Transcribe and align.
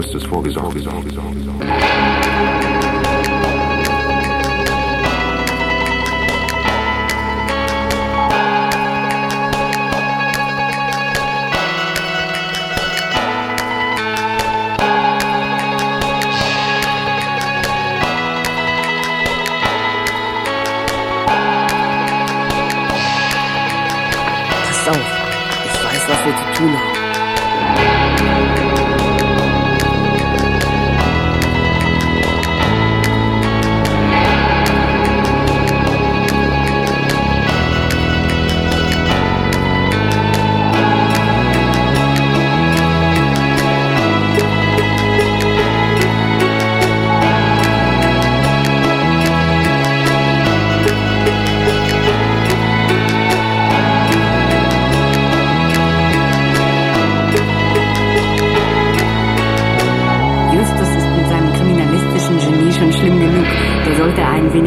Justus 0.00 0.24
always, 0.32 0.56
always, 0.56 0.86
always, 0.86 1.18
always. 1.18 1.69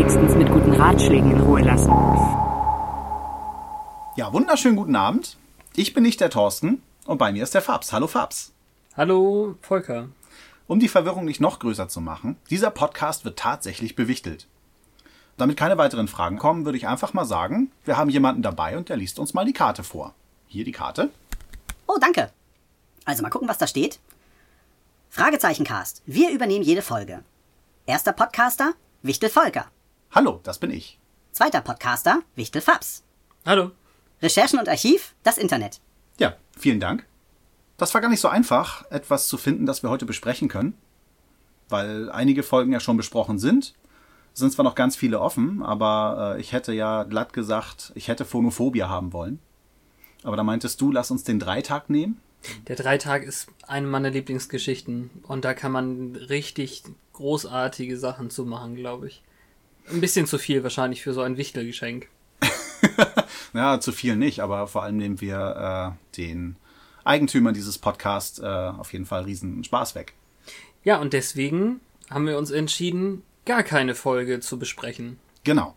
Wenigstens 0.04 0.36
mit 0.36 0.50
guten 0.50 0.74
Ratschlägen 0.74 1.32
in 1.32 1.40
Ruhe 1.40 1.62
lassen. 1.62 1.90
Ja, 4.18 4.34
wunderschönen 4.34 4.76
guten 4.76 4.98
Abend. 4.98 5.38
Ich 5.78 5.94
bin 5.94 6.04
nicht 6.04 6.20
der 6.20 6.30
Thorsten 6.30 6.84
und 7.06 7.20
bei 7.20 7.32
mir 7.32 7.42
ist 7.42 7.54
der 7.54 7.62
Fabs. 7.62 7.94
Hallo 7.94 8.08
Fabs. 8.08 8.52
Hallo, 8.98 9.56
Volker. 9.62 10.10
Um 10.68 10.82
die 10.82 10.90
Verwirrung 10.90 11.24
nicht 11.24 11.40
noch 11.40 11.60
größer 11.60 11.88
zu 11.88 12.02
machen, 12.02 12.36
dieser 12.50 12.70
Podcast 12.70 13.24
wird 13.24 13.40
tatsächlich 13.40 13.96
bewichtelt. 13.96 14.48
Damit 15.38 15.56
keine 15.56 15.78
weiteren 15.78 16.10
Fragen 16.10 16.38
kommen, 16.38 16.66
würde 16.66 16.78
ich 16.78 16.86
einfach 16.86 17.14
mal 17.14 17.24
sagen, 17.24 17.72
wir 17.86 17.96
haben 17.96 18.10
jemanden 18.10 18.42
dabei 18.42 18.78
und 18.78 18.90
der 18.90 18.98
liest 18.98 19.20
uns 19.20 19.34
mal 19.34 19.46
die 19.46 19.54
Karte 19.54 19.84
vor. 19.84 20.14
Hier 20.48 20.66
die 20.66 20.74
Karte. 20.74 21.12
Oh, 21.88 21.98
danke. 22.02 22.30
Also 23.06 23.24
mal 23.24 23.30
gucken, 23.30 23.48
was 23.48 23.58
da 23.58 23.68
steht. 23.68 24.02
Fragezechencast. 25.10 26.02
Wir 26.06 26.32
übernehmen 26.32 26.66
jede 26.66 26.82
Folge. 26.82 27.24
Erster 27.86 28.12
Podcaster, 28.12 28.74
Wichtel 29.02 29.30
Volker. 29.30 29.68
Hallo, 30.16 30.40
das 30.44 30.60
bin 30.60 30.70
ich. 30.70 31.00
Zweiter 31.32 31.62
Podcaster, 31.62 32.22
Wichtel 32.36 32.62
Fabs. 32.62 33.04
Hallo. 33.48 33.72
Recherchen 34.22 34.60
und 34.60 34.70
Archiv, 34.70 35.16
das 35.24 35.40
Internet. 35.40 35.82
Ja, 36.20 36.36
vielen 36.56 36.80
Dank. 36.80 37.08
Das 37.78 37.96
war 37.96 38.02
gar 38.02 38.12
nicht 38.12 38.20
so 38.20 38.28
einfach, 38.28 38.86
etwas 38.92 39.28
zu 39.28 39.40
finden, 39.40 39.66
das 39.66 39.82
wir 39.82 39.90
heute 39.90 40.06
besprechen 40.06 40.50
können. 40.50 40.78
Weil 41.68 42.12
einige 42.12 42.44
Folgen 42.44 42.72
ja 42.72 42.80
schon 42.80 42.96
besprochen 42.96 43.40
sind. 43.40 43.74
Es 44.36 44.40
sind 44.40 44.54
zwar 44.54 44.64
noch 44.64 44.76
ganz 44.76 44.96
viele 44.96 45.20
offen, 45.20 45.64
aber 45.64 46.36
äh, 46.36 46.42
ich 46.42 46.52
hätte 46.52 46.74
ja 46.74 47.06
glatt 47.06 47.34
gesagt, 47.34 47.92
ich 47.96 48.08
hätte 48.08 48.24
Phonophobia 48.24 48.88
haben 48.88 49.14
wollen. 49.14 49.40
Aber 50.22 50.38
da 50.38 50.44
meintest 50.44 50.80
du, 50.80 50.92
lass 50.92 51.10
uns 51.10 51.24
den 51.24 51.40
Dreitag 51.40 51.90
nehmen. 51.90 52.22
Der 52.68 52.76
Dreitag 52.76 53.24
ist 53.24 53.48
eine 53.66 53.88
meiner 53.88 54.12
Lieblingsgeschichten 54.12 55.10
und 55.24 55.44
da 55.44 55.56
kann 55.56 55.72
man 55.72 56.16
richtig 56.16 56.84
großartige 57.14 57.98
Sachen 57.98 58.30
zu 58.30 58.46
machen, 58.46 58.76
glaube 58.76 59.08
ich. 59.08 59.24
Ein 59.90 60.02
bisschen 60.02 60.26
zu 60.26 60.38
viel 60.38 60.64
wahrscheinlich 60.64 61.02
für 61.02 61.14
so 61.14 61.22
ein 61.22 61.38
Wichtelgeschenk. 61.38 62.08
Ja, 63.54 63.80
zu 63.80 63.92
viel 63.92 64.16
nicht, 64.16 64.40
aber 64.40 64.66
vor 64.68 64.82
allem 64.82 64.98
nehmen 64.98 65.22
wir 65.22 65.96
äh, 66.16 66.18
den 66.18 66.56
Eigentümern 67.04 67.54
dieses 67.54 67.78
Podcasts 67.78 68.40
äh, 68.40 68.46
auf 68.46 68.92
jeden 68.94 69.06
Fall 69.06 69.24
riesen 69.24 69.64
Spaß 69.64 69.94
weg. 69.94 70.14
Ja, 70.84 71.00
und 71.00 71.14
deswegen 71.14 71.80
haben 72.10 72.26
wir 72.26 72.38
uns 72.40 72.50
entschieden, 72.50 73.22
gar 73.46 73.62
keine 73.62 73.94
Folge 73.94 74.40
zu 74.40 74.58
besprechen. 74.58 75.20
Genau. 75.44 75.76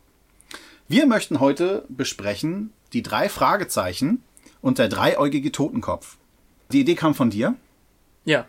Wir 0.88 1.06
möchten 1.06 1.38
heute 1.38 1.84
besprechen 1.88 2.72
die 2.94 3.02
drei 3.02 3.28
Fragezeichen 3.28 4.22
und 4.62 4.78
der 4.78 4.88
dreieugige 4.88 5.52
Totenkopf. 5.52 6.16
Die 6.72 6.80
Idee 6.80 6.94
kam 6.94 7.14
von 7.14 7.28
dir, 7.30 7.56
Ja, 8.24 8.46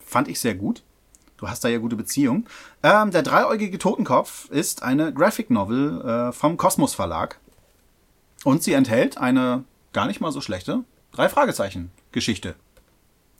fand 0.00 0.26
ich 0.28 0.40
sehr 0.40 0.54
gut. 0.56 0.82
Du 1.36 1.48
hast 1.48 1.64
da 1.64 1.68
ja 1.68 1.78
gute 1.78 1.96
Beziehung. 1.96 2.46
Ähm, 2.82 3.10
der 3.10 3.22
dreieugige 3.22 3.78
Totenkopf 3.78 4.48
ist 4.50 4.82
eine 4.82 5.12
Graphic 5.12 5.50
Novel 5.50 6.00
äh, 6.00 6.32
vom 6.32 6.56
Kosmos 6.56 6.94
Verlag. 6.94 7.38
Und 8.44 8.62
sie 8.62 8.72
enthält 8.72 9.18
eine 9.18 9.64
gar 9.92 10.06
nicht 10.06 10.20
mal 10.20 10.32
so 10.32 10.40
schlechte 10.40 10.84
drei 11.12 11.28
Fragezeichen 11.28 11.90
Geschichte. 12.12 12.54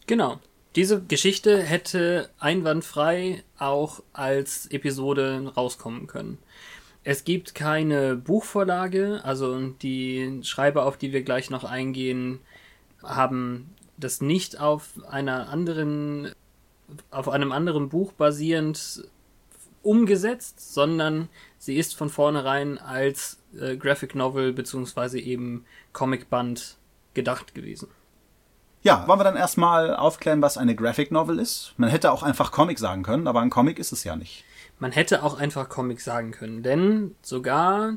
genau. 0.06 0.38
Diese 0.74 1.00
Geschichte 1.00 1.62
hätte 1.62 2.28
einwandfrei 2.38 3.42
auch 3.58 4.02
als 4.12 4.66
Episode 4.66 5.50
rauskommen 5.56 6.06
können. 6.06 6.36
Es 7.02 7.24
gibt 7.24 7.54
keine 7.54 8.14
Buchvorlage, 8.14 9.22
also 9.24 9.58
die 9.68 10.40
Schreiber, 10.42 10.84
auf 10.84 10.98
die 10.98 11.14
wir 11.14 11.22
gleich 11.22 11.48
noch 11.48 11.64
eingehen, 11.64 12.40
haben 13.02 13.70
das 13.96 14.20
nicht 14.20 14.60
auf 14.60 14.90
einer 15.08 15.48
anderen, 15.48 16.32
auf 17.10 17.28
einem 17.28 17.52
anderen 17.52 17.88
Buch 17.88 18.12
basierend 18.12 19.08
umgesetzt, 19.82 20.74
sondern 20.74 21.28
sie 21.58 21.76
ist 21.76 21.94
von 21.94 22.08
vornherein 22.08 22.78
als 22.78 23.38
äh, 23.58 23.76
Graphic 23.76 24.14
Novel 24.14 24.52
beziehungsweise 24.52 25.20
eben 25.20 25.64
Comicband 25.92 26.76
gedacht 27.14 27.54
gewesen. 27.54 27.88
Ja, 28.82 29.06
wollen 29.08 29.18
wir 29.18 29.24
dann 29.24 29.36
erstmal 29.36 29.96
aufklären, 29.96 30.42
was 30.42 30.58
eine 30.58 30.76
Graphic 30.76 31.10
Novel 31.10 31.38
ist? 31.38 31.74
Man 31.76 31.90
hätte 31.90 32.12
auch 32.12 32.22
einfach 32.22 32.52
Comic 32.52 32.78
sagen 32.78 33.02
können, 33.02 33.26
aber 33.26 33.40
ein 33.40 33.50
Comic 33.50 33.78
ist 33.78 33.92
es 33.92 34.04
ja 34.04 34.14
nicht. 34.14 34.44
Man 34.78 34.92
hätte 34.92 35.22
auch 35.22 35.38
einfach 35.38 35.68
Comic 35.68 36.00
sagen 36.00 36.32
können, 36.32 36.62
denn 36.62 37.14
sogar 37.22 37.96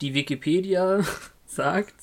die 0.00 0.14
Wikipedia 0.14 1.00
sagt, 1.46 1.94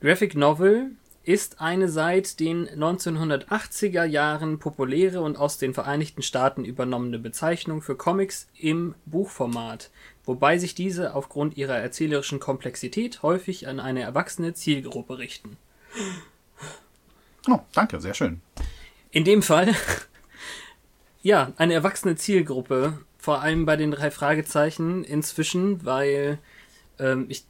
Graphic 0.00 0.36
Novel 0.36 0.92
ist 1.28 1.60
eine 1.60 1.90
seit 1.90 2.40
den 2.40 2.66
1980er 2.66 4.04
Jahren 4.04 4.58
populäre 4.58 5.20
und 5.20 5.36
aus 5.36 5.58
den 5.58 5.74
Vereinigten 5.74 6.22
Staaten 6.22 6.64
übernommene 6.64 7.18
Bezeichnung 7.18 7.82
für 7.82 7.96
Comics 7.96 8.48
im 8.56 8.94
Buchformat, 9.04 9.90
wobei 10.24 10.56
sich 10.56 10.74
diese 10.74 11.14
aufgrund 11.14 11.58
ihrer 11.58 11.76
erzählerischen 11.76 12.40
Komplexität 12.40 13.22
häufig 13.22 13.68
an 13.68 13.78
eine 13.78 14.00
erwachsene 14.00 14.54
Zielgruppe 14.54 15.18
richten. 15.18 15.58
Oh, 17.46 17.58
danke, 17.74 18.00
sehr 18.00 18.14
schön. 18.14 18.40
In 19.10 19.24
dem 19.24 19.42
Fall, 19.42 19.74
ja, 21.22 21.52
eine 21.58 21.74
erwachsene 21.74 22.16
Zielgruppe, 22.16 23.00
vor 23.18 23.42
allem 23.42 23.66
bei 23.66 23.76
den 23.76 23.90
drei 23.90 24.10
Fragezeichen 24.10 25.04
inzwischen, 25.04 25.84
weil 25.84 26.38
ähm, 26.98 27.26
ich 27.28 27.44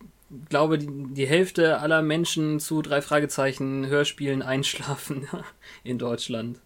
glaube, 0.49 0.79
die, 0.79 0.89
die 0.89 1.27
Hälfte 1.27 1.79
aller 1.79 2.03
Menschen 2.03 2.61
zu 2.61 2.83
drei 2.83 3.03
Fragezeichen 3.03 3.87
Hörspielen 3.87 4.43
einschlafen 4.43 5.29
in 5.85 5.99
Deutschland. 5.99 6.61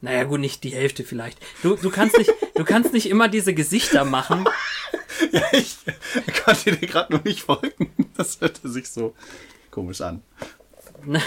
Naja, 0.00 0.24
gut, 0.24 0.40
nicht 0.40 0.64
die 0.64 0.74
Hälfte 0.74 1.02
vielleicht. 1.02 1.38
Du, 1.62 1.76
du 1.76 1.90
kannst 1.90 2.18
nicht, 2.18 2.30
du 2.54 2.64
kannst 2.64 2.92
nicht 2.92 3.08
immer 3.08 3.28
diese 3.28 3.54
Gesichter 3.54 4.04
machen. 4.04 4.44
Ja, 5.30 5.42
ich 5.52 5.76
konnte 6.44 6.76
dir 6.76 6.88
gerade 6.88 7.12
nur 7.12 7.22
nicht 7.22 7.40
folgen. 7.40 7.90
Das 8.16 8.40
hörte 8.40 8.68
sich 8.68 8.88
so 8.88 9.14
komisch 9.70 10.00
an. 10.00 10.22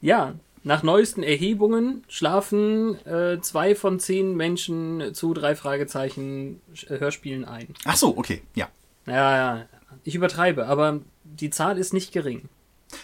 Ja, 0.00 0.34
nach 0.62 0.82
neuesten 0.82 1.22
Erhebungen 1.22 2.04
schlafen 2.08 3.04
äh, 3.06 3.40
zwei 3.40 3.74
von 3.74 3.98
zehn 3.98 4.36
Menschen 4.36 5.14
zu 5.14 5.32
drei 5.34 5.56
Fragezeichen 5.56 6.60
Hörspielen 6.86 7.44
ein. 7.44 7.68
Ach 7.84 7.96
so, 7.96 8.16
okay, 8.16 8.42
ja. 8.54 8.68
Ja, 9.06 9.36
ja, 9.36 9.66
ich 10.04 10.14
übertreibe, 10.14 10.66
aber 10.66 11.00
die 11.24 11.50
Zahl 11.50 11.78
ist 11.78 11.92
nicht 11.92 12.12
gering. 12.12 12.48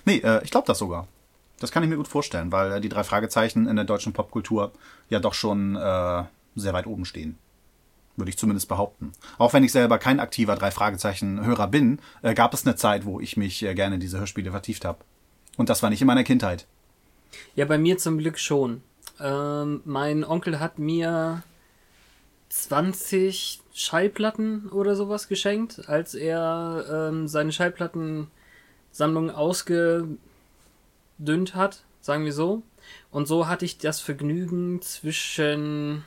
Nee, 0.05 0.19
äh, 0.19 0.43
ich 0.45 0.51
glaube 0.51 0.67
das 0.67 0.79
sogar. 0.79 1.07
Das 1.61 1.71
kann 1.71 1.83
ich 1.83 1.89
mir 1.89 1.97
gut 1.97 2.09
vorstellen, 2.09 2.53
weil 2.53 2.73
äh, 2.73 2.81
die 2.81 2.89
drei 2.89 3.05
Fragezeichen 3.05 3.67
in 3.69 3.77
der 3.77 3.85
deutschen 3.85 4.13
Popkultur 4.13 4.73
ja 5.09 5.21
doch 5.21 5.35
schon 5.35 5.77
äh, 5.77 6.25
sehr 6.57 6.73
weit 6.73 6.87
oben 6.87 7.05
stehen. 7.05 7.39
Würde 8.17 8.31
ich 8.31 8.39
zumindest 8.39 8.69
behaupten. 8.69 9.13
Auch 9.39 9.53
wenn 9.53 9.65
ich 9.65 9.73
selber 9.73 9.99
kein 9.99 10.21
aktiver 10.21 10.55
drei 10.55 10.71
Fragezeichen-Hörer 10.71 11.69
bin, 11.69 11.99
äh, 12.23 12.35
gab 12.35 12.55
es 12.55 12.67
eine 12.67 12.77
Zeit, 12.77 13.05
wo 13.05 13.21
ich 13.21 13.37
mich 13.37 13.63
äh, 13.63 13.75
gerne 13.75 13.97
in 13.97 14.01
diese 14.01 14.19
Hörspiele 14.19 14.51
vertieft 14.51 14.85
habe. 14.85 14.99
Und 15.57 15.69
das 15.69 15.83
war 15.83 15.91
nicht 15.91 16.01
in 16.01 16.07
meiner 16.07 16.25
Kindheit. 16.25 16.67
Ja, 17.57 17.65
bei 17.65 17.79
mir 17.79 17.99
zum 17.99 18.19
Glück 18.19 18.39
schon. 18.39 18.83
Ähm, 19.21 19.81
mein 19.85 20.25
Onkel 20.25 20.61
hat 20.61 20.79
mir 20.79 21.43
20 22.55 23.61
Schallplatten 23.75 24.69
oder 24.71 24.95
sowas 24.95 25.27
geschenkt, 25.27 25.89
als 25.89 26.15
er 26.15 27.11
ähm, 27.11 27.27
seine 27.27 27.51
Schallplattensammlung 27.51 29.31
ausgedünnt 29.31 30.19
hat, 31.55 31.83
sagen 32.01 32.25
wir 32.25 32.33
so. 32.33 32.63
Und 33.11 33.27
so 33.27 33.49
hatte 33.49 33.65
ich 33.65 33.79
das 33.79 34.01
Vergnügen 34.01 34.81
zwischen 34.83 36.05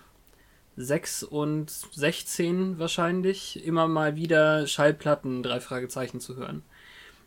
6 0.77 1.23
und 1.23 1.69
16 1.69 2.79
wahrscheinlich 2.79 3.65
immer 3.65 3.89
mal 3.89 4.15
wieder 4.15 4.67
Schallplatten, 4.67 5.43
drei 5.43 5.59
Fragezeichen 5.59 6.21
zu 6.21 6.37
hören. 6.37 6.63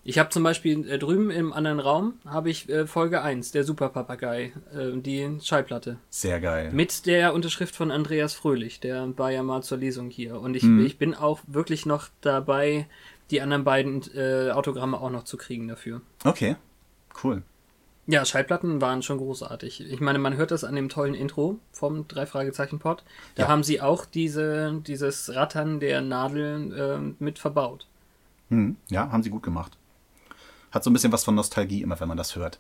Ich 0.03 0.19
habe 0.19 0.31
zum 0.31 0.43
Beispiel 0.43 0.89
äh, 0.91 0.99
drüben 0.99 1.31
im 1.31 1.53
anderen 1.53 1.79
Raum 1.79 2.15
habe 2.27 2.49
ich 2.51 2.69
äh, 2.71 2.87
Folge 2.87 3.21
1, 3.23 3.53
der 3.53 3.65
Superpapagei, 3.65 4.53
äh, 4.75 4.97
die 4.97 5.39
Schallplatte. 5.43 5.99
Sehr 6.09 6.41
geil. 6.41 6.71
Mit 6.73 7.05
der 7.07 7.35
Unterschrift 7.35 7.77
von 7.77 7.91
Andreas 7.91 8.33
Fröhlich, 8.35 8.81
der 8.81 9.17
war 9.19 9.31
ja 9.31 9.43
mal 9.43 9.63
zur 9.63 9.79
Lesung 9.79 10.09
hier. 10.09 10.41
Und 10.41 10.55
ich, 10.55 10.63
Mhm. 10.63 10.85
ich 10.87 10.97
bin 10.97 11.15
auch 11.15 11.41
wirklich 11.47 11.85
noch 11.85 12.09
dabei, 12.23 12.87
die 13.31 13.43
anderen 13.43 13.65
beiden 13.65 14.03
äh, 14.17 14.51
Autogramme 14.53 14.99
auch 15.01 15.11
noch 15.11 15.25
zu 15.25 15.37
kriegen 15.37 15.69
dafür. 15.69 16.01
Okay, 16.25 16.57
cool. 17.23 17.43
Ja, 18.07 18.25
Schallplatten 18.25 18.81
waren 18.81 19.03
schon 19.03 19.19
großartig. 19.19 19.83
Ich 19.93 20.01
meine, 20.01 20.19
man 20.19 20.35
hört 20.37 20.51
das 20.51 20.65
an 20.65 20.75
dem 20.75 20.89
tollen 20.89 21.15
Intro 21.15 21.59
vom 21.71 22.09
drei 22.09 22.25
Fragezeichen 22.27 22.79
Pod. 22.81 23.05
Da 23.37 23.45
Ja. 23.45 23.49
haben 23.49 23.63
sie 23.63 23.81
auch 23.83 24.05
diese, 24.07 24.81
dieses 24.87 25.33
Rattern 25.35 25.79
der 25.79 26.01
Nadel 26.01 26.73
äh, 26.73 27.23
mit 27.23 27.39
verbaut. 27.39 27.87
Hm, 28.49 28.77
ja, 28.89 29.13
haben 29.13 29.23
sie 29.23 29.31
gut 29.31 29.45
gemacht. 29.45 29.77
Hat 30.71 30.85
so 30.85 30.91
ein 30.91 30.93
bisschen 30.93 31.13
was 31.13 31.25
von 31.25 31.35
Nostalgie 31.35 31.83
immer, 31.83 31.99
wenn 32.01 32.09
man 32.09 32.17
das 32.17 32.37
hört. 32.37 32.59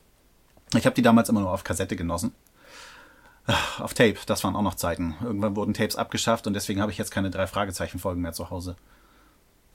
Ich 0.77 0.87
habe 0.87 0.95
die 0.95 1.03
damals 1.03 1.29
immer 1.29 1.41
nur 1.41 1.51
auf 1.51 1.65
Kassette 1.65 1.97
genossen. 1.97 2.33
Ah, 3.47 3.59
Auf 3.79 3.95
Tape, 3.95 4.17
das 4.27 4.45
waren 4.45 4.55
auch 4.55 4.63
noch 4.63 4.75
Zeiten. 4.75 5.17
Irgendwann 5.23 5.57
wurden 5.57 5.75
Tapes 5.75 5.97
abgeschafft 5.97 6.47
und 6.47 6.55
deswegen 6.55 6.81
habe 6.81 6.93
ich 6.93 6.99
jetzt 6.99 7.11
keine 7.11 7.31
drei 7.31 7.47
Fragezeichen-Folgen 7.47 8.21
mehr 8.21 8.33
zu 8.33 8.51
Hause. 8.51 8.77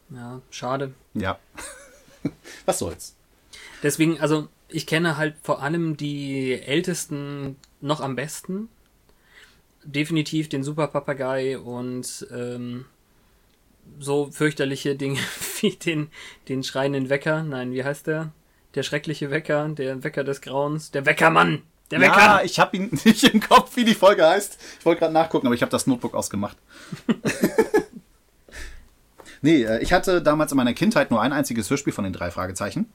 Ja, 0.09 0.41
schade. 0.49 0.93
Ja. 1.13 1.39
was 2.65 2.79
soll's? 2.79 3.15
Deswegen, 3.83 4.19
also 4.21 4.47
ich 4.69 4.87
kenne 4.87 5.17
halt 5.17 5.35
vor 5.41 5.61
allem 5.61 5.97
die 5.97 6.53
Ältesten 6.53 7.57
noch 7.81 8.01
am 8.01 8.15
besten. 8.15 8.69
Definitiv 9.83 10.47
den 10.49 10.63
Superpapagei 10.63 11.59
und 11.59 12.27
ähm, 12.31 12.85
so 13.99 14.31
fürchterliche 14.31 14.95
Dinge 14.95 15.19
den, 15.85 16.09
den 16.47 16.63
schreienden 16.63 17.09
Wecker. 17.09 17.44
Nein, 17.44 17.71
wie 17.71 17.83
heißt 17.83 18.07
der? 18.07 18.31
Der 18.75 18.83
schreckliche 18.83 19.31
Wecker, 19.31 19.69
der 19.69 20.03
Wecker 20.03 20.23
des 20.23 20.41
Grauens, 20.41 20.91
der 20.91 21.06
Weckermann! 21.06 21.62
Der 21.91 22.01
Wecker! 22.01 22.17
Ja, 22.17 22.41
ich 22.44 22.59
habe 22.59 22.75
ihn 22.75 22.89
nicht 23.06 23.23
im 23.23 23.39
Kopf, 23.39 23.75
wie 23.75 23.85
die 23.85 23.95
Folge 23.95 24.25
heißt. 24.25 24.57
Ich 24.79 24.85
wollte 24.85 25.00
gerade 25.00 25.13
nachgucken, 25.13 25.47
aber 25.47 25.56
ich 25.56 25.62
habe 25.62 25.71
das 25.71 25.88
Notebook 25.88 26.13
ausgemacht. 26.13 26.57
nee, 29.41 29.63
äh, 29.63 29.81
ich 29.81 29.94
hatte 29.94 30.21
damals 30.21 30.51
in 30.51 30.57
meiner 30.57 30.73
Kindheit 30.73 31.12
nur 31.12 31.21
ein 31.21 31.31
einziges 31.31 31.69
Hörspiel 31.69 31.94
von 31.94 32.03
den 32.03 32.13
drei 32.13 32.31
Fragezeichen. 32.31 32.91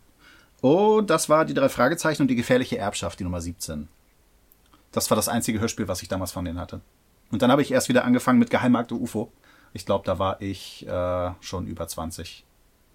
Oh, 0.60 1.00
das 1.00 1.28
war 1.28 1.44
die 1.44 1.54
drei 1.54 1.68
Fragezeichen 1.68 2.22
und 2.22 2.28
die 2.28 2.36
gefährliche 2.36 2.76
Erbschaft, 2.76 3.18
die 3.18 3.24
Nummer 3.24 3.40
17. 3.40 3.88
Das 4.92 5.08
war 5.10 5.16
das 5.16 5.28
einzige 5.28 5.60
Hörspiel, 5.60 5.88
was 5.88 6.02
ich 6.02 6.08
damals 6.08 6.32
von 6.32 6.44
denen 6.44 6.60
hatte. 6.60 6.80
Und 7.30 7.42
dann 7.42 7.50
habe 7.50 7.62
ich 7.62 7.70
erst 7.70 7.88
wieder 7.88 8.04
angefangen 8.04 8.38
mit 8.38 8.50
Geheimakte 8.50 8.94
UFO. 8.94 9.32
Ich 9.72 9.86
glaube, 9.86 10.04
da 10.04 10.18
war 10.18 10.42
ich 10.42 10.86
äh, 10.86 11.30
schon 11.40 11.66
über 11.66 11.86
20. 11.86 12.44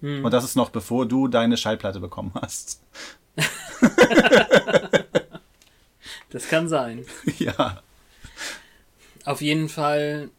Und 0.05 0.31
das 0.31 0.43
ist 0.43 0.55
noch 0.55 0.69
bevor 0.69 1.05
du 1.07 1.27
deine 1.27 1.57
Schallplatte 1.57 1.99
bekommen 1.99 2.31
hast. 2.35 2.81
Das 6.35 6.49
kann 6.49 6.67
sein. 6.67 7.05
ja. 7.39 7.81
Auf 9.23 9.41
jeden 9.41 9.69
Fall 9.69 10.29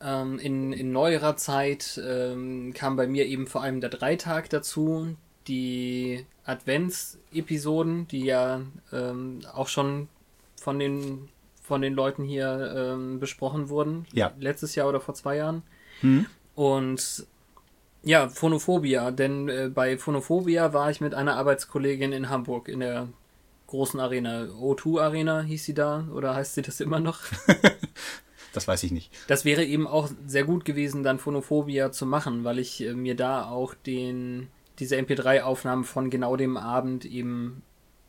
ähm, 0.00 0.40
in, 0.40 0.72
in 0.72 0.90
neuerer 0.90 1.36
Zeit 1.36 2.00
ähm, 2.04 2.74
kam 2.74 2.96
bei 2.96 3.06
mir 3.06 3.26
eben 3.26 3.46
vor 3.46 3.62
allem 3.62 3.80
der 3.80 3.90
Dreitag 3.90 4.50
dazu. 4.50 5.16
Die 5.46 6.26
Advents-Episoden, 6.44 8.08
die 8.08 8.24
ja 8.24 8.62
ähm, 8.92 9.42
auch 9.52 9.68
schon 9.68 10.08
von 10.60 10.80
den, 10.80 11.28
von 11.62 11.82
den 11.82 11.94
Leuten 11.94 12.24
hier 12.24 12.74
ähm, 12.76 13.20
besprochen 13.20 13.68
wurden. 13.68 14.06
Ja. 14.12 14.32
Letztes 14.40 14.74
Jahr 14.74 14.88
oder 14.88 15.00
vor 15.00 15.14
zwei 15.14 15.36
Jahren. 15.36 15.62
Und 16.56 17.26
ja, 18.04 18.28
Phonophobia, 18.28 19.10
denn 19.10 19.48
äh, 19.48 19.70
bei 19.72 19.98
Phonophobia 19.98 20.72
war 20.72 20.90
ich 20.90 21.00
mit 21.00 21.14
einer 21.14 21.36
Arbeitskollegin 21.36 22.12
in 22.12 22.28
Hamburg 22.28 22.68
in 22.68 22.80
der 22.80 23.08
großen 23.66 23.98
Arena. 23.98 24.44
O2 24.44 25.00
Arena 25.00 25.42
hieß 25.42 25.64
sie 25.64 25.74
da 25.74 26.06
oder 26.14 26.34
heißt 26.34 26.54
sie 26.54 26.62
das 26.62 26.80
immer 26.80 27.00
noch? 27.00 27.20
Das 28.54 28.68
weiß 28.68 28.84
ich 28.84 28.92
nicht. 28.92 29.10
Das 29.26 29.44
wäre 29.44 29.64
eben 29.64 29.88
auch 29.88 30.08
sehr 30.26 30.44
gut 30.44 30.64
gewesen, 30.64 31.02
dann 31.02 31.18
Phonophobia 31.18 31.90
zu 31.90 32.06
machen, 32.06 32.44
weil 32.44 32.60
ich 32.60 32.80
äh, 32.80 32.94
mir 32.94 33.16
da 33.16 33.46
auch 33.46 33.74
den, 33.74 34.46
diese 34.78 34.96
MP3-Aufnahmen 34.96 35.82
von 35.82 36.08
genau 36.08 36.36
dem 36.36 36.56
Abend 36.56 37.04
eben 37.04 37.62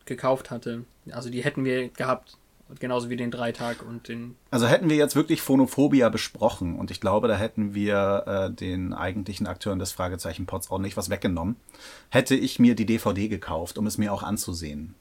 gekauft 0.04 0.52
hatte. 0.52 0.84
Also 1.10 1.30
die 1.30 1.42
hätten 1.42 1.64
wir 1.64 1.88
gehabt. 1.88 2.38
Genauso 2.80 3.10
wie 3.10 3.16
den 3.16 3.30
Dreitag 3.30 3.86
und 3.86 4.08
den. 4.08 4.34
Also 4.50 4.66
hätten 4.66 4.90
wir 4.90 4.96
jetzt 4.96 5.14
wirklich 5.14 5.40
Phonophobia 5.40 6.08
besprochen 6.08 6.76
und 6.76 6.90
ich 6.90 7.00
glaube, 7.00 7.28
da 7.28 7.36
hätten 7.36 7.74
wir 7.74 8.24
äh, 8.26 8.50
den 8.52 8.92
eigentlichen 8.92 9.46
Akteuren 9.46 9.78
des 9.78 9.92
Fragezeichen-Pods 9.92 10.70
auch 10.70 10.78
nicht 10.78 10.96
was 10.96 11.08
weggenommen, 11.08 11.56
hätte 12.10 12.34
ich 12.34 12.58
mir 12.58 12.74
die 12.74 12.86
DVD 12.86 13.28
gekauft, 13.28 13.78
um 13.78 13.86
es 13.86 13.98
mir 13.98 14.12
auch 14.12 14.24
anzusehen. 14.24 14.94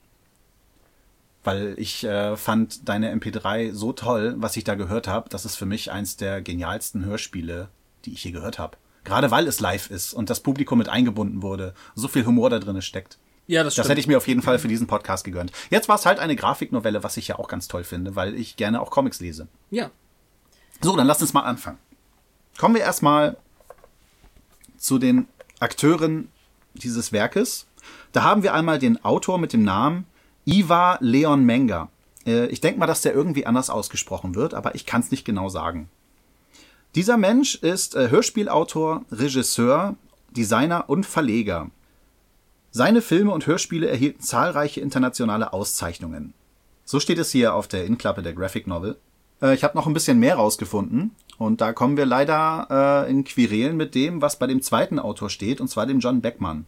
Weil 1.44 1.74
ich 1.78 2.04
äh, 2.04 2.38
fand 2.38 2.88
deine 2.88 3.14
MP3 3.16 3.74
so 3.74 3.94
toll, 3.94 4.36
was 4.38 4.58
ich 4.58 4.64
da 4.64 4.76
gehört 4.76 5.08
habe, 5.08 5.30
das 5.30 5.46
ist 5.46 5.56
für 5.56 5.66
mich 5.66 5.92
eins 5.92 6.18
der 6.18 6.44
genialsten 6.44 7.04
Hörspiele, 7.04 7.70
die 8.06 8.14
ich 8.14 8.24
je 8.24 8.32
gehört 8.32 8.60
habe. 8.60 8.78
Gerade 9.04 9.32
weil 9.32 9.48
es 9.48 9.60
live 9.60 9.90
ist 9.90 10.14
und 10.14 10.30
das 10.30 10.40
Publikum 10.40 10.78
mit 10.78 10.90
eingebunden 10.90 11.42
wurde, 11.42 11.74
so 11.96 12.08
viel 12.08 12.26
Humor 12.26 12.50
da 12.50 12.60
drin 12.60 12.82
steckt. 12.82 13.18
Ja, 13.48 13.64
das 13.64 13.76
Das 13.76 13.88
hätte 13.90 14.00
ich 14.00 14.08
mir 14.08 14.18
auf 14.18 14.28
jeden 14.28 14.42
Fall 14.42 14.58
für 14.60 14.68
diesen 14.68 14.88
Podcast 14.88 15.24
gegönnt. 15.24 15.52
Jetzt 15.70 15.88
war 15.88 15.96
es 15.96 16.06
halt 16.06 16.20
eine 16.20 16.36
Grafiknovelle, 16.36 17.04
was 17.04 17.18
ich 17.18 17.28
ja 17.28 17.38
auch 17.38 17.48
ganz 17.48 17.68
toll 17.68 17.84
finde, 17.84 18.16
weil 18.16 18.34
ich 18.36 18.56
gerne 18.56 18.82
auch 18.82 18.90
Comics 18.92 19.20
lese. 19.20 19.48
ja. 19.72 19.90
So, 20.82 20.96
dann 20.98 21.08
lasst 21.08 21.22
uns 21.22 21.32
mal 21.34 21.42
anfangen. 21.44 21.78
Kommen 22.58 22.76
wir 22.76 22.82
erstmal 22.82 23.38
zu 24.78 25.00
den 25.00 25.28
Akteuren 25.60 26.28
dieses 26.74 27.14
Werkes. 27.14 27.66
Da 28.12 28.24
haben 28.24 28.44
wir 28.44 28.54
einmal 28.54 28.78
den 28.78 29.04
Autor 29.04 29.38
mit 29.38 29.54
dem 29.54 29.64
Namen 29.64 30.06
Ivar 30.46 30.98
Leon 31.00 31.46
Menger. 31.46 31.90
Äh, 32.26 32.48
Ich 32.48 32.60
denke 32.60 32.78
mal, 32.80 32.88
dass 32.88 33.02
der 33.02 33.14
irgendwie 33.14 33.46
anders 33.46 33.70
ausgesprochen 33.70 34.36
wird, 34.36 34.54
aber 34.54 34.76
ich 34.76 34.86
kann 34.86 35.00
es 35.02 35.12
nicht 35.12 35.24
genau 35.24 35.48
sagen. 35.48 35.90
Dieser 36.94 37.16
Mensch 37.18 37.56
ist 37.56 37.96
äh, 37.96 38.10
Hörspielautor, 38.10 39.06
Regisseur, 39.12 39.96
Designer 40.32 40.90
und 40.90 41.06
Verleger. 41.06 41.72
Seine 42.78 43.02
Filme 43.02 43.32
und 43.32 43.48
Hörspiele 43.48 43.88
erhielten 43.88 44.22
zahlreiche 44.22 44.82
internationale 44.82 45.54
Auszeichnungen. 45.54 46.34
So 46.84 47.00
steht 47.00 47.20
es 47.20 47.32
hier 47.32 47.54
auf 47.54 47.70
der 47.70 47.86
Innenklappe 47.86 48.22
der 48.22 48.34
Graphic 48.34 48.68
Novel. 48.68 48.98
Äh, 49.42 49.54
ich 49.54 49.64
habe 49.64 49.78
noch 49.78 49.88
ein 49.88 49.94
bisschen 49.94 50.20
mehr 50.20 50.36
rausgefunden 50.36 51.16
und 51.38 51.62
da 51.62 51.72
kommen 51.72 51.96
wir 51.96 52.06
leider 52.06 53.06
äh, 53.08 53.10
in 53.10 53.24
Querelen 53.24 53.78
mit 53.78 53.96
dem, 53.96 54.22
was 54.22 54.38
bei 54.38 54.46
dem 54.46 54.62
zweiten 54.62 55.00
Autor 55.00 55.30
steht, 55.30 55.62
und 55.62 55.70
zwar 55.70 55.86
dem 55.86 56.00
John 56.00 56.20
Beckmann. 56.20 56.66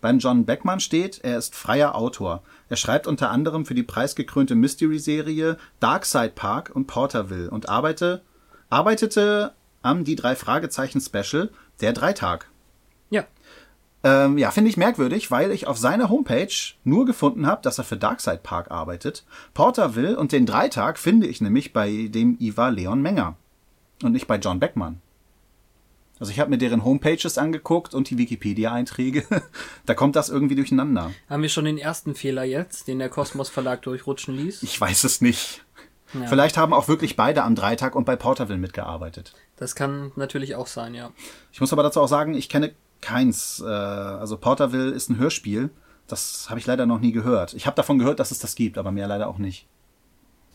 Beim 0.00 0.18
John 0.18 0.46
Beckmann 0.46 0.80
steht, 0.80 1.20
er 1.22 1.36
ist 1.36 1.54
freier 1.54 1.94
Autor. 1.94 2.42
Er 2.70 2.76
schreibt 2.76 3.06
unter 3.06 3.30
anderem 3.30 3.66
für 3.66 3.74
die 3.74 3.82
preisgekrönte 3.82 4.54
Mystery-Serie 4.54 5.58
Darkside 5.78 6.32
Park 6.34 6.70
und 6.72 6.86
Porterville 6.86 7.50
und 7.50 7.68
arbeite, 7.68 8.22
arbeitete 8.70 9.52
am 9.82 10.04
Die 10.04 10.16
drei 10.16 10.36
Fragezeichen 10.36 11.02
Special 11.02 11.50
Der 11.82 11.92
Dreitag. 11.92 12.46
Ja. 14.02 14.24
Ähm, 14.24 14.38
ja, 14.38 14.50
finde 14.50 14.70
ich 14.70 14.76
merkwürdig, 14.76 15.30
weil 15.30 15.50
ich 15.50 15.66
auf 15.66 15.78
seiner 15.78 16.08
Homepage 16.08 16.54
nur 16.84 17.04
gefunden 17.04 17.46
habe, 17.46 17.62
dass 17.62 17.78
er 17.78 17.84
für 17.84 17.96
Darkside 17.96 18.40
Park 18.42 18.70
arbeitet. 18.70 19.24
Porterville 19.54 20.16
und 20.16 20.32
den 20.32 20.46
Dreitag 20.46 20.98
finde 20.98 21.26
ich 21.26 21.40
nämlich 21.40 21.72
bei 21.72 22.08
dem 22.08 22.36
Ivar 22.40 22.70
Leon 22.70 23.02
Menger 23.02 23.36
und 24.02 24.12
nicht 24.12 24.26
bei 24.26 24.36
John 24.36 24.60
Beckmann. 24.60 25.00
Also 26.18 26.32
ich 26.32 26.38
habe 26.38 26.50
mir 26.50 26.58
deren 26.58 26.84
Homepages 26.84 27.38
angeguckt 27.38 27.94
und 27.94 28.10
die 28.10 28.18
Wikipedia-Einträge. 28.18 29.24
da 29.86 29.94
kommt 29.94 30.16
das 30.16 30.28
irgendwie 30.28 30.54
durcheinander. 30.54 31.10
Haben 31.30 31.42
wir 31.42 31.48
schon 31.48 31.64
den 31.64 31.78
ersten 31.78 32.14
Fehler 32.14 32.44
jetzt, 32.44 32.88
den 32.88 32.98
der 32.98 33.08
Kosmos 33.08 33.48
Verlag 33.48 33.80
durchrutschen 33.82 34.36
ließ? 34.36 34.62
Ich 34.62 34.78
weiß 34.78 35.04
es 35.04 35.22
nicht. 35.22 35.64
Ja. 36.12 36.26
Vielleicht 36.26 36.58
haben 36.58 36.74
auch 36.74 36.88
wirklich 36.88 37.16
beide 37.16 37.42
am 37.42 37.54
Dreitag 37.54 37.94
und 37.94 38.04
bei 38.04 38.16
Porterville 38.16 38.58
mitgearbeitet. 38.58 39.32
Das 39.56 39.74
kann 39.74 40.12
natürlich 40.16 40.56
auch 40.56 40.66
sein, 40.66 40.94
ja. 40.94 41.10
Ich 41.52 41.60
muss 41.60 41.72
aber 41.72 41.82
dazu 41.82 42.00
auch 42.00 42.08
sagen, 42.08 42.34
ich 42.34 42.48
kenne 42.50 42.74
keins. 43.00 43.60
Äh, 43.64 43.68
also 43.68 44.36
Porterville 44.36 44.90
ist 44.90 45.08
ein 45.10 45.18
Hörspiel. 45.18 45.70
Das 46.06 46.46
habe 46.50 46.58
ich 46.58 46.66
leider 46.66 46.86
noch 46.86 47.00
nie 47.00 47.12
gehört. 47.12 47.54
Ich 47.54 47.66
habe 47.66 47.76
davon 47.76 47.98
gehört, 47.98 48.18
dass 48.20 48.30
es 48.32 48.38
das 48.40 48.54
gibt, 48.56 48.78
aber 48.78 48.90
mehr 48.92 49.06
leider 49.06 49.28
auch 49.28 49.38
nicht. 49.38 49.66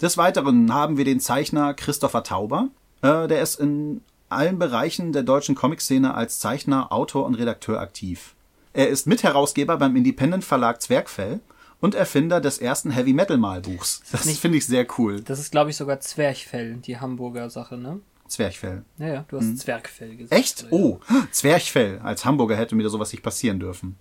Des 0.01 0.17
Weiteren 0.17 0.73
haben 0.73 0.97
wir 0.97 1.05
den 1.05 1.19
Zeichner 1.21 1.73
Christopher 1.73 2.23
Tauber. 2.23 2.67
Äh, 3.01 3.27
der 3.27 3.41
ist 3.41 3.59
in 3.59 4.01
allen 4.27 4.59
Bereichen 4.59 5.13
der 5.13 5.23
deutschen 5.23 5.55
Comic-Szene 5.55 6.13
als 6.13 6.39
Zeichner, 6.39 6.91
Autor 6.91 7.25
und 7.25 7.35
Redakteur 7.35 7.79
aktiv. 7.79 8.35
Er 8.73 8.89
ist 8.89 9.07
Mitherausgeber 9.07 9.77
beim 9.77 9.95
Independent 9.95 10.43
Verlag 10.43 10.81
Zwergfell 10.81 11.39
und 11.79 11.95
Erfinder 11.95 12.41
des 12.41 12.57
ersten 12.57 12.91
Heavy 12.91 13.13
Metal 13.13 13.37
Malbuchs. 13.37 14.01
Das 14.11 14.25
nicht- 14.25 14.41
finde 14.41 14.57
ich 14.57 14.65
sehr 14.65 14.85
cool. 14.97 15.21
Das 15.21 15.39
ist, 15.39 15.51
glaube 15.51 15.69
ich, 15.69 15.77
sogar 15.77 16.01
Zwerchfell, 16.01 16.75
die 16.77 16.99
Hamburger 16.99 17.49
Sache, 17.49 17.77
ne? 17.77 18.01
Zwergfell. 18.27 18.83
Ja, 18.97 19.07
ja, 19.07 19.25
du 19.27 19.37
hast 19.37 19.59
Zwergfell 19.59 20.15
gesagt. 20.15 20.33
Hm. 20.33 20.39
Echt? 20.39 20.61
Ja. 20.63 20.67
Oh, 20.71 20.99
Zwerchfell. 21.31 21.99
Als 21.99 22.25
Hamburger 22.25 22.55
hätte 22.55 22.75
mir 22.75 22.89
sowas 22.89 23.11
nicht 23.11 23.21
passieren 23.21 23.59
dürfen. 23.59 23.97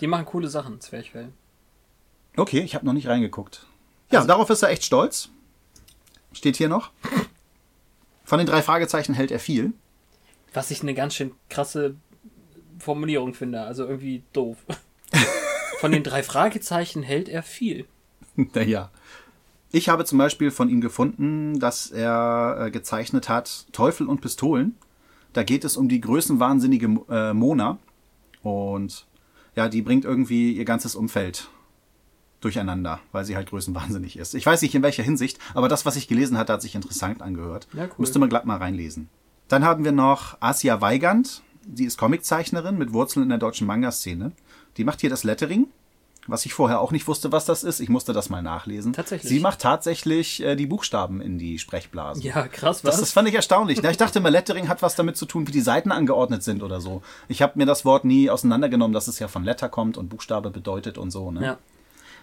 Die 0.00 0.06
machen 0.06 0.26
coole 0.26 0.48
Sachen, 0.48 0.80
Zwerchfell. 0.80 1.32
Okay, 2.36 2.60
ich 2.60 2.74
habe 2.74 2.86
noch 2.86 2.92
nicht 2.92 3.08
reingeguckt. 3.08 3.66
Ja, 4.10 4.24
darauf 4.24 4.48
ist 4.50 4.62
er 4.62 4.70
echt 4.70 4.84
stolz. 4.84 5.30
Steht 6.32 6.56
hier 6.56 6.68
noch. 6.68 6.92
Von 8.24 8.38
den 8.38 8.46
drei 8.46 8.62
Fragezeichen 8.62 9.14
hält 9.14 9.30
er 9.30 9.38
viel. 9.38 9.72
Was 10.52 10.70
ich 10.70 10.82
eine 10.82 10.94
ganz 10.94 11.14
schön 11.14 11.32
krasse 11.48 11.96
Formulierung 12.78 13.34
finde. 13.34 13.62
Also 13.62 13.86
irgendwie 13.86 14.22
doof. 14.32 14.58
Von 15.80 15.92
den 15.92 16.02
drei 16.02 16.22
Fragezeichen 16.22 17.02
hält 17.02 17.28
er 17.28 17.42
viel. 17.42 17.86
Naja. 18.54 18.92
Ich 19.70 19.88
habe 19.88 20.04
zum 20.04 20.18
Beispiel 20.18 20.50
von 20.50 20.68
ihm 20.68 20.80
gefunden, 20.80 21.58
dass 21.58 21.90
er 21.90 22.58
äh, 22.58 22.70
gezeichnet 22.70 23.28
hat 23.28 23.66
Teufel 23.72 24.06
und 24.06 24.20
Pistolen. 24.20 24.76
Da 25.34 25.42
geht 25.42 25.64
es 25.64 25.76
um 25.76 25.88
die 25.88 26.00
größenwahnsinnige 26.00 27.00
äh, 27.10 27.34
Mona. 27.34 27.78
Und 28.42 29.06
ja, 29.54 29.68
die 29.68 29.82
bringt 29.82 30.04
irgendwie 30.04 30.52
ihr 30.52 30.64
ganzes 30.64 30.94
Umfeld 30.94 31.50
durcheinander, 32.40 33.00
weil 33.12 33.24
sie 33.24 33.36
halt 33.36 33.50
größenwahnsinnig 33.50 34.16
ist. 34.16 34.34
Ich 34.34 34.46
weiß 34.46 34.62
nicht 34.62 34.74
in 34.74 34.82
welcher 34.82 35.02
Hinsicht, 35.02 35.38
aber 35.54 35.68
das, 35.68 35.84
was 35.84 35.96
ich 35.96 36.08
gelesen 36.08 36.38
hatte, 36.38 36.52
hat 36.52 36.62
sich 36.62 36.74
interessant 36.74 37.20
angehört. 37.20 37.68
Ja, 37.72 37.84
cool. 37.84 37.94
Müsste 37.98 38.18
man 38.18 38.28
glatt 38.28 38.46
mal 38.46 38.58
reinlesen. 38.58 39.08
Dann 39.48 39.64
haben 39.64 39.84
wir 39.84 39.92
noch 39.92 40.36
Asia 40.40 40.80
Weigand. 40.80 41.42
Sie 41.74 41.84
ist 41.84 41.98
Comiczeichnerin 41.98 42.78
mit 42.78 42.92
Wurzeln 42.92 43.24
in 43.24 43.28
der 43.28 43.38
deutschen 43.38 43.66
Manga-Szene. 43.66 44.32
Die 44.76 44.84
macht 44.84 45.00
hier 45.00 45.10
das 45.10 45.24
Lettering, 45.24 45.66
was 46.28 46.46
ich 46.46 46.54
vorher 46.54 46.80
auch 46.80 46.92
nicht 46.92 47.08
wusste, 47.08 47.32
was 47.32 47.44
das 47.44 47.64
ist. 47.64 47.80
Ich 47.80 47.88
musste 47.88 48.12
das 48.12 48.30
mal 48.30 48.42
nachlesen. 48.42 48.92
Tatsächlich. 48.92 49.28
Sie 49.28 49.40
macht 49.40 49.58
tatsächlich 49.60 50.42
äh, 50.42 50.54
die 50.54 50.66
Buchstaben 50.66 51.20
in 51.20 51.38
die 51.38 51.58
Sprechblasen. 51.58 52.22
Ja, 52.22 52.46
krass, 52.46 52.84
was? 52.84 52.92
Das, 52.92 53.00
das 53.00 53.12
fand 53.12 53.28
ich 53.28 53.34
erstaunlich. 53.34 53.82
Ich 53.82 53.96
dachte 53.96 54.18
immer, 54.20 54.30
Lettering 54.30 54.68
hat 54.68 54.82
was 54.82 54.94
damit 54.94 55.16
zu 55.16 55.26
tun, 55.26 55.48
wie 55.48 55.52
die 55.52 55.60
Seiten 55.60 55.90
angeordnet 55.90 56.42
sind 56.42 56.62
oder 56.62 56.80
so. 56.80 57.02
Ich 57.28 57.42
habe 57.42 57.54
mir 57.56 57.66
das 57.66 57.84
Wort 57.84 58.04
nie 58.04 58.30
auseinandergenommen, 58.30 58.92
dass 58.92 59.08
es 59.08 59.18
ja 59.18 59.26
von 59.28 59.42
Letter 59.42 59.68
kommt 59.68 59.96
und 59.98 60.08
Buchstabe 60.08 60.50
bedeutet 60.50 60.98
und 60.98 61.10
so. 61.10 61.30
Ne? 61.30 61.42
Ja. 61.44 61.58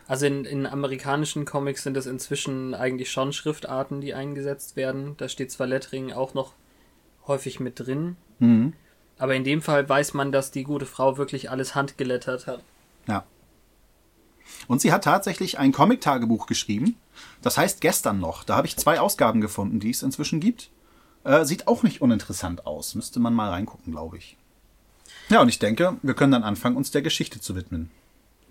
Also 0.07 0.27
in, 0.27 0.45
in 0.45 0.67
amerikanischen 0.67 1.45
Comics 1.45 1.81
sind 1.83 1.97
es 1.97 2.05
inzwischen 2.05 2.75
eigentlich 2.75 3.11
schon 3.11 3.33
Schriftarten, 3.33 4.01
die 4.01 4.13
eingesetzt 4.13 4.75
werden. 4.75 5.15
Da 5.17 5.27
steht 5.27 5.51
zwar 5.51 5.65
Lettering 5.65 6.13
auch 6.13 6.33
noch 6.35 6.53
häufig 7.27 7.59
mit 7.59 7.79
drin, 7.79 8.15
Mhm. 8.37 8.73
aber 9.17 9.33
in 9.33 9.43
dem 9.43 9.63
Fall 9.63 9.89
weiß 9.89 10.13
man, 10.13 10.31
dass 10.31 10.51
die 10.51 10.63
gute 10.63 10.85
Frau 10.85 11.17
wirklich 11.17 11.49
alles 11.49 11.73
handgelettert 11.73 12.45
hat. 12.45 12.61
Ja. 13.07 13.23
Und 14.67 14.81
sie 14.81 14.91
hat 14.91 15.03
tatsächlich 15.03 15.57
ein 15.59 15.71
Comic-Tagebuch 15.71 16.47
geschrieben. 16.47 16.95
Das 17.41 17.57
heißt 17.57 17.81
gestern 17.81 18.19
noch. 18.19 18.43
Da 18.43 18.55
habe 18.55 18.67
ich 18.67 18.77
zwei 18.77 18.99
Ausgaben 18.99 19.41
gefunden, 19.41 19.79
die 19.79 19.91
es 19.91 20.03
inzwischen 20.03 20.39
gibt. 20.39 20.69
Äh, 21.23 21.45
sieht 21.45 21.67
auch 21.67 21.83
nicht 21.83 22.01
uninteressant 22.01 22.65
aus. 22.65 22.95
Müsste 22.95 23.19
man 23.19 23.33
mal 23.33 23.49
reingucken, 23.49 23.91
glaube 23.91 24.17
ich. 24.17 24.37
Ja, 25.29 25.41
und 25.41 25.49
ich 25.49 25.59
denke, 25.59 25.97
wir 26.01 26.13
können 26.13 26.31
dann 26.31 26.43
anfangen, 26.43 26.77
uns 26.77 26.91
der 26.91 27.01
Geschichte 27.01 27.41
zu 27.41 27.55
widmen. 27.55 27.89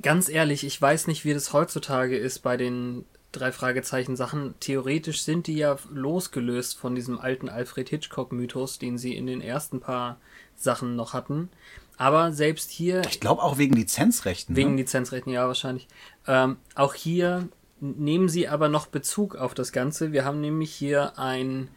Ganz 0.03 0.29
ehrlich, 0.29 0.65
ich 0.65 0.81
weiß 0.81 1.07
nicht, 1.07 1.25
wie 1.25 1.35
das 1.35 1.53
heutzutage 1.53 2.17
ist 2.17 2.41
bei 2.41 2.57
den 2.57 3.05
drei 3.31 3.53
Fragezeichen 3.53 4.17
Sachen. 4.17 4.55
Theoretisch 4.61 5.23
sind 5.23 5.47
die 5.47 5.57
ja 5.57 5.77
losgelöst 5.91 6.77
von 6.77 6.95
diesem 6.95 7.19
alten 7.19 7.49
Alfred 7.49 7.89
Hitchcock 7.89 8.33
Mythos, 8.33 8.79
den 8.79 8.99
sie 8.99 9.15
in 9.15 9.27
den 9.27 9.41
ersten 9.41 9.81
paar 9.81 10.19
Sachen 10.57 10.97
noch 10.97 11.13
hatten. 11.13 11.49
Aber 11.97 12.33
selbst 12.33 12.71
hier 12.71 13.03
Ich 13.09 13.21
glaube 13.21 13.43
auch 13.43 13.59
wegen 13.59 13.75
Lizenzrechten. 13.75 14.57
Wegen 14.57 14.73
ne? 14.73 14.83
Lizenzrechten, 14.83 15.33
ja, 15.33 15.47
wahrscheinlich. 15.47 15.87
Ähm, 16.27 16.57
auch 16.75 16.95
hier 16.95 17.49
nehmen 17.81 18.29
sie 18.29 18.49
aber 18.49 18.69
noch 18.69 18.87
Bezug 18.87 19.37
auf 19.37 19.55
das 19.55 19.73
Ganze. 19.73 20.13
Wir 20.13 20.25
haben 20.25 20.41
nämlich 20.41 20.75
hier 20.75 21.19
ein 21.19 21.69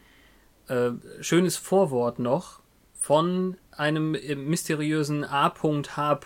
äh, 0.68 0.90
schönes 1.20 1.56
Vorwort 1.56 2.18
noch 2.18 2.60
von 2.98 3.56
einem 3.70 4.14
äh, 4.14 4.34
mysteriösen 4.34 5.24
A.H. 5.24 6.20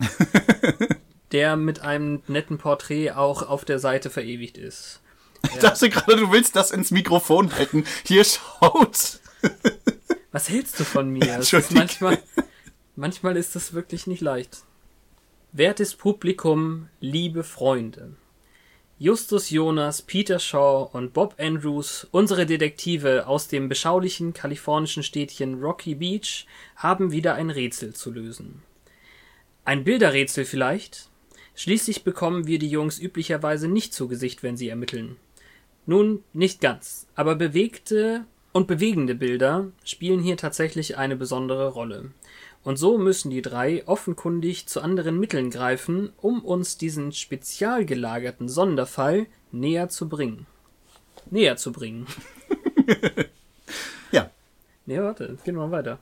der 1.32 1.56
mit 1.56 1.80
einem 1.80 2.22
netten 2.26 2.58
Porträt 2.58 3.12
auch 3.12 3.42
auf 3.42 3.64
der 3.64 3.78
Seite 3.78 4.10
verewigt 4.10 4.58
ist. 4.58 5.00
Ich 5.42 5.58
dachte 5.58 5.88
gerade, 5.88 6.16
du 6.16 6.32
willst 6.32 6.56
das 6.56 6.70
ins 6.70 6.90
Mikrofon 6.90 7.54
halten. 7.54 7.84
Hier 8.04 8.24
schaut. 8.24 9.20
Was 10.32 10.48
hältst 10.48 10.78
du 10.78 10.84
von 10.84 11.08
mir? 11.08 11.38
Es 11.38 11.52
ist 11.52 11.72
manchmal, 11.72 12.18
manchmal 13.00 13.38
ist 13.38 13.56
das 13.56 13.72
wirklich 13.72 14.06
nicht 14.06 14.20
leicht. 14.20 14.62
Wertes 15.52 15.94
Publikum, 15.94 16.88
liebe 17.00 17.42
Freunde. 17.44 18.14
Justus 18.98 19.48
Jonas, 19.48 20.02
Peter 20.02 20.38
Shaw 20.38 20.90
und 20.92 21.14
Bob 21.14 21.34
Andrews, 21.38 22.06
unsere 22.10 22.44
Detektive 22.44 23.26
aus 23.26 23.48
dem 23.48 23.70
beschaulichen 23.70 24.34
kalifornischen 24.34 25.02
Städtchen 25.02 25.62
Rocky 25.62 25.94
Beach, 25.94 26.46
haben 26.76 27.10
wieder 27.10 27.34
ein 27.34 27.48
Rätsel 27.48 27.94
zu 27.94 28.12
lösen. 28.12 28.62
Ein 29.64 29.82
Bilderrätsel 29.84 30.44
vielleicht? 30.44 31.08
Schließlich 31.54 32.04
bekommen 32.04 32.46
wir 32.46 32.58
die 32.58 32.68
Jungs 32.68 32.98
üblicherweise 32.98 33.66
nicht 33.66 33.94
zu 33.94 34.08
Gesicht, 34.08 34.42
wenn 34.42 34.58
sie 34.58 34.68
ermitteln. 34.68 35.16
Nun, 35.86 36.22
nicht 36.34 36.60
ganz, 36.60 37.06
aber 37.14 37.34
bewegte 37.34 38.26
und 38.52 38.66
bewegende 38.66 39.14
Bilder 39.14 39.70
spielen 39.84 40.20
hier 40.20 40.36
tatsächlich 40.36 40.98
eine 40.98 41.16
besondere 41.16 41.68
Rolle. 41.68 42.10
Und 42.62 42.76
so 42.76 42.98
müssen 42.98 43.30
die 43.30 43.42
drei 43.42 43.86
offenkundig 43.86 44.66
zu 44.66 44.82
anderen 44.82 45.18
Mitteln 45.18 45.50
greifen, 45.50 46.12
um 46.18 46.44
uns 46.44 46.76
diesen 46.76 47.12
spezial 47.12 47.86
gelagerten 47.86 48.48
Sonderfall 48.48 49.26
näher 49.50 49.88
zu 49.88 50.08
bringen. 50.08 50.46
Näher 51.30 51.56
zu 51.56 51.72
bringen. 51.72 52.06
Ja. 54.12 54.30
Nee, 54.86 54.98
warte, 55.00 55.38
gehen 55.44 55.54
wir 55.54 55.66
mal 55.66 55.70
weiter. 55.70 56.00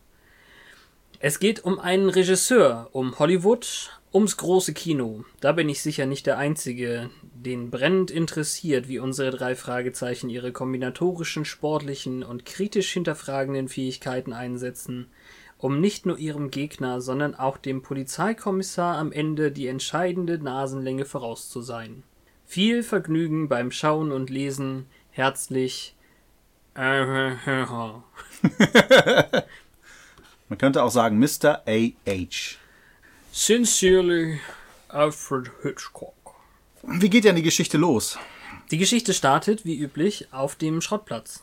Es 1.21 1.41
geht 1.41 1.65
um 1.65 1.79
einen 1.79 2.09
Regisseur, 2.09 2.89
um 2.93 3.19
Hollywood, 3.19 3.91
ums 4.15 4.37
große 4.37 4.73
Kino. 4.73 5.25
Da 5.41 5.53
bin 5.53 5.69
ich 5.69 5.83
sicher 5.83 6.07
nicht 6.07 6.27
der 6.27 6.39
Einzige, 6.39 7.11
den 7.35 7.71
brennend 7.71 8.11
interessiert, 8.11 8.89
wie 8.89 9.01
unsere 9.01 9.31
drei 9.31 9.55
Fragezeichen 9.55 10.31
ihre 10.31 10.53
kombinatorischen, 10.53 11.45
sportlichen 11.45 12.23
und 12.23 12.47
kritisch 12.47 12.93
hinterfragenden 12.93 13.69
Fähigkeiten 13.69 14.33
einsetzen, 14.33 15.09
um 15.59 15.81
nicht 15.81 16.07
nur 16.07 16.19
ihrem 16.19 16.51
Gegner, 16.51 17.01
sondern 17.01 17.35
auch 17.35 17.59
dem 17.59 17.83
Polizeikommissar 17.83 18.97
am 18.97 19.13
Ende 19.13 19.51
die 19.53 19.67
entscheidende 19.67 20.39
Nasenlänge 20.39 21.05
voraus 21.05 21.51
zu 21.51 21.61
sein. 21.61 22.05
Viel 22.47 22.83
Vergnügen 22.83 23.49
beim 23.49 23.71
Schauen 23.71 24.13
und 24.13 24.31
Lesen. 24.31 24.87
Herzlich. 25.11 25.95
Man 30.49 30.57
könnte 30.57 30.83
auch 30.83 30.91
sagen 30.91 31.19
Mr. 31.19 31.63
A.H. 31.67 32.57
Sincerely, 33.33 34.41
Alfred 34.89 35.51
Hitchcock. 35.63 36.15
Wie 36.83 37.11
geht 37.11 37.25
denn 37.25 37.37
die 37.37 37.43
Geschichte 37.43 37.77
los? 37.77 38.19
Die 38.71 38.79
Geschichte 38.79 39.13
startet, 39.13 39.65
wie 39.65 39.79
üblich, 39.79 40.29
auf 40.33 40.55
dem 40.55 40.81
Schrottplatz. 40.81 41.43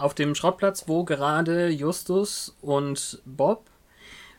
Auf 0.00 0.14
dem 0.14 0.34
Schrottplatz, 0.34 0.84
wo 0.86 1.04
gerade 1.04 1.68
Justus 1.68 2.56
und 2.62 3.20
Bob 3.26 3.66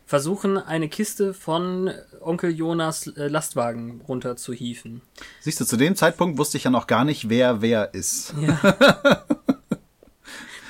versuchen, 0.07 0.57
eine 0.57 0.89
Kiste 0.89 1.35
von 1.35 1.91
Onkel 2.19 2.49
Jonas 2.49 3.05
äh, 3.07 3.27
Lastwagen 3.27 4.01
runterzuhieven. 4.07 5.01
Siehst 5.39 5.61
du, 5.61 5.65
zu 5.65 5.77
dem 5.77 5.95
Zeitpunkt 5.95 6.39
wusste 6.39 6.57
ich 6.57 6.63
ja 6.63 6.71
noch 6.71 6.87
gar 6.87 7.05
nicht, 7.05 7.29
wer 7.29 7.61
wer 7.61 7.93
ist. 7.93 8.33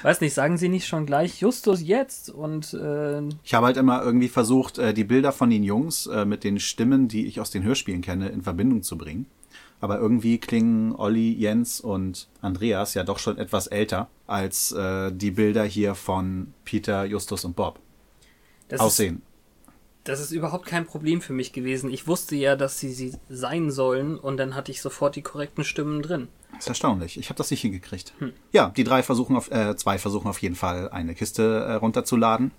Weiß 0.04 0.20
nicht, 0.20 0.34
sagen 0.34 0.58
Sie 0.58 0.68
nicht 0.68 0.88
schon 0.88 1.06
gleich 1.06 1.40
Justus 1.40 1.82
jetzt? 1.82 2.30
Und 2.30 2.74
äh, 2.74 3.22
Ich 3.44 3.54
habe 3.54 3.68
halt 3.68 3.78
immer 3.78 4.04
irgendwie 4.04 4.30
versucht, 4.30 4.78
äh, 4.78 4.94
die 4.94 5.06
Bilder 5.06 5.32
von 5.32 5.50
den 5.50 5.64
Jungs 5.64 6.08
äh, 6.08 6.26
mit 6.26 6.44
den 6.44 6.60
Stimmen, 6.60 7.08
die 7.08 7.28
ich 7.28 7.40
aus 7.40 7.52
den 7.52 7.64
Hörspielen 7.64 8.02
kenne, 8.02 8.30
in 8.30 8.42
Verbindung 8.42 8.84
zu 8.84 8.98
bringen. 8.98 9.28
Aber 9.82 10.00
irgendwie 10.00 10.38
klingen 10.38 10.96
Olli, 10.96 11.34
Jens 11.34 11.82
und 11.82 12.30
Andreas 12.40 12.94
ja 12.94 13.04
doch 13.04 13.18
schon 13.18 13.38
etwas 13.38 13.68
älter 13.68 14.08
als 14.28 14.72
äh, 14.72 15.12
die 15.12 15.32
Bilder 15.32 15.64
hier 15.64 15.96
von 15.96 16.54
Peter, 16.64 17.04
Justus 17.04 17.44
und 17.44 17.56
Bob 17.56 17.80
das 18.70 18.80
aussehen. 18.80 19.16
Ist, 19.16 19.24
das 20.04 20.20
ist 20.20 20.32
überhaupt 20.32 20.66
kein 20.66 20.86
Problem 20.86 21.22
für 21.22 21.34
mich 21.34 21.52
gewesen. 21.52 21.92
Ich 21.92 22.08
wusste 22.08 22.36
ja, 22.36 22.56
dass 22.56 22.80
sie 22.80 22.92
sie 22.94 23.14
sein 23.28 23.72
sollen 23.72 24.18
und 24.18 24.38
dann 24.38 24.56
hatte 24.56 24.72
ich 24.72 24.82
sofort 24.82 25.16
die 25.16 25.22
korrekten 25.24 25.64
Stimmen 25.64 26.02
drin. 26.02 26.28
Das 26.52 26.62
ist 26.62 26.70
erstaunlich. 26.70 27.18
Ich 27.18 27.30
habe 27.30 27.38
das 27.38 27.52
nicht 27.52 27.62
hingekriegt. 27.62 28.14
Ja, 28.52 28.70
die 28.70 28.84
drei 28.84 29.04
versuchen 29.04 29.36
auf, 29.36 29.52
äh, 29.52 29.76
zwei 29.76 29.98
versuchen 29.98 30.28
auf 30.28 30.42
jeden 30.42 30.56
Fall 30.56 30.90
eine 30.90 31.16
Kiste 31.16 31.44
äh, 31.44 31.74
runterzuladen. 31.74 32.52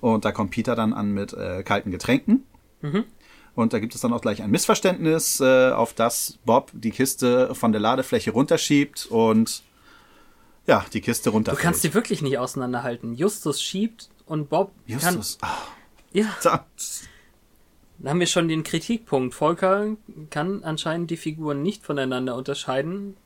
Und 0.00 0.24
da 0.24 0.32
kommt 0.32 0.50
Peter 0.52 0.74
dann 0.74 0.92
an 0.92 1.12
mit 1.12 1.32
äh, 1.32 1.62
kalten 1.62 1.90
Getränken. 1.90 2.44
Und 3.56 3.72
da 3.72 3.78
gibt 3.80 3.94
es 3.94 4.02
dann 4.02 4.12
auch 4.12 4.20
gleich 4.20 4.42
ein 4.42 4.50
Missverständnis, 4.50 5.40
äh, 5.40 5.70
auf 5.70 5.94
das 5.94 6.38
Bob 6.44 6.70
die 6.74 6.90
Kiste 6.90 7.54
von 7.54 7.72
der 7.72 7.80
Ladefläche 7.80 8.30
runterschiebt 8.30 9.06
und 9.06 9.62
ja, 10.66 10.84
die 10.92 11.00
Kiste 11.00 11.30
Du 11.30 11.36
runterfällt. 11.36 11.62
kannst 11.62 11.82
die 11.82 11.94
wirklich 11.94 12.22
nicht 12.22 12.38
auseinanderhalten. 12.38 13.14
Justus 13.14 13.62
schiebt 13.62 14.10
und 14.26 14.50
Bob 14.50 14.72
Justus. 14.86 15.38
Ah, 15.40 15.46
kann. 15.46 15.56
Ja, 16.12 16.26
da, 16.42 16.66
da 17.98 18.10
haben 18.10 18.20
wir 18.20 18.26
schon 18.26 18.48
den 18.48 18.62
Kritikpunkt. 18.62 19.34
Volker 19.34 19.96
kann 20.30 20.62
anscheinend 20.62 21.10
die 21.10 21.16
Figuren 21.16 21.62
nicht 21.62 21.82
voneinander 21.82 22.34
unterscheiden. 22.36 23.16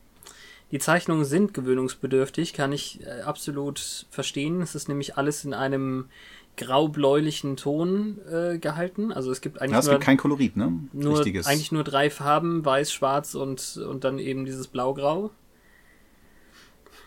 Die 0.71 0.79
Zeichnungen 0.79 1.25
sind 1.25 1.53
gewöhnungsbedürftig, 1.55 2.53
kann 2.53 2.73
ich 2.73 3.01
äh, 3.05 3.23
absolut 3.23 4.07
verstehen. 4.11 4.63
Es 4.63 4.77
ist 4.77 4.89
nämlich 4.89 5.17
alles 5.17 5.45
in 5.45 5.55
einem 5.55 6.09
grau-bläulichen 6.57 7.57
Ton 7.57 8.19
äh, 8.31 8.59
gehalten. 8.59 9.13
Also 9.13 9.31
es 9.31 9.41
gibt 9.41 9.61
eigentlich 9.61 9.73
Ja, 9.73 9.79
es 9.79 9.87
nur, 9.87 9.95
gibt 9.95 10.05
kein 10.05 10.17
Kolorit, 10.19 10.57
ne? 10.57 10.73
nur 10.93 11.19
Richtiges. 11.19 11.47
eigentlich 11.47 11.73
nur 11.73 11.85
drei 11.85 12.11
Farben, 12.11 12.65
weiß, 12.65 12.93
schwarz 12.93 13.35
und, 13.35 13.77
und 13.79 14.05
dann 14.05 14.19
eben 14.19 14.45
dieses 14.45 14.67
blau-grau. 14.69 15.31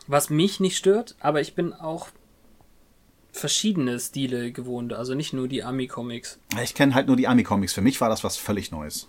Was 0.08 0.30
mich 0.30 0.60
nicht 0.60 0.78
stört, 0.78 1.16
aber 1.20 1.40
ich 1.40 1.56
bin 1.56 1.72
auch 1.74 2.08
verschiedene 3.32 4.00
Stile 4.00 4.52
gewohnt, 4.52 4.94
also 4.94 5.16
nicht 5.16 5.34
nur 5.34 5.48
die 5.48 5.64
Ami-Comics. 5.64 6.40
Ich 6.64 6.76
kenne 6.76 6.94
halt 6.94 7.08
nur 7.08 7.16
die 7.16 7.28
Ami-Comics. 7.28 7.74
Für 7.74 7.82
mich 7.82 8.00
war 8.02 8.10
das 8.10 8.24
was 8.24 8.38
völlig 8.38 8.72
Neues. 8.72 9.08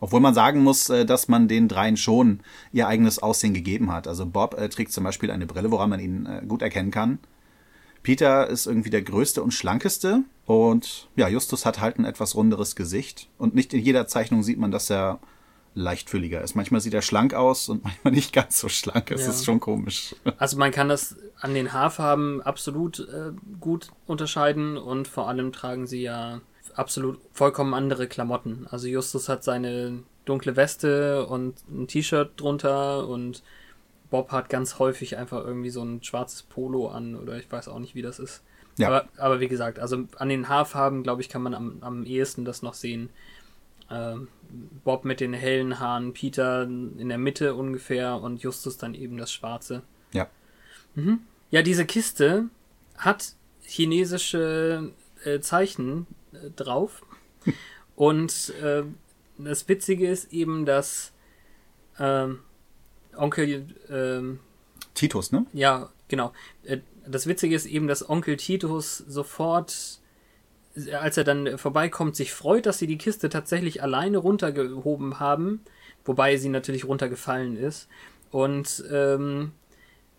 Obwohl 0.00 0.20
man 0.20 0.34
sagen 0.34 0.62
muss, 0.62 0.90
äh, 0.90 1.06
dass 1.06 1.28
man 1.28 1.46
den 1.46 1.68
dreien 1.68 1.96
schon 1.96 2.40
ihr 2.72 2.88
eigenes 2.88 3.20
Aussehen 3.20 3.54
gegeben 3.54 3.92
hat. 3.92 4.08
Also 4.08 4.26
Bob 4.26 4.58
äh, 4.58 4.68
trägt 4.68 4.92
zum 4.92 5.04
Beispiel 5.04 5.30
eine 5.30 5.46
Brille, 5.46 5.70
woran 5.70 5.90
man 5.90 6.00
ihn 6.00 6.26
äh, 6.26 6.42
gut 6.46 6.60
erkennen 6.60 6.90
kann. 6.90 7.18
Peter 8.02 8.48
ist 8.48 8.66
irgendwie 8.66 8.90
der 8.90 9.02
größte 9.02 9.42
und 9.42 9.52
schlankeste. 9.52 10.22
Und 10.46 11.08
ja, 11.16 11.28
Justus 11.28 11.64
hat 11.64 11.80
halt 11.80 11.98
ein 11.98 12.04
etwas 12.04 12.34
runderes 12.34 12.74
Gesicht. 12.76 13.28
Und 13.38 13.54
nicht 13.54 13.72
in 13.74 13.80
jeder 13.80 14.06
Zeichnung 14.06 14.42
sieht 14.42 14.58
man, 14.58 14.70
dass 14.70 14.90
er 14.90 15.20
leichtfühliger 15.74 16.42
ist. 16.42 16.54
Manchmal 16.54 16.80
sieht 16.80 16.94
er 16.94 17.02
schlank 17.02 17.32
aus 17.34 17.68
und 17.68 17.82
manchmal 17.84 18.12
nicht 18.12 18.32
ganz 18.32 18.58
so 18.58 18.68
schlank. 18.68 19.10
Es 19.10 19.22
Ja. 19.22 19.30
ist 19.30 19.44
schon 19.44 19.60
komisch. 19.60 20.14
Also 20.38 20.56
man 20.58 20.70
kann 20.70 20.88
das 20.88 21.16
an 21.40 21.54
den 21.54 21.72
Haarfarben 21.72 22.42
absolut 22.42 23.00
äh, 23.00 23.32
gut 23.60 23.88
unterscheiden 24.06 24.76
und 24.76 25.08
vor 25.08 25.28
allem 25.28 25.52
tragen 25.52 25.86
sie 25.86 26.02
ja 26.02 26.40
absolut 26.74 27.18
vollkommen 27.32 27.74
andere 27.74 28.06
Klamotten. 28.08 28.66
Also 28.70 28.86
Justus 28.88 29.28
hat 29.28 29.44
seine 29.44 30.02
dunkle 30.24 30.56
Weste 30.56 31.26
und 31.26 31.54
ein 31.70 31.86
T-Shirt 31.88 32.32
drunter 32.36 33.08
und 33.08 33.42
Bob 34.12 34.30
hat 34.30 34.50
ganz 34.50 34.78
häufig 34.78 35.16
einfach 35.16 35.42
irgendwie 35.42 35.70
so 35.70 35.82
ein 35.82 36.02
schwarzes 36.02 36.42
Polo 36.42 36.88
an 36.88 37.16
oder 37.16 37.38
ich 37.38 37.50
weiß 37.50 37.68
auch 37.68 37.78
nicht, 37.78 37.94
wie 37.94 38.02
das 38.02 38.18
ist. 38.18 38.42
Ja. 38.76 38.88
Aber, 38.88 39.08
aber 39.16 39.40
wie 39.40 39.48
gesagt, 39.48 39.78
also 39.78 40.04
an 40.16 40.28
den 40.28 40.50
Haarfarben, 40.50 41.02
glaube 41.02 41.22
ich, 41.22 41.30
kann 41.30 41.40
man 41.40 41.54
am, 41.54 41.78
am 41.80 42.04
ehesten 42.04 42.44
das 42.44 42.60
noch 42.60 42.74
sehen. 42.74 43.08
Ähm, 43.90 44.28
Bob 44.84 45.06
mit 45.06 45.20
den 45.20 45.32
hellen 45.32 45.80
Haaren, 45.80 46.12
Peter 46.12 46.64
in 46.64 47.08
der 47.08 47.16
Mitte 47.16 47.54
ungefähr 47.54 48.20
und 48.20 48.42
Justus 48.42 48.76
dann 48.76 48.94
eben 48.94 49.16
das 49.16 49.32
Schwarze. 49.32 49.80
Ja. 50.12 50.28
Ja, 51.50 51.62
diese 51.62 51.86
Kiste 51.86 52.50
hat 52.98 53.32
chinesische 53.62 54.92
äh, 55.24 55.40
Zeichen 55.40 56.06
äh, 56.34 56.50
drauf. 56.50 57.02
Und 57.96 58.52
äh, 58.62 58.82
das 59.38 59.68
Witzige 59.68 60.08
ist 60.08 60.32
eben, 60.34 60.66
dass 60.66 61.12
ähm, 61.98 62.40
Onkel, 63.16 63.66
ähm, 63.90 64.40
Titus, 64.94 65.32
ne? 65.32 65.46
ja, 65.52 65.90
genau. 66.08 66.32
Äh, 66.64 66.78
das 67.06 67.26
Witzige 67.26 67.54
ist 67.54 67.66
eben, 67.66 67.88
dass 67.88 68.08
Onkel 68.08 68.36
Titus 68.36 68.98
sofort, 68.98 70.00
als 71.00 71.16
er 71.16 71.24
dann 71.24 71.58
vorbeikommt, 71.58 72.16
sich 72.16 72.32
freut, 72.32 72.66
dass 72.66 72.78
sie 72.78 72.86
die 72.86 72.98
Kiste 72.98 73.28
tatsächlich 73.28 73.82
alleine 73.82 74.18
runtergehoben 74.18 75.18
haben, 75.18 75.60
wobei 76.04 76.36
sie 76.36 76.48
natürlich 76.48 76.84
runtergefallen 76.84 77.56
ist. 77.56 77.88
Und 78.30 78.84
ähm, 78.90 79.52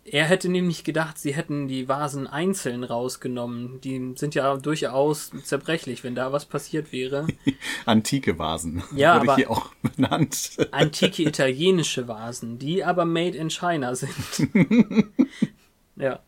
er 0.04 0.24
hätte 0.26 0.48
nämlich 0.50 0.84
gedacht, 0.84 1.18
sie 1.18 1.34
hätten 1.34 1.66
die 1.66 1.88
Vasen 1.88 2.26
einzeln 2.26 2.84
rausgenommen. 2.84 3.80
Die 3.80 4.12
sind 4.16 4.34
ja 4.34 4.56
durchaus 4.56 5.30
zerbrechlich, 5.44 6.04
wenn 6.04 6.14
da 6.14 6.30
was 6.32 6.44
passiert 6.44 6.92
wäre. 6.92 7.26
Antike 7.86 8.38
Vasen. 8.38 8.82
Ja, 8.94 9.16
Wurde 9.20 9.30
aber- 9.30 9.36
hier 9.36 9.50
auch 9.50 9.70
benannt. 9.96 10.56
antike 10.72 11.22
italienische 11.22 12.06
Vasen, 12.06 12.58
die 12.58 12.84
aber 12.84 13.04
made 13.04 13.36
in 13.36 13.48
China 13.50 13.94
sind. 13.94 14.14
ja. 15.96 16.20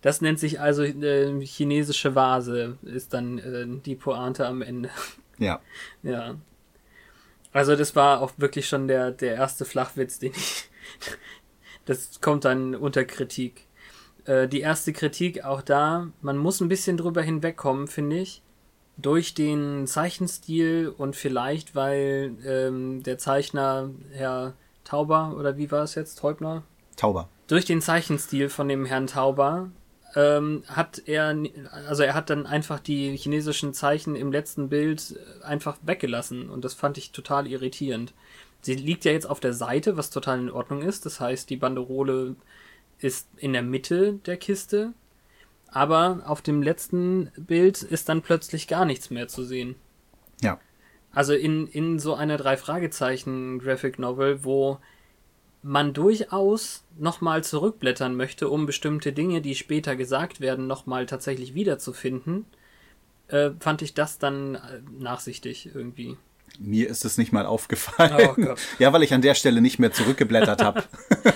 Das 0.00 0.20
nennt 0.20 0.38
sich 0.38 0.60
also 0.60 0.84
äh, 0.84 1.44
chinesische 1.44 2.14
Vase, 2.14 2.78
ist 2.82 3.12
dann 3.14 3.38
äh, 3.38 3.66
die 3.84 3.96
Pointe 3.96 4.46
am 4.46 4.62
Ende. 4.62 4.90
ja. 5.38 5.60
ja. 6.02 6.36
Also 7.52 7.74
das 7.76 7.96
war 7.96 8.20
auch 8.20 8.32
wirklich 8.36 8.68
schon 8.68 8.86
der, 8.88 9.10
der 9.10 9.34
erste 9.34 9.64
Flachwitz, 9.64 10.18
den 10.18 10.32
ich. 10.36 10.68
Das 11.88 12.20
kommt 12.20 12.44
dann 12.44 12.74
unter 12.74 13.06
Kritik. 13.06 13.66
Äh, 14.26 14.46
die 14.46 14.60
erste 14.60 14.92
Kritik 14.92 15.44
auch 15.44 15.62
da, 15.62 16.08
man 16.20 16.36
muss 16.36 16.60
ein 16.60 16.68
bisschen 16.68 16.98
drüber 16.98 17.22
hinwegkommen, 17.22 17.88
finde 17.88 18.18
ich. 18.18 18.42
Durch 18.98 19.32
den 19.32 19.86
Zeichenstil 19.86 20.92
und 20.94 21.16
vielleicht, 21.16 21.74
weil 21.74 22.36
ähm, 22.44 23.02
der 23.04 23.16
Zeichner, 23.16 23.88
Herr 24.12 24.52
Tauber, 24.84 25.34
oder 25.38 25.56
wie 25.56 25.70
war 25.70 25.84
es 25.84 25.94
jetzt, 25.94 26.18
Teubner? 26.18 26.62
Tauber. 26.96 27.28
durch 27.46 27.64
den 27.64 27.80
Zeichenstil 27.80 28.50
von 28.50 28.68
dem 28.68 28.84
Herrn 28.84 29.06
Tauber 29.06 29.70
ähm, 30.14 30.64
hat 30.66 31.00
er, 31.06 31.34
also 31.86 32.02
er 32.02 32.14
hat 32.14 32.28
dann 32.28 32.44
einfach 32.44 32.80
die 32.80 33.16
chinesischen 33.16 33.72
Zeichen 33.72 34.16
im 34.16 34.32
letzten 34.32 34.68
Bild 34.68 35.16
einfach 35.42 35.78
weggelassen 35.82 36.50
und 36.50 36.64
das 36.64 36.74
fand 36.74 36.98
ich 36.98 37.12
total 37.12 37.46
irritierend. 37.46 38.12
Sie 38.60 38.74
liegt 38.74 39.04
ja 39.04 39.12
jetzt 39.12 39.28
auf 39.28 39.40
der 39.40 39.52
Seite, 39.52 39.96
was 39.96 40.10
total 40.10 40.40
in 40.40 40.50
Ordnung 40.50 40.82
ist. 40.82 41.06
Das 41.06 41.20
heißt, 41.20 41.48
die 41.50 41.56
Banderole 41.56 42.36
ist 42.98 43.28
in 43.36 43.52
der 43.52 43.62
Mitte 43.62 44.14
der 44.26 44.36
Kiste, 44.36 44.92
aber 45.68 46.22
auf 46.26 46.42
dem 46.42 46.62
letzten 46.62 47.30
Bild 47.36 47.82
ist 47.82 48.08
dann 48.08 48.22
plötzlich 48.22 48.66
gar 48.66 48.84
nichts 48.84 49.10
mehr 49.10 49.28
zu 49.28 49.44
sehen. 49.44 49.76
Ja. 50.40 50.58
Also 51.12 51.34
in, 51.34 51.66
in 51.68 51.98
so 51.98 52.14
einer 52.14 52.36
Drei-Fragezeichen-Graphic 52.36 53.98
Novel, 53.98 54.44
wo 54.44 54.78
man 55.62 55.92
durchaus 55.92 56.84
nochmal 56.96 57.42
zurückblättern 57.44 58.14
möchte, 58.14 58.48
um 58.48 58.66
bestimmte 58.66 59.12
Dinge, 59.12 59.40
die 59.40 59.54
später 59.54 59.96
gesagt 59.96 60.40
werden, 60.40 60.66
nochmal 60.66 61.06
tatsächlich 61.06 61.54
wiederzufinden, 61.54 62.46
äh, 63.28 63.50
fand 63.58 63.82
ich 63.82 63.94
das 63.94 64.18
dann 64.18 64.54
äh, 64.54 64.80
nachsichtig 64.98 65.70
irgendwie. 65.74 66.16
Mir 66.58 66.88
ist 66.88 67.04
es 67.04 67.18
nicht 67.18 67.32
mal 67.32 67.46
aufgefallen. 67.46 68.34
Oh. 68.38 68.54
Ja, 68.78 68.92
weil 68.92 69.02
ich 69.02 69.14
an 69.14 69.22
der 69.22 69.34
Stelle 69.34 69.60
nicht 69.60 69.78
mehr 69.78 69.92
zurückgeblättert 69.92 70.62
habe. 70.62 70.84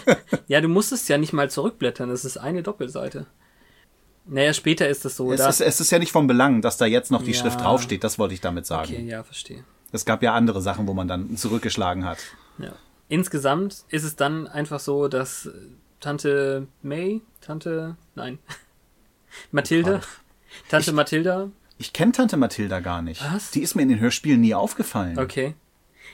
Ja, 0.49 0.61
du 0.61 0.69
musstest 0.69 1.09
ja 1.09 1.17
nicht 1.19 1.33
mal 1.33 1.51
zurückblättern, 1.51 2.11
das 2.11 2.25
ist 2.25 2.37
eine 2.37 2.63
Doppelseite. 2.63 3.27
Naja, 4.27 4.53
später 4.53 4.89
ist 4.89 5.05
es 5.05 5.17
so. 5.17 5.33
es, 5.33 5.41
ist, 5.41 5.61
es 5.61 5.81
ist 5.81 5.91
ja 5.91 5.99
nicht 5.99 6.13
von 6.13 6.27
Belang, 6.27 6.63
dass 6.63 6.77
da 6.77 6.87
jetzt 6.87 7.11
noch 7.11 7.23
die 7.23 7.33
Ja. 7.33 7.39
Schrift 7.39 7.61
draufsteht. 7.61 8.05
Das 8.05 8.19
wollte 8.19 8.35
ich 8.35 8.41
damit 8.41 8.67
sagen. 8.67 8.93
okay, 8.93 9.07
ja, 9.07 9.23
verstehe. 9.25 9.65
Es 9.93 10.05
gab 10.05 10.23
ja 10.23 10.35
andere 10.35 10.61
Sachen, 10.63 10.87
wo 10.87 10.95
man 10.95 11.09
dann 11.09 11.37
zurückgeschlagen 11.37 12.05
hat. 12.05 12.19
Ja. 12.59 12.73
Insgesamt 13.09 13.85
ist 13.89 14.05
es 14.05 14.17
dann 14.17 14.47
einfach 14.47 14.81
so, 14.81 15.09
dass 15.09 15.51
Tante 16.01 16.67
May, 16.83 17.21
Tante, 17.41 17.97
nein, 18.15 18.39
Mathilda, 19.51 20.01
Tante 20.69 20.93
Mathilda, 20.93 21.51
Ich 21.83 21.93
kenne 21.93 22.13
Tante 22.13 22.37
Mathilda 22.37 22.79
gar 22.79 23.03
nicht. 23.03 23.25
Was? 23.25 23.51
Die 23.51 23.61
ist 23.61 23.75
mir 23.75 23.83
in 23.83 23.89
den 23.89 23.99
Hörspielen 23.99 24.41
nie 24.41 24.55
aufgefallen. 24.55 25.19
okay. 25.19 25.57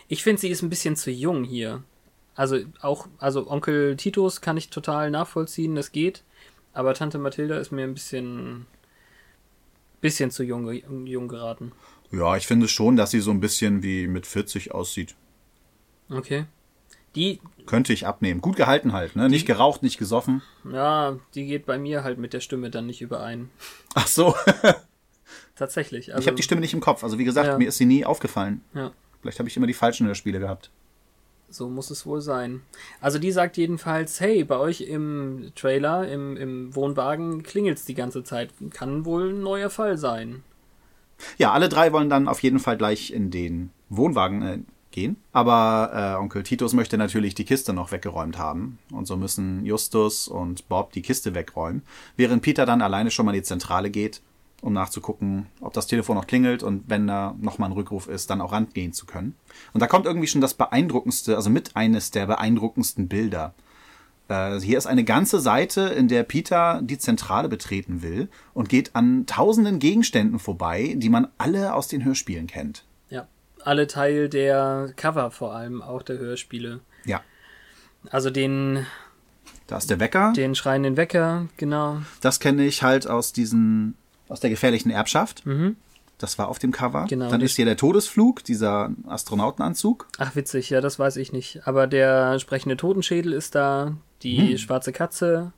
Ich 0.08 0.22
finde, 0.22 0.40
sie 0.40 0.48
ist 0.48 0.62
ein 0.62 0.70
bisschen 0.70 0.96
zu 0.96 1.10
jung 1.10 1.44
hier. 1.44 1.82
Also 2.34 2.60
auch, 2.80 3.06
also 3.18 3.50
Onkel 3.50 3.94
Titus 3.98 4.40
kann 4.40 4.56
ich 4.56 4.70
total 4.70 5.10
nachvollziehen, 5.10 5.74
das 5.74 5.92
geht. 5.92 6.24
Aber 6.72 6.94
Tante 6.94 7.18
Mathilda 7.18 7.58
ist 7.58 7.70
mir 7.70 7.82
ein 7.84 7.92
bisschen, 7.92 8.64
bisschen 10.00 10.30
zu 10.30 10.42
jung, 10.42 10.72
jung 11.06 11.28
geraten. 11.28 11.72
Ja, 12.10 12.34
ich 12.38 12.46
finde 12.46 12.66
schon, 12.66 12.96
dass 12.96 13.10
sie 13.10 13.20
so 13.20 13.30
ein 13.30 13.40
bisschen 13.40 13.82
wie 13.82 14.06
mit 14.06 14.26
40 14.26 14.72
aussieht. 14.72 15.16
Okay. 16.08 16.46
Die, 17.14 17.40
Könnte 17.66 17.92
ich 17.92 18.06
abnehmen. 18.06 18.40
Gut 18.40 18.56
gehalten 18.56 18.94
halt, 18.94 19.16
ne? 19.16 19.28
Nicht 19.28 19.46
geraucht, 19.46 19.82
nicht 19.82 19.98
gesoffen. 19.98 20.40
ja, 20.64 21.18
die 21.34 21.44
geht 21.44 21.66
bei 21.66 21.78
mir 21.78 22.04
halt 22.04 22.16
mit 22.16 22.32
der 22.32 22.40
Stimme 22.40 22.70
dann 22.70 22.86
nicht 22.86 23.02
überein. 23.02 23.50
Ach 23.94 24.06
so. 24.06 24.34
Tatsächlich. 25.56 26.10
Also, 26.12 26.20
ich 26.22 26.26
habe 26.26 26.36
die 26.36 26.42
Stimme 26.42 26.60
nicht 26.60 26.74
im 26.74 26.80
Kopf. 26.80 27.02
Also 27.04 27.18
wie 27.18 27.24
gesagt, 27.24 27.46
Ja. 27.48 27.58
mir 27.58 27.68
ist 27.68 27.78
sie 27.78 27.86
nie 27.86 28.04
aufgefallen. 28.04 28.62
Ja. 28.74 28.92
Vielleicht 29.20 29.38
habe 29.38 29.48
ich 29.48 29.56
immer 29.56 29.66
die 29.66 29.74
falschen 29.74 30.06
Hörspiele 30.06 30.38
gehabt. 30.38 30.70
So 31.50 31.68
muss 31.68 31.90
es 31.90 32.04
wohl 32.04 32.20
sein. 32.20 32.60
Also 33.00 33.18
die 33.18 33.32
sagt 33.32 33.56
jedenfalls, 33.56 34.20
hey, 34.20 34.44
bei 34.44 34.58
euch 34.58 34.82
im 34.82 35.50
Trailer, 35.54 36.06
im, 36.06 36.36
im 36.36 36.74
Wohnwagen 36.74 37.42
klingelt's 37.42 37.86
die 37.86 37.94
ganze 37.94 38.22
Zeit. 38.22 38.50
Kann 38.70 39.04
wohl 39.06 39.30
ein 39.30 39.40
neuer 39.40 39.70
Fall 39.70 39.96
sein. 39.96 40.42
Ja, 41.38 41.52
alle 41.52 41.68
drei 41.70 41.92
wollen 41.92 42.10
dann 42.10 42.28
auf 42.28 42.42
jeden 42.42 42.58
Fall 42.58 42.76
gleich 42.76 43.10
in 43.12 43.30
den 43.30 43.70
Wohnwagen 43.88 44.42
äh, 44.42 44.58
gehen. 44.90 45.16
Aber 45.32 45.90
äh, 46.18 46.20
Onkel 46.22 46.42
Titus 46.42 46.74
möchte 46.74 46.98
natürlich 46.98 47.34
die 47.34 47.44
Kiste 47.46 47.72
noch 47.72 47.92
weggeräumt 47.92 48.36
haben. 48.38 48.78
Und 48.92 49.06
so 49.06 49.16
müssen 49.16 49.64
Justus 49.64 50.28
und 50.28 50.68
Bob 50.68 50.92
die 50.92 51.02
Kiste 51.02 51.34
wegräumen. 51.34 51.82
Während 52.16 52.42
Peter 52.42 52.66
dann 52.66 52.82
alleine 52.82 53.10
schon 53.10 53.24
mal 53.24 53.32
in 53.32 53.40
die 53.40 53.46
Zentrale 53.46 53.88
geht, 53.90 54.20
um 54.60 54.72
nachzugucken, 54.72 55.46
ob 55.60 55.72
das 55.72 55.86
Telefon 55.86 56.16
noch 56.16 56.26
klingelt 56.26 56.62
und 56.62 56.84
wenn 56.88 57.06
da 57.06 57.34
nochmal 57.40 57.70
ein 57.70 57.74
Rückruf 57.74 58.08
ist, 58.08 58.30
dann 58.30 58.40
auch 58.40 58.52
rangehen 58.52 58.92
zu 58.92 59.06
können. 59.06 59.36
Und 59.72 59.80
da 59.80 59.86
kommt 59.86 60.06
irgendwie 60.06 60.26
schon 60.26 60.40
das 60.40 60.54
beeindruckendste, 60.54 61.36
also 61.36 61.48
mit 61.50 61.76
eines 61.76 62.10
der 62.10 62.26
beeindruckendsten 62.26 63.08
Bilder. 63.08 63.54
Äh, 64.28 64.58
hier 64.60 64.76
ist 64.76 64.86
eine 64.86 65.04
ganze 65.04 65.40
Seite, 65.40 65.82
in 65.82 66.08
der 66.08 66.22
Peter 66.24 66.80
die 66.82 66.98
Zentrale 66.98 67.48
betreten 67.48 68.02
will 68.02 68.28
und 68.52 68.68
geht 68.68 68.94
an 68.96 69.26
tausenden 69.26 69.78
Gegenständen 69.78 70.38
vorbei, 70.38 70.94
die 70.96 71.08
man 71.08 71.28
alle 71.38 71.74
aus 71.74 71.88
den 71.88 72.04
Hörspielen 72.04 72.46
kennt. 72.46 72.84
Ja. 73.10 73.26
Alle 73.62 73.86
Teil 73.86 74.28
der 74.28 74.92
Cover 74.96 75.30
vor 75.30 75.54
allem, 75.54 75.82
auch 75.82 76.02
der 76.02 76.18
Hörspiele. 76.18 76.80
Ja. 77.04 77.22
Also 78.10 78.30
den, 78.30 78.86
Da 79.66 79.78
ist 79.78 79.88
der 79.90 80.00
Wecker. 80.00 80.32
den 80.34 80.54
schreienden 80.54 80.96
Wecker, 80.96 81.46
genau. 81.56 82.02
Das 82.20 82.38
kenne 82.40 82.64
ich 82.64 82.82
halt 82.82 83.06
aus 83.06 83.32
diesen 83.32 83.94
aus 84.28 84.40
der 84.40 84.50
gefährlichen 84.50 84.90
Erbschaft. 84.90 85.44
Das 86.18 86.38
war 86.38 86.48
auf 86.48 86.58
dem 86.58 86.72
Cover. 86.72 87.02
Mhm. 87.02 87.08
Genau, 87.08 87.30
Dann 87.30 87.40
ist 87.40 87.56
hier 87.56 87.64
der 87.64 87.76
Todesflug, 87.76 88.42
dieser 88.44 88.90
Astronautenanzug. 89.06 90.08
Ach, 90.18 90.34
witzig, 90.34 90.70
ja, 90.70 90.80
das 90.80 90.98
weiß 90.98 91.16
ich 91.16 91.32
nicht. 91.32 91.66
Aber 91.66 91.86
der 91.86 92.38
sprechende 92.40 92.76
Totenschädel 92.76 93.32
ist 93.32 93.54
da, 93.54 93.96
die 94.22 94.50
Hm. 94.50 94.58
schwarze 94.58 94.92
Katze. 94.92 95.52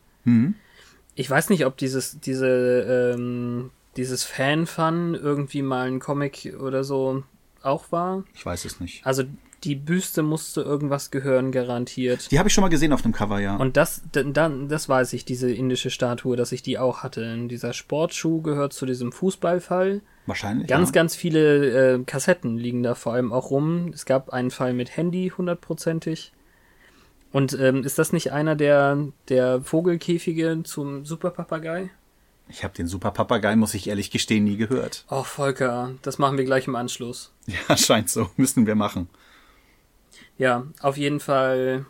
Ich 1.15 1.29
weiß 1.31 1.49
nicht, 1.49 1.65
ob 1.67 1.77
dieses, 1.79 2.21
diese, 2.21 3.15
ähm, 3.17 3.71
dieses 3.97 4.23
Fan-Fun 4.25 5.15
irgendwie 5.15 5.63
mal 5.63 5.89
ein 5.89 5.99
Comic 5.99 6.55
oder 6.61 6.85
so 6.85 7.23
auch 7.63 7.91
war. 7.91 8.25
Ich 8.35 8.45
weiß 8.47 8.65
es 8.67 8.81
nicht. 8.81 9.05
Also 9.07 9.25
die 9.65 9.75
Büste 9.75 10.23
musste 10.23 10.63
irgendwas 10.63 11.11
gehören, 11.11 11.53
garantiert. 11.53 12.31
Die 12.31 12.39
habe 12.39 12.49
ich 12.49 12.55
schon 12.55 12.63
mal 12.63 12.69
gesehen 12.69 12.93
auf 12.93 13.03
dem 13.03 13.13
Cover, 13.13 13.41
ja. 13.41 13.57
Und 13.57 13.77
das, 13.77 14.03
dann, 14.13 14.69
das 14.69 14.89
weiß 14.89 15.13
ich, 15.13 15.25
diese 15.25 15.53
indische 15.53 15.91
Statue, 15.91 16.37
dass 16.37 16.53
ich 16.53 16.63
die 16.63 16.79
auch 16.79 17.03
hatte. 17.03 17.33
Und 17.35 17.49
dieser 17.49 17.73
Sportschuh 17.73 18.41
gehört 18.43 18.73
zu 18.73 18.87
diesem 18.87 19.13
Fußballfall. 19.13 20.01
Wahrscheinlich. 20.27 20.69
Ganz, 20.69 20.89
ja. 20.89 20.93
ganz 20.93 21.15
viele 21.15 21.95
äh, 21.95 22.03
Kassetten 22.05 22.57
liegen 22.57 22.83
da 22.83 22.95
vor 22.95 23.13
allem 23.15 23.33
auch 23.33 23.51
rum. 23.51 23.91
Es 23.95 24.07
gab 24.07 24.31
einen 24.31 24.51
Fall 24.51 24.73
mit 24.73 24.97
Handy, 24.97 25.33
hundertprozentig. 25.37 26.33
Und 27.33 27.57
ähm, 27.59 27.85
ist 27.85 27.99
das 27.99 28.13
nicht 28.13 28.33
einer 28.33 28.57
der, 28.57 28.99
der 29.29 29.61
Vogelkäfige 29.61 30.63
zum 30.65 31.05
Superpapagei? 31.05 31.91
Ich 32.49 32.65
habe 32.65 32.75
den 32.75 32.89
Super 32.89 33.13
Papagei, 33.13 33.55
muss 33.55 33.75
ich 33.75 33.89
ehrlich 33.89 34.11
gestehen, 34.11 34.43
nie 34.45 34.57
gehört. 34.57 35.05
Oh, 35.09 35.23
Volker, 35.23 35.93
das 36.03 36.19
machen 36.19 36.37
wir 36.37 36.45
gleich 36.45 36.67
im 36.67 36.75
Anschluss. 36.75 37.33
Ja, 37.47 37.77
scheint 37.77 38.11
so. 38.11 38.29
Müssen 38.37 38.67
wir 38.67 38.75
machen. 38.75 39.09
Ja, 40.39 40.67
auf 40.81 40.97
jeden 40.97 41.21
Fall. 41.21 41.87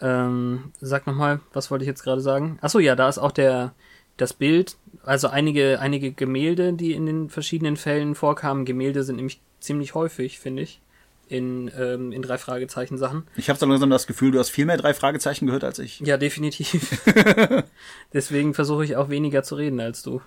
Ähm, 0.00 0.72
sag 0.80 1.06
nochmal, 1.06 1.40
was 1.52 1.70
wollte 1.70 1.84
ich 1.84 1.88
jetzt 1.88 2.04
gerade 2.04 2.20
sagen? 2.20 2.58
Achso, 2.60 2.78
ja, 2.78 2.94
da 2.94 3.08
ist 3.08 3.18
auch 3.18 3.32
der 3.32 3.74
das 4.18 4.32
Bild, 4.32 4.76
also 5.04 5.28
einige, 5.28 5.80
einige 5.80 6.12
Gemälde, 6.12 6.74
die 6.74 6.92
in 6.92 7.06
den 7.06 7.30
verschiedenen 7.30 7.76
Fällen 7.76 8.14
vorkamen. 8.14 8.64
Gemälde 8.64 9.04
sind 9.04 9.16
nämlich 9.16 9.40
ziemlich 9.60 9.94
häufig, 9.94 10.38
finde 10.40 10.62
ich, 10.62 10.80
in, 11.28 11.70
ähm, 11.78 12.12
in 12.12 12.20
drei 12.20 12.36
Fragezeichen 12.36 12.98
Sachen. 12.98 13.24
Ich 13.36 13.48
habe 13.48 13.58
so 13.58 13.66
langsam 13.66 13.90
das 13.90 14.06
Gefühl, 14.06 14.32
du 14.32 14.38
hast 14.38 14.50
viel 14.50 14.66
mehr 14.66 14.76
drei 14.76 14.92
Fragezeichen 14.92 15.46
gehört 15.46 15.64
als 15.64 15.78
ich. 15.78 16.00
Ja, 16.00 16.16
definitiv. 16.16 17.00
Deswegen 18.12 18.54
versuche 18.54 18.84
ich 18.84 18.96
auch 18.96 19.08
weniger 19.08 19.42
zu 19.44 19.54
reden 19.54 19.80
als 19.80 20.02
du. 20.02 20.20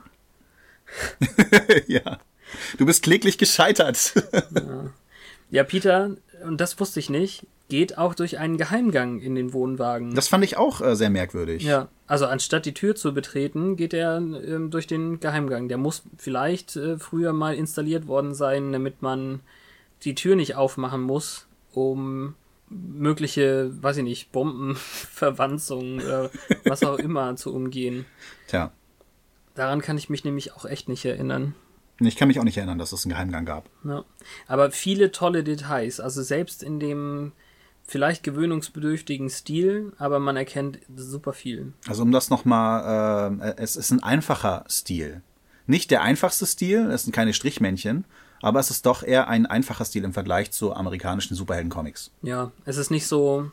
ja. 1.88 2.20
Du 2.78 2.86
bist 2.86 3.04
kläglich 3.04 3.38
gescheitert. 3.38 4.14
Ja, 5.50 5.64
Peter, 5.64 6.16
und 6.46 6.60
das 6.60 6.80
wusste 6.80 7.00
ich 7.00 7.10
nicht, 7.10 7.46
geht 7.70 7.98
auch 7.98 8.14
durch 8.14 8.38
einen 8.38 8.58
Geheimgang 8.58 9.20
in 9.20 9.36
den 9.36 9.54
Wohnwagen. 9.54 10.14
Das 10.14 10.28
fand 10.28 10.44
ich 10.44 10.58
auch 10.58 10.82
äh, 10.82 10.96
sehr 10.96 11.10
merkwürdig. 11.10 11.64
Ja, 11.64 11.88
also 12.06 12.26
anstatt 12.26 12.66
die 12.66 12.74
Tür 12.74 12.96
zu 12.96 13.14
betreten, 13.14 13.78
geht 13.78 13.94
er 13.94 14.18
ähm, 14.18 14.72
durch 14.72 14.88
den 14.88 15.20
Geheimgang. 15.20 15.70
Der 15.70 15.78
muss 15.78 16.04
vielleicht 16.18 16.76
äh, 16.76 16.98
früher 16.98 17.32
mal 17.32 17.56
installiert 17.56 18.08
worden 18.08 18.34
sein, 18.34 18.72
damit 18.74 19.02
man 19.02 19.40
die 20.04 20.16
Tür 20.16 20.36
nicht 20.36 20.56
aufmachen 20.56 21.02
muss, 21.02 21.48
um 21.72 22.36
mögliche, 22.70 23.72
weiß 23.82 23.98
ich 23.98 24.04
nicht, 24.04 24.32
Bombenverwanzungen 24.32 26.02
oder 26.02 26.30
was 26.66 26.84
auch 26.84 26.98
immer 26.98 27.36
zu 27.36 27.54
umgehen. 27.54 28.06
Tja. 28.48 28.72
Daran 29.56 29.82
kann 29.82 29.98
ich 29.98 30.10
mich 30.10 30.24
nämlich 30.24 30.54
auch 30.54 30.66
echt 30.66 30.90
nicht 30.90 31.06
erinnern. 31.06 31.56
Ich 32.08 32.16
kann 32.16 32.28
mich 32.28 32.40
auch 32.40 32.44
nicht 32.44 32.58
erinnern, 32.58 32.78
dass 32.78 32.92
es 32.92 33.06
einen 33.06 33.14
Geheimgang 33.14 33.46
gab. 33.46 33.70
Ja. 33.84 34.04
Aber 34.48 34.72
viele 34.72 35.12
tolle 35.12 35.44
Details, 35.44 36.00
also 36.00 36.22
selbst 36.22 36.64
in 36.64 36.80
dem 36.80 37.32
vielleicht 37.84 38.24
gewöhnungsbedürftigen 38.24 39.30
Stil, 39.30 39.92
aber 39.98 40.20
man 40.20 40.38
erkennt 40.38 40.80
super 40.96 41.34
viel. 41.34 41.74
Also 41.88 42.04
um 42.04 42.12
das 42.12 42.30
nochmal, 42.30 43.40
äh, 43.42 43.54
es 43.58 43.76
ist 43.76 43.92
ein 43.92 44.02
einfacher 44.02 44.64
Stil. 44.70 45.22
Nicht 45.68 45.92
der 45.92 46.02
einfachste 46.02 46.46
Stil, 46.46 46.90
es 46.92 47.04
sind 47.04 47.14
keine 47.14 47.34
Strichmännchen, 47.34 48.06
aber 48.42 48.60
es 48.60 48.72
ist 48.72 48.86
doch 48.86 49.04
eher 49.04 49.28
ein 49.28 49.46
einfacher 49.46 49.86
Stil 49.86 50.04
im 50.04 50.14
Vergleich 50.14 50.52
zu 50.52 50.74
amerikanischen 50.74 51.36
Superhelden-Comics. 51.36 52.12
Ja, 52.22 52.52
es 52.66 52.78
ist 52.78 52.92
nicht 52.92 53.08
so 53.08 53.52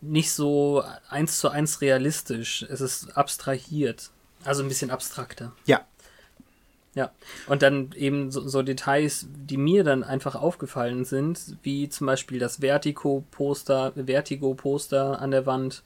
nicht 0.00 0.32
so 0.32 0.82
eins 1.08 1.38
zu 1.38 1.48
eins 1.48 1.80
realistisch. 1.80 2.64
Es 2.68 2.80
ist 2.80 3.16
abstrahiert. 3.16 4.10
Also 4.44 4.62
ein 4.62 4.68
bisschen 4.68 4.90
abstrakter. 4.90 5.52
Ja, 5.64 5.80
Ja. 6.94 7.10
Und 7.48 7.62
dann 7.62 7.90
eben 7.96 8.30
so, 8.30 8.46
so 8.46 8.62
Details, 8.62 9.26
die 9.30 9.56
mir 9.56 9.82
dann 9.84 10.04
einfach 10.04 10.36
aufgefallen 10.36 11.04
sind, 11.04 11.56
wie 11.62 11.88
zum 11.88 12.06
Beispiel 12.06 12.38
das 12.38 12.58
Vertigo-Poster, 12.58 13.92
Vertigo-Poster 13.96 15.20
an 15.20 15.30
der 15.32 15.46
Wand 15.46 15.82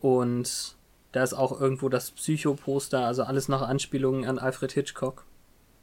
und 0.00 0.76
da 1.12 1.22
ist 1.22 1.34
auch 1.34 1.60
irgendwo 1.60 1.88
das 1.88 2.10
Psycho-Poster, 2.10 3.06
also 3.06 3.22
alles 3.22 3.48
noch 3.48 3.62
Anspielungen 3.62 4.28
an 4.28 4.38
Alfred 4.38 4.72
Hitchcock. 4.72 5.24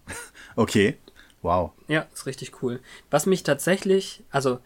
okay. 0.56 0.98
Wow. 1.41 1.72
Ja, 1.88 2.06
ist 2.13 2.26
richtig 2.26 2.62
cool. 2.62 2.82
Was 3.10 3.26
mich 3.26 3.43
tatsächlich, 3.43 4.24
also 4.30 4.60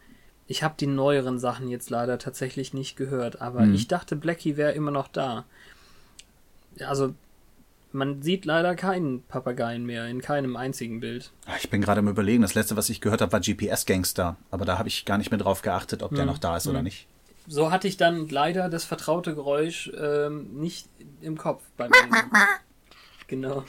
ich 0.48 0.64
habe 0.64 0.74
die 0.80 0.88
neueren 0.88 1.38
Sachen 1.38 1.68
jetzt 1.70 1.92
leider 1.92 2.18
tatsächlich 2.18 2.74
nicht 2.74 2.96
gehört, 2.96 3.42
aber 3.42 3.66
ich 3.66 3.88
dachte, 3.88 4.16
Blackie 4.16 4.58
wäre 4.58 4.72
immer 4.72 4.92
noch 4.92 5.08
da. 5.08 5.46
Also 6.80 7.14
man 7.94 8.22
sieht 8.22 8.46
leider 8.46 8.76
keinen 8.76 9.24
Papageien 9.24 9.86
mehr 9.86 10.08
in 10.08 10.22
keinem 10.22 10.56
einzigen 10.56 11.00
Bild. 11.00 11.32
Ah, 11.46 11.54
Ich 11.60 11.70
bin 11.70 11.82
gerade 11.82 12.00
im 12.00 12.08
Überlegen, 12.08 12.42
das 12.42 12.56
letzte, 12.56 12.76
was 12.76 12.90
ich 12.90 13.02
gehört 13.02 13.22
habe, 13.22 13.32
war 13.32 13.40
GPS-Gangster. 13.40 14.36
Aber 14.52 14.66
da 14.66 14.78
habe 14.78 14.88
ich 14.90 15.06
gar 15.06 15.18
nicht 15.18 15.32
mehr 15.32 15.40
drauf 15.40 15.62
geachtet, 15.62 16.04
ob 16.04 16.14
der 16.16 16.26
noch 16.26 16.38
da 16.38 16.58
ist 16.58 16.68
oder 16.68 16.82
nicht. 16.82 17.08
So 17.48 17.72
hatte 17.72 17.88
ich 17.88 17.98
dann 17.98 18.30
leider 18.30 18.70
das 18.70 18.86
vertraute 18.86 19.36
Geräusch 19.36 19.92
ähm, 20.00 20.60
nicht 20.60 20.88
im 21.22 21.38
Kopf 21.38 21.64
beim. 21.78 21.92
Genau. 23.28 23.64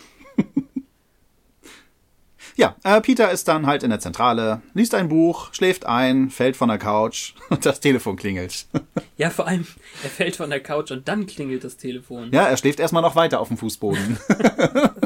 Ja, 2.56 2.76
äh, 2.84 3.00
Peter 3.00 3.30
ist 3.32 3.48
dann 3.48 3.66
halt 3.66 3.82
in 3.82 3.90
der 3.90 3.98
Zentrale, 3.98 4.62
liest 4.74 4.94
ein 4.94 5.08
Buch, 5.08 5.52
schläft 5.52 5.86
ein, 5.86 6.30
fällt 6.30 6.56
von 6.56 6.68
der 6.68 6.78
Couch 6.78 7.34
und 7.50 7.66
das 7.66 7.80
Telefon 7.80 8.16
klingelt. 8.16 8.66
Ja, 9.16 9.30
vor 9.30 9.46
allem, 9.46 9.64
er 10.02 10.10
fällt 10.10 10.34
von 10.34 10.50
der 10.50 10.58
Couch 10.58 10.90
und 10.90 11.06
dann 11.06 11.26
klingelt 11.26 11.62
das 11.62 11.76
Telefon. 11.76 12.32
Ja, 12.32 12.46
er 12.46 12.56
schläft 12.56 12.80
erstmal 12.80 13.00
noch 13.00 13.14
weiter 13.14 13.38
auf 13.38 13.46
dem 13.46 13.56
Fußboden. 13.56 14.18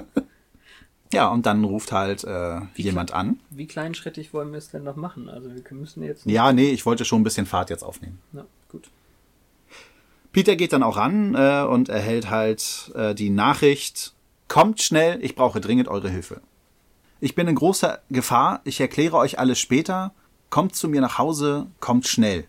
ja, 1.12 1.28
und 1.28 1.44
dann 1.44 1.62
ruft 1.62 1.92
halt 1.92 2.24
äh, 2.24 2.61
jemand 2.74 3.12
an. 3.12 3.38
Wie 3.50 3.66
kleinschrittig 3.66 4.32
wollen 4.32 4.50
wir 4.50 4.56
es 4.56 4.70
denn 4.70 4.84
noch 4.84 4.96
machen? 4.96 5.28
Also 5.28 5.50
wir 5.54 5.62
müssen 5.72 6.02
jetzt. 6.02 6.24
Ja, 6.24 6.54
nee, 6.54 6.70
ich 6.70 6.87
wollte 6.87 7.04
schon 7.04 7.20
ein 7.20 7.24
bisschen 7.24 7.44
Fahrt 7.44 7.68
jetzt 7.68 7.82
aufnehmen. 7.82 8.18
Ja, 8.32 8.46
gut. 8.70 8.88
Peter 10.32 10.56
geht 10.56 10.72
dann 10.72 10.82
auch 10.82 10.96
ran 10.96 11.34
äh, 11.34 11.66
und 11.68 11.90
erhält 11.90 12.30
halt 12.30 12.90
äh, 12.94 13.14
die 13.14 13.28
Nachricht, 13.28 14.14
kommt 14.48 14.80
schnell, 14.80 15.22
ich 15.22 15.34
brauche 15.34 15.61
dringend 15.61 15.88
eure 15.88 16.08
Hilfe. 16.08 16.40
Ich 17.20 17.35
bin 17.35 17.48
in 17.48 17.57
großer 17.57 17.98
Gefahr, 18.11 18.61
ich 18.62 18.81
erkläre 18.81 19.16
euch 19.16 19.40
alles 19.40 19.59
später, 19.59 20.12
kommt 20.50 20.76
zu 20.76 20.88
mir 20.88 21.00
nach 21.00 21.18
Hause, 21.18 21.66
kommt 21.81 22.07
schnell. 22.07 22.46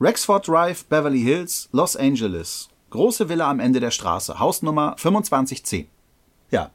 Rexford 0.00 0.48
Drive, 0.48 0.86
Beverly 0.86 1.20
Hills, 1.20 1.68
Los 1.72 1.96
Angeles. 1.96 2.70
Große 2.88 3.28
Villa 3.28 3.50
am 3.50 3.60
Ende 3.60 3.78
der 3.78 3.90
Straße, 3.90 4.38
Hausnummer 4.38 4.96
2510. 4.96 5.88
Ja, 6.50 6.70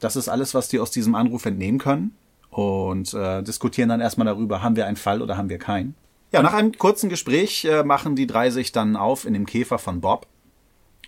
das 0.00 0.16
ist 0.16 0.28
alles, 0.28 0.54
was 0.54 0.68
die 0.68 0.80
aus 0.80 0.90
diesem 0.90 1.14
Anruf 1.14 1.44
entnehmen 1.44 1.78
können 1.78 2.16
und 2.50 3.12
äh, 3.12 3.42
diskutieren 3.42 3.90
dann 3.90 4.00
erstmal 4.00 4.26
darüber, 4.26 4.62
haben 4.62 4.76
wir 4.76 4.86
einen 4.86 4.96
Fall 4.96 5.20
oder 5.20 5.36
haben 5.36 5.50
wir 5.50 5.58
keinen. 5.58 5.94
Ja, 6.32 6.42
nach 6.42 6.54
einem 6.54 6.76
kurzen 6.78 7.10
Gespräch 7.10 7.66
äh, 7.66 7.84
machen 7.84 8.16
die 8.16 8.26
drei 8.26 8.48
sich 8.48 8.72
dann 8.72 8.96
auf 8.96 9.26
in 9.26 9.34
dem 9.34 9.44
Käfer 9.44 9.78
von 9.78 10.00
Bob. 10.00 10.26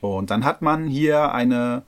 Und 0.02 0.30
dann 0.30 0.44
hat 0.44 0.60
man 0.60 0.86
hier 0.86 1.32
eine 1.32 1.82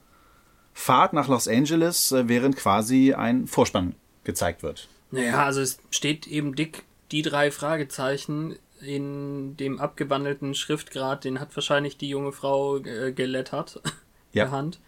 Fahrt 0.78 1.12
nach 1.12 1.26
Los 1.26 1.48
Angeles, 1.48 2.12
äh, 2.12 2.28
während 2.28 2.56
quasi 2.56 3.12
ein 3.12 3.48
Vorspann 3.48 3.96
gezeigt 4.22 4.62
wird. 4.62 4.88
Naja, 5.10 5.44
also 5.44 5.60
es 5.60 5.80
steht 5.90 6.28
eben 6.28 6.54
dick 6.54 6.84
die 7.10 7.22
drei 7.22 7.50
Fragezeichen 7.50 8.56
in 8.80 9.56
dem 9.56 9.80
abgewandelten 9.80 10.54
Schriftgrad, 10.54 11.24
den 11.24 11.40
hat 11.40 11.54
wahrscheinlich 11.56 11.96
die 11.96 12.08
junge 12.08 12.30
Frau 12.30 12.76
äh, 12.76 13.12
gelettert 13.12 13.82
Ja. 14.32 14.44
per 14.44 14.52
Hand. 14.52 14.78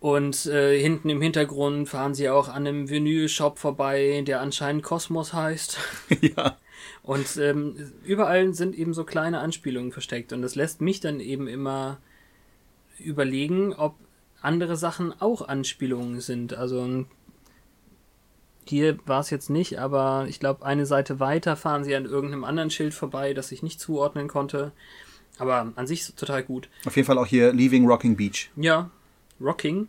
Und 0.00 0.46
äh, 0.46 0.80
hinten 0.80 1.10
im 1.10 1.20
Hintergrund 1.20 1.86
fahren 1.88 2.14
sie 2.14 2.30
auch 2.30 2.48
an 2.48 2.66
einem 2.66 2.88
Vinyl-Shop 2.88 3.58
vorbei, 3.58 4.24
der 4.26 4.40
anscheinend 4.40 4.84
Kosmos 4.84 5.34
heißt. 5.34 5.76
ja. 6.22 6.56
Und 7.02 7.36
ähm, 7.36 7.92
überall 8.04 8.54
sind 8.54 8.74
eben 8.74 8.94
so 8.94 9.04
kleine 9.04 9.40
Anspielungen 9.40 9.92
versteckt. 9.92 10.32
Und 10.32 10.40
das 10.40 10.54
lässt 10.54 10.80
mich 10.80 11.00
dann 11.00 11.20
eben 11.20 11.46
immer 11.46 11.98
überlegen, 12.98 13.74
ob 13.74 13.96
andere 14.40 14.76
Sachen 14.76 15.18
auch 15.20 15.46
Anspielungen 15.46 16.20
sind. 16.20 16.54
Also 16.54 17.04
hier 18.66 18.98
war 19.06 19.20
es 19.20 19.30
jetzt 19.30 19.50
nicht, 19.50 19.78
aber 19.78 20.26
ich 20.28 20.40
glaube, 20.40 20.64
eine 20.64 20.86
Seite 20.86 21.20
weiter 21.20 21.56
fahren 21.56 21.84
sie 21.84 21.94
an 21.94 22.04
irgendeinem 22.04 22.44
anderen 22.44 22.70
Schild 22.70 22.94
vorbei, 22.94 23.34
das 23.34 23.52
ich 23.52 23.62
nicht 23.62 23.80
zuordnen 23.80 24.28
konnte. 24.28 24.72
Aber 25.38 25.72
an 25.76 25.86
sich 25.86 26.14
total 26.14 26.42
gut. 26.42 26.68
Auf 26.84 26.96
jeden 26.96 27.06
Fall 27.06 27.18
auch 27.18 27.26
hier 27.26 27.52
Leaving 27.52 27.86
Rocking 27.86 28.16
Beach. 28.16 28.50
Ja, 28.56 28.90
Rocking. 29.40 29.88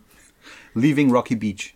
Leaving 0.73 1.11
Rocky 1.11 1.35
Beach. 1.35 1.75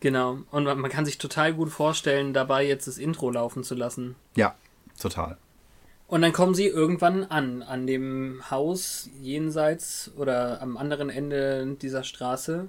Genau. 0.00 0.38
Und 0.50 0.64
man 0.64 0.80
man 0.80 0.90
kann 0.90 1.04
sich 1.04 1.18
total 1.18 1.54
gut 1.54 1.70
vorstellen, 1.70 2.32
dabei 2.34 2.66
jetzt 2.66 2.86
das 2.86 2.98
Intro 2.98 3.30
laufen 3.30 3.64
zu 3.64 3.74
lassen. 3.74 4.16
Ja, 4.36 4.54
total. 4.98 5.38
Und 6.06 6.22
dann 6.22 6.32
kommen 6.32 6.54
sie 6.54 6.66
irgendwann 6.66 7.24
an, 7.24 7.62
an 7.62 7.86
dem 7.86 8.42
Haus 8.50 9.08
jenseits 9.20 10.10
oder 10.16 10.60
am 10.60 10.76
anderen 10.76 11.10
Ende 11.10 11.76
dieser 11.80 12.04
Straße. 12.04 12.68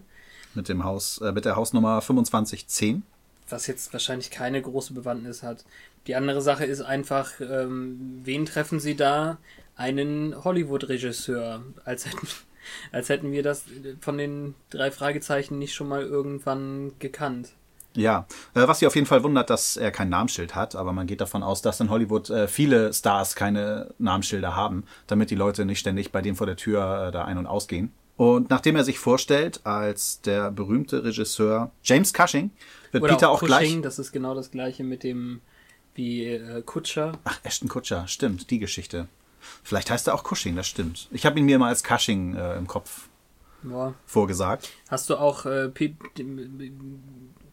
mit 0.53 0.69
dem 0.69 0.83
Haus, 0.85 1.19
äh, 1.19 1.31
mit 1.33 1.43
der 1.45 1.55
Hausnummer 1.57 2.01
2510. 2.01 3.03
was 3.49 3.67
jetzt 3.67 3.93
wahrscheinlich 3.93 4.31
keine 4.31 4.61
große 4.61 4.93
Bewandtnis 4.93 5.43
hat. 5.43 5.65
Die 6.07 6.15
andere 6.15 6.41
Sache 6.41 6.65
ist 6.65 6.81
einfach, 6.81 7.33
ähm, 7.41 8.21
wen 8.23 8.45
treffen 8.45 8.79
sie 8.79 8.95
da? 8.95 9.37
Einen 9.75 10.43
Hollywood-Regisseur. 10.43 11.61
Als 11.83 12.05
hätten, 12.05 12.27
als 12.91 13.09
hätten 13.09 13.31
wir 13.31 13.43
das 13.43 13.65
von 14.01 14.17
den 14.17 14.55
drei 14.69 14.91
Fragezeichen 14.91 15.59
nicht 15.59 15.73
schon 15.75 15.89
mal 15.89 16.03
irgendwann 16.03 16.93
gekannt. 16.99 17.49
Ja, 17.95 18.27
äh, 18.53 18.67
was 18.67 18.79
sie 18.79 18.87
auf 18.87 18.95
jeden 18.95 19.07
Fall 19.07 19.23
wundert, 19.23 19.49
dass 19.49 19.77
er 19.77 19.91
kein 19.91 20.09
Namensschild 20.09 20.53
hat, 20.53 20.75
aber 20.75 20.93
man 20.93 21.07
geht 21.07 21.21
davon 21.21 21.43
aus, 21.43 21.61
dass 21.61 21.79
in 21.79 21.89
Hollywood 21.89 22.29
äh, 22.29 22.47
viele 22.47 22.93
Stars 22.93 23.35
keine 23.35 23.93
Namensschilder 23.97 24.55
haben, 24.55 24.83
damit 25.07 25.29
die 25.31 25.35
Leute 25.35 25.65
nicht 25.65 25.79
ständig 25.79 26.11
bei 26.11 26.21
dem 26.21 26.35
vor 26.35 26.45
der 26.45 26.57
Tür 26.57 27.07
äh, 27.07 27.11
da 27.11 27.23
ein- 27.25 27.37
und 27.37 27.47
ausgehen. 27.47 27.91
Und 28.17 28.49
nachdem 28.49 28.75
er 28.75 28.83
sich 28.83 28.99
vorstellt 28.99 29.61
als 29.65 30.21
der 30.21 30.51
berühmte 30.51 31.03
Regisseur 31.03 31.71
James 31.83 32.13
Cushing, 32.13 32.51
wird 32.91 33.03
Oder 33.03 33.13
Peter 33.13 33.29
auch, 33.29 33.39
Cushing, 33.39 33.47
gleich. 33.47 33.81
das 33.81 33.99
ist 33.99 34.11
genau 34.11 34.33
das 34.35 34.51
gleiche 34.51 34.83
mit 34.83 35.03
dem 35.03 35.41
wie 35.95 36.39
Kutscher. 36.65 37.13
Ach, 37.23 37.39
Ashton 37.43 37.67
Kutscher, 37.69 38.07
stimmt, 38.07 38.51
die 38.51 38.59
Geschichte. 38.59 39.07
Vielleicht 39.63 39.91
heißt 39.91 40.07
er 40.07 40.15
auch 40.15 40.23
Cushing, 40.23 40.55
das 40.55 40.67
stimmt. 40.67 41.07
Ich 41.11 41.25
habe 41.25 41.39
ihn 41.39 41.45
mir 41.45 41.59
mal 41.59 41.69
als 41.69 41.83
Cushing 41.83 42.35
äh, 42.35 42.57
im 42.57 42.67
Kopf 42.67 43.09
Boah. 43.63 43.93
vorgesagt. 44.05 44.69
Hast 44.89 45.09
du 45.09 45.17
auch 45.17 45.45
äh, 45.45 45.69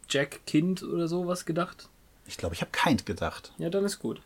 Jack 0.09 0.47
Kind 0.47 0.83
oder 0.83 1.09
sowas 1.09 1.45
gedacht? 1.47 1.89
Ich 2.27 2.37
glaube, 2.37 2.55
ich 2.55 2.61
habe 2.61 2.71
Kind 2.71 3.07
gedacht. 3.07 3.53
Ja, 3.59 3.71
dann 3.71 3.85
ist 3.85 3.99
gut. 3.99 4.21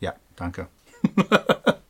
Ja, 0.00 0.14
danke. 0.36 0.68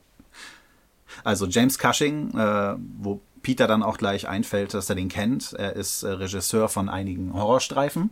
also 1.25 1.47
James 1.47 1.79
Cushing, 1.79 2.37
äh, 2.37 2.77
wo 2.99 3.21
Peter 3.43 3.67
dann 3.67 3.83
auch 3.83 3.97
gleich 3.99 4.29
einfällt, 4.29 4.75
dass 4.75 4.89
er 4.91 4.97
den 4.97 5.09
kennt. 5.09 5.53
Er 5.55 5.75
ist 5.75 6.03
äh, 6.03 6.11
Regisseur 6.11 6.69
von 6.69 6.89
einigen 6.89 7.33
Horrorstreifen. 7.33 8.11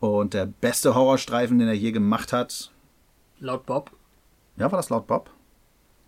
Und 0.00 0.34
der 0.34 0.46
beste 0.46 0.94
Horrorstreifen, 0.94 1.58
den 1.58 1.68
er 1.68 1.74
je 1.74 1.92
gemacht 1.92 2.32
hat, 2.32 2.70
Laut 3.40 3.66
Bob. 3.66 3.90
ja, 4.56 4.70
war 4.70 4.78
das 4.78 4.90
laut 4.90 5.06
Bob? 5.06 5.30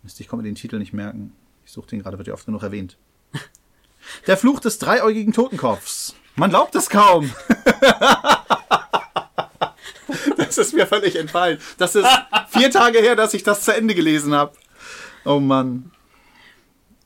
Mist, 0.03 0.19
ich 0.19 0.27
komme 0.27 0.41
mir 0.43 0.49
den 0.49 0.55
Titel 0.55 0.77
nicht 0.79 0.93
merken. 0.93 1.33
Ich 1.65 1.71
suche 1.71 1.87
den 1.87 2.01
gerade, 2.01 2.17
wird 2.17 2.27
ja 2.27 2.33
oft 2.33 2.45
genug 2.45 2.63
erwähnt. 2.63 2.97
Der 4.27 4.37
Fluch 4.37 4.59
des 4.59 4.79
dreiäugigen 4.79 5.33
Totenkopfs. 5.33 6.15
Man 6.37 6.51
glaubt 6.51 6.75
es 6.75 6.89
kaum. 6.89 7.31
Das 10.37 10.57
ist 10.57 10.73
mir 10.73 10.87
völlig 10.87 11.15
entfallen. 11.17 11.59
Das 11.77 11.95
ist 11.95 12.07
vier 12.47 12.71
Tage 12.71 12.99
her, 12.99 13.15
dass 13.15 13.33
ich 13.33 13.43
das 13.43 13.63
zu 13.63 13.75
Ende 13.75 13.93
gelesen 13.93 14.33
habe. 14.33 14.53
Oh 15.25 15.39
Mann. 15.39 15.91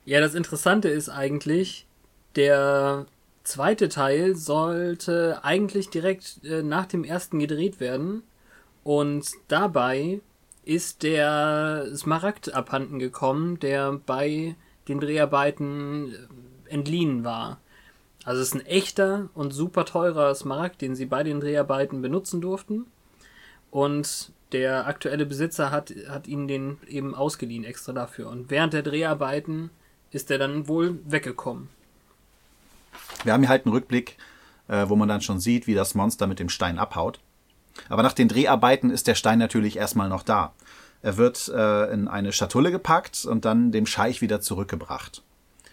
Ja, 0.06 0.20
das 0.20 0.36
Interessante 0.36 0.90
ist 0.90 1.10
eigentlich, 1.10 1.88
der 2.36 3.08
zweite 3.44 3.90
Teil 3.90 4.36
sollte 4.36 5.40
eigentlich 5.44 5.90
direkt 5.90 6.44
äh, 6.44 6.62
nach 6.62 6.86
dem 6.86 7.04
ersten 7.04 7.40
gedreht 7.40 7.80
werden. 7.80 8.24
Und 8.84 9.28
dabei 9.48 10.22
ist 10.64 11.04
der 11.04 11.88
Smaragd 11.96 12.54
abhanden 12.54 13.00
gekommen, 13.00 13.60
der 13.60 13.94
bei 14.06 14.56
den 14.88 15.00
Dreharbeiten 15.00 16.14
äh, 16.68 16.74
entliehen 16.74 17.24
war. 17.24 17.60
Also 18.24 18.42
es 18.42 18.50
ist 18.50 18.56
ein 18.56 18.66
echter 18.66 19.30
und 19.34 19.52
super 19.52 19.86
teurer 19.86 20.34
Smaragd, 20.36 20.82
den 20.82 20.96
sie 20.96 21.06
bei 21.06 21.24
den 21.24 21.40
Dreharbeiten 21.40 22.02
benutzen 22.02 22.42
durften. 22.42 22.86
Und 23.72 24.32
der 24.52 24.86
aktuelle 24.88 25.26
Besitzer 25.26 25.72
hat, 25.72 25.94
hat 26.08 26.28
ihnen 26.28 26.48
den 26.48 26.78
eben 26.88 27.16
ausgeliehen 27.16 27.64
extra 27.64 27.94
dafür. 27.94 28.30
Und 28.30 28.50
während 28.50 28.74
der 28.74 28.84
Dreharbeiten 28.84 29.70
ist 30.12 30.30
der 30.30 30.38
dann 30.38 30.68
wohl 30.68 31.00
weggekommen. 31.06 31.70
Wir 33.24 33.34
haben 33.34 33.42
hier 33.42 33.50
halt 33.50 33.66
einen 33.66 33.74
Rückblick, 33.74 34.18
äh, 34.68 34.88
wo 34.88 34.96
man 34.96 35.08
dann 35.08 35.22
schon 35.22 35.40
sieht, 35.40 35.68
wie 35.68 35.74
das 35.74 35.96
Monster 35.96 36.28
mit 36.28 36.40
dem 36.40 36.50
Stein 36.50 36.78
abhaut. 36.78 37.20
Aber 37.90 38.04
nach 38.04 38.14
den 38.14 38.28
Dreharbeiten 38.28 38.90
ist 38.90 39.08
der 39.08 39.16
Stein 39.16 39.40
natürlich 39.40 39.78
erstmal 39.78 40.10
noch 40.10 40.24
da. 40.24 40.54
Er 41.02 41.18
wird 41.18 41.48
äh, 41.48 41.92
in 41.92 42.08
eine 42.08 42.32
Schatulle 42.34 42.72
gepackt 42.72 43.26
und 43.26 43.46
dann 43.46 43.72
dem 43.72 43.86
Scheich 43.86 44.22
wieder 44.22 44.42
zurückgebracht. 44.42 45.24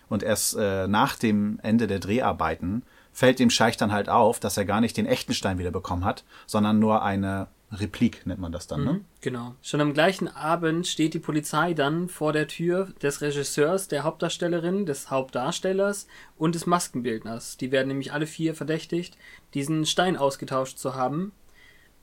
Und 0.09 0.23
erst 0.23 0.57
äh, 0.57 0.87
nach 0.88 1.16
dem 1.16 1.59
Ende 1.62 1.87
der 1.87 1.99
Dreharbeiten 1.99 2.83
fällt 3.12 3.38
dem 3.38 3.51
Scheich 3.51 3.77
dann 3.77 3.92
halt 3.92 4.09
auf, 4.09 4.40
dass 4.40 4.57
er 4.57 4.64
gar 4.64 4.81
nicht 4.81 4.97
den 4.97 5.07
echten 5.07 5.35
Stein 5.35 5.59
wieder 5.59 5.71
bekommen 5.71 6.05
hat, 6.05 6.25
sondern 6.47 6.79
nur 6.79 7.03
eine 7.03 7.49
Replik, 7.71 8.27
nennt 8.27 8.40
man 8.40 8.53
das 8.53 8.66
dann, 8.66 8.85
ne? 8.85 9.01
Genau. 9.21 9.55
Schon 9.61 9.83
am 9.83 9.92
gleichen 9.92 10.27
Abend 10.29 10.87
steht 10.87 11.12
die 11.12 11.18
Polizei 11.18 11.75
dann 11.75 12.09
vor 12.09 12.33
der 12.33 12.49
Tür 12.49 12.88
des 13.03 13.21
Regisseurs, 13.21 13.88
der 13.88 14.05
Hauptdarstellerin, 14.05 14.87
des 14.87 15.11
Hauptdarstellers 15.11 16.07
und 16.38 16.55
des 16.55 16.66
Maskenbildners. 16.66 17.59
Die 17.59 17.71
werden 17.71 17.88
nämlich 17.88 18.12
alle 18.12 18.27
vier 18.27 18.55
verdächtigt, 18.55 19.18
diesen 19.53 19.85
Stein 19.85 20.16
ausgetauscht 20.16 20.79
zu 20.79 20.94
haben. 20.94 21.33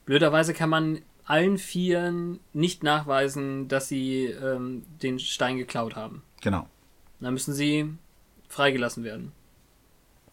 Blöderweise 0.06 0.54
kann 0.54 0.70
man 0.70 1.02
allen 1.26 1.58
Vieren 1.58 2.40
nicht 2.54 2.84
nachweisen, 2.84 3.68
dass 3.68 3.88
sie 3.88 4.26
ähm, 4.26 4.84
den 5.02 5.18
Stein 5.18 5.58
geklaut 5.58 5.96
haben. 5.96 6.22
Genau. 6.42 6.68
Dann 7.20 7.34
müssen 7.34 7.54
sie 7.54 7.90
freigelassen 8.48 9.04
werden. 9.04 9.32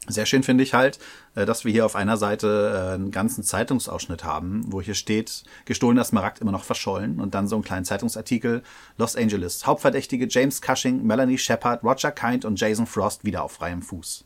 Sehr 0.09 0.27
schön 0.27 0.43
finde 0.43 0.65
ich 0.65 0.75
halt, 0.75 0.99
äh, 1.37 1.47
dass 1.47 1.65
wir 1.65 1.71
hier 1.71 1.87
auf 1.87 1.95
einer 1.95 2.17
Seite 2.17 2.73
äh, 2.75 2.95
einen 2.95 3.13
ganzen 3.13 3.45
Zeitungsausschnitt 3.45 4.25
haben, 4.25 4.65
wo 4.67 4.81
hier 4.81 4.95
steht, 4.95 5.45
gestohlener 5.65 6.03
Smaragd 6.03 6.41
immer 6.41 6.51
noch 6.51 6.65
verschollen 6.65 7.21
und 7.21 7.35
dann 7.35 7.47
so 7.47 7.55
einen 7.55 7.63
kleinen 7.63 7.85
Zeitungsartikel, 7.85 8.65
Los 8.99 9.15
Angeles, 9.15 9.65
Hauptverdächtige 9.65 10.27
James 10.29 10.61
Cushing, 10.61 11.07
Melanie 11.07 11.39
Shepard, 11.39 11.85
Roger 11.85 12.11
Kind 12.11 12.45
und 12.45 12.59
Jason 12.59 12.87
Frost 12.87 13.25
wieder 13.25 13.45
auf 13.45 13.53
freiem 13.53 13.81
Fuß. 13.81 14.25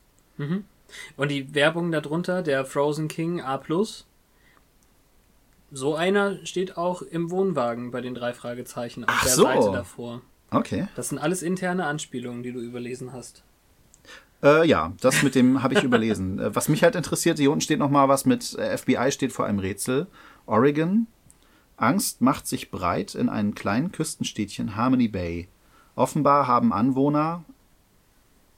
Und 1.16 1.30
die 1.30 1.54
Werbung 1.54 1.92
darunter, 1.92 2.42
der 2.42 2.64
Frozen 2.64 3.08
King 3.08 3.42
A+, 3.42 3.60
so 5.72 5.94
einer 5.94 6.46
steht 6.46 6.78
auch 6.78 7.02
im 7.02 7.30
Wohnwagen 7.30 7.90
bei 7.90 8.00
den 8.00 8.14
drei 8.14 8.32
Fragezeichen 8.32 9.04
auf 9.04 9.10
Ach 9.12 9.24
der 9.24 9.32
so. 9.32 9.42
Seite 9.42 9.72
davor. 9.72 10.22
Okay. 10.50 10.88
Das 10.94 11.08
sind 11.08 11.18
alles 11.18 11.42
interne 11.42 11.86
Anspielungen, 11.86 12.42
die 12.42 12.52
du 12.52 12.60
überlesen 12.60 13.12
hast. 13.12 13.42
Äh, 14.42 14.66
ja, 14.66 14.92
das 15.00 15.22
mit 15.22 15.34
dem 15.34 15.62
habe 15.62 15.74
ich 15.74 15.82
überlesen. 15.82 16.38
Äh, 16.38 16.54
Was 16.54 16.68
mich 16.68 16.82
halt 16.82 16.94
interessiert, 16.94 17.38
hier 17.38 17.50
unten 17.50 17.62
steht 17.62 17.78
noch 17.78 17.90
mal 17.90 18.08
was 18.08 18.26
mit 18.26 18.54
äh, 18.54 18.76
FBI 18.76 19.10
steht 19.10 19.32
vor 19.32 19.46
einem 19.46 19.58
Rätsel. 19.58 20.06
Oregon. 20.46 21.06
Angst 21.76 22.20
macht 22.22 22.46
sich 22.46 22.70
breit 22.70 23.14
in 23.14 23.28
einem 23.28 23.54
kleinen 23.54 23.92
Küstenstädtchen 23.92 24.76
Harmony 24.76 25.08
Bay. 25.08 25.48
Offenbar 25.94 26.46
haben 26.46 26.72
Anwohner 26.72 27.44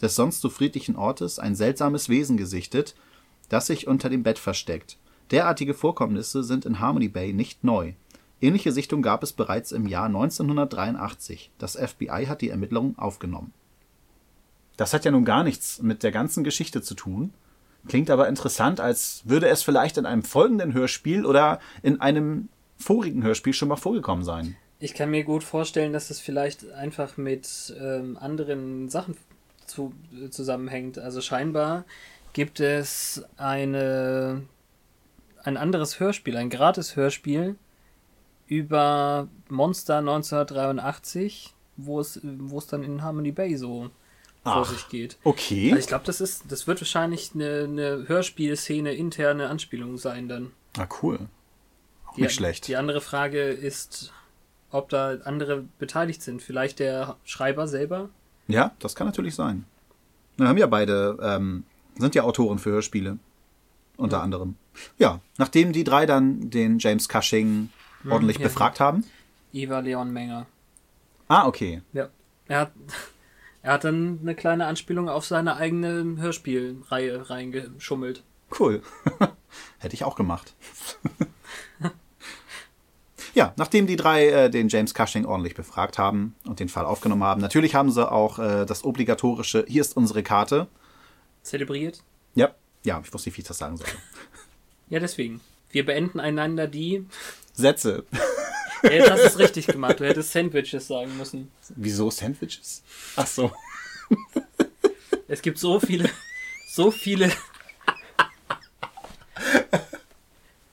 des 0.01 0.14
sonst 0.14 0.40
so 0.40 0.51
friedlichen 0.51 0.96
Ortes 0.96 1.38
ein 1.38 1.55
seltsames 1.55 2.09
Wesen 2.09 2.37
gesichtet, 2.37 2.94
das 3.48 3.66
sich 3.66 3.88
unter 3.88 4.09
dem 4.09 4.22
Bett 4.22 4.38
versteckt. 4.38 4.98
Derartige 5.31 5.74
Vorkommnisse 5.74 6.44
sind 6.44 6.64
in 6.64 6.79
Harmony 6.79 7.09
Bay 7.09 7.33
nicht 7.33 7.64
neu. 7.64 7.94
Ähnliche 8.40 8.72
Sichtungen 8.72 9.03
gab 9.03 9.22
es 9.22 9.33
bereits 9.33 9.72
im 9.72 9.87
Jahr 9.87 10.07
1983. 10.07 11.51
Das 11.59 11.77
FBI 11.77 12.27
hat 12.29 12.40
die 12.40 12.51
Ermittlungen 12.51 12.96
aufgenommen. 12.98 13.53
Das 14.77 14.94
hat 14.94 15.05
ja 15.05 15.11
nun 15.11 15.24
gar 15.24 15.42
nichts 15.42 15.83
mit 15.83 16.05
der 16.05 16.12
ganzen 16.12 16.44
Geschichte 16.44 16.83
zu 16.83 16.94
tun. 16.94 17.33
Klingt 17.88 18.11
aber 18.11 18.29
interessant, 18.29 18.81
als 18.81 19.22
würde 19.24 19.48
es 19.48 19.62
vielleicht 19.62 19.98
in 19.98 20.07
einem 20.07 20.22
folgenden 20.22 20.72
Hörspiel 20.72 21.27
oder 21.27 21.59
in 21.83 22.01
einem 22.01 22.48
vorigen 22.77 23.24
Hörspiel 23.24 23.53
schon 23.53 23.68
mal 23.68 23.77
vorgekommen 23.77 24.24
sein. 24.24 24.57
Ich 24.79 24.94
kann 24.94 25.11
mir 25.11 25.24
gut 25.24 25.42
vorstellen, 25.42 25.92
dass 25.92 26.09
das 26.09 26.20
vielleicht 26.20 26.70
einfach 26.72 27.16
mit 27.16 27.74
ähm, 27.81 28.16
anderen 28.16 28.88
Sachen 28.88 29.16
zu, 29.66 29.92
äh, 30.14 30.31
zusammenhängt. 30.31 30.98
Also 30.98 31.20
scheinbar 31.20 31.85
gibt 32.33 32.61
es 32.61 33.24
eine, 33.37 34.42
ein 35.42 35.57
anderes 35.57 35.98
Hörspiel, 35.98 36.37
ein 36.37 36.51
gratis 36.51 36.94
Hörspiel 36.94 37.57
über 38.49 39.29
Monster 39.49 39.99
1983, 39.99 41.55
wo 41.77 42.01
es, 42.01 42.21
wo 42.23 42.59
es 42.59 42.67
dann 42.67 42.83
in 42.83 43.03
Harmony 43.03 43.33
Bay 43.33 43.57
so 43.57 43.91
vor 44.43 44.63
Ach. 44.63 44.71
sich 44.71 44.89
geht. 44.89 45.19
Okay. 45.25 45.71
Also 45.71 45.81
ich 45.81 45.87
glaube, 45.87 46.05
das 46.07 46.21
ist, 46.21 46.45
das 46.49 46.67
wird 46.67 46.81
wahrscheinlich 46.81 47.33
eine, 47.35 47.65
eine 47.65 48.09
Hörspielszene, 48.09 48.95
interne 48.95 49.49
Anspielung 49.49 49.99
sein 49.99 50.29
dann. 50.29 50.53
Ah, 50.79 50.89
cool. 51.03 51.19
Auch 52.07 52.15
Die, 52.15 52.23
nicht 52.23 52.35
schlecht. 52.35 52.67
Die 52.69 52.77
andere 52.77 53.01
Frage 53.01 53.43
ist, 53.43 54.13
ob 54.71 54.89
da 54.89 55.19
andere 55.25 55.65
beteiligt 55.79 56.23
sind. 56.23 56.43
Vielleicht 56.43 56.79
der 56.79 57.17
Schreiber 57.25 57.69
selber? 57.69 58.09
Ja, 58.47 58.73
das 58.79 58.95
kann 58.95 59.07
natürlich 59.07 59.35
sein. 59.35 59.65
Wir 60.37 60.49
haben 60.49 60.59
ja 60.59 60.67
beide, 60.67 61.19
ähm, 61.21 61.65
sind 61.99 62.15
ja 62.15 62.23
Autoren 62.23 62.59
für 62.59 62.71
Hörspiele. 62.71 63.19
Unter 63.97 64.23
anderem. 64.23 64.55
Ja, 64.97 65.21
nachdem 65.39 65.73
die 65.73 65.83
drei 65.83 66.07
dann 66.07 66.51
den 66.51 66.79
James 66.79 67.09
Cushing 67.09 67.71
ordentlich 68.11 68.38
ja. 68.38 68.44
befragt 68.44 68.81
haben. 68.81 69.05
Iva 69.53 69.81
Leon 69.81 70.12
Menger. 70.12 70.47
Ah, 71.29 71.47
okay. 71.47 71.83
Ja. 71.92 72.09
Er 72.47 72.61
hat, 72.61 72.73
er 73.62 73.73
hat 73.75 73.85
dann 73.85 74.18
eine 74.23 74.35
kleine 74.35 74.66
Anspielung 74.66 75.09
auf 75.09 75.27
seine 75.27 75.57
eigene 75.57 76.16
Hörspielreihe 76.18 77.31
reingeschummelt. 77.31 78.23
Cool. 78.59 78.83
Hätte 79.79 79.94
ich 79.94 80.05
auch 80.05 80.16
gemacht. 80.16 80.55
ja, 83.35 83.53
nachdem 83.57 83.87
die 83.87 83.97
drei 83.97 84.29
äh, 84.29 84.51
den 84.51 84.68
James 84.68 84.94
Cushing 84.94 85.27
ordentlich 85.27 85.55
befragt 85.55 85.99
haben 85.99 86.35
und 86.44 86.61
den 86.61 86.68
Fall 86.68 86.87
aufgenommen 86.87 87.25
haben, 87.25 87.40
natürlich 87.40 87.75
haben 87.75 87.90
sie 87.90 88.11
auch 88.11 88.38
äh, 88.38 88.64
das 88.64 88.85
obligatorische, 88.85 89.64
hier 89.68 89.83
ist 89.83 89.97
unsere 89.97 90.23
Karte. 90.23 90.66
Zelebriert? 91.42 92.03
Ja, 92.35 92.55
Ja, 92.85 93.01
ich 93.05 93.12
wusste 93.12 93.29
nicht, 93.29 93.37
wie 93.37 93.42
ich 93.42 93.49
das 93.49 93.59
sagen 93.59 93.77
soll. 93.77 93.87
Ja, 94.88 95.01
deswegen. 95.01 95.40
Wir 95.71 95.85
beenden 95.85 96.21
einander 96.21 96.66
die. 96.66 97.05
Sätze. 97.59 98.05
Ja, 98.85 98.90
jetzt 98.90 99.11
hast 99.11 99.23
du 99.23 99.27
es 99.27 99.38
richtig 99.38 99.66
gemacht. 99.66 99.99
Du 99.99 100.07
hättest 100.07 100.31
Sandwiches 100.31 100.87
sagen 100.87 101.16
müssen. 101.18 101.51
Wieso 101.75 102.11
Sandwiches? 102.11 102.83
Ach 103.16 103.27
so. 103.27 103.51
Es 105.27 105.42
gibt 105.42 105.59
so 105.59 105.81
viele, 105.81 106.09
so 106.68 106.92
viele, 106.92 107.31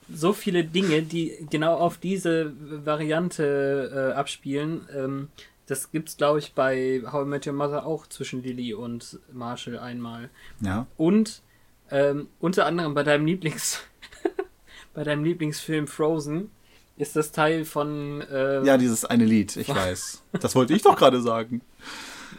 so 0.08 0.32
viele 0.32 0.64
Dinge, 0.64 1.02
die 1.02 1.36
genau 1.50 1.76
auf 1.76 1.98
diese 1.98 2.54
Variante 2.86 4.12
äh, 4.14 4.18
abspielen. 4.18 4.88
Ähm, 4.94 5.30
das 5.66 5.92
gibt's, 5.92 6.16
glaube 6.16 6.40
ich, 6.40 6.54
bei 6.54 7.02
How 7.12 7.26
I 7.26 7.28
Met 7.28 7.48
Your 7.48 7.54
Mother 7.54 7.88
auch 7.88 8.06
zwischen 8.08 8.44
Lily 8.44 8.76
und 8.76 9.20
Marshall 9.34 9.80
einmal. 9.80 10.30
Ja. 10.62 10.86
Und 10.96 11.42
ähm, 11.90 12.28
unter 12.40 12.68
anderem 12.68 12.94
bei 12.94 13.02
deinem 13.02 13.26
Lieblings, 13.26 13.82
bei 14.94 15.04
deinem 15.04 15.24
Lieblingsfilm 15.24 15.88
Frozen 15.88 16.52
ist 16.98 17.16
das 17.16 17.32
Teil 17.32 17.66
von 17.66 18.22
äh, 18.22 18.64
Ja, 18.66 18.78
dieses 18.78 19.06
eine 19.06 19.26
Lied, 19.26 19.56
ich 19.58 19.70
weiß. 19.76 20.24
Das 20.40 20.56
wollte 20.56 20.74
ich 20.74 20.82
doch 20.82 20.96
gerade 20.96 21.22
sagen. 21.22 21.62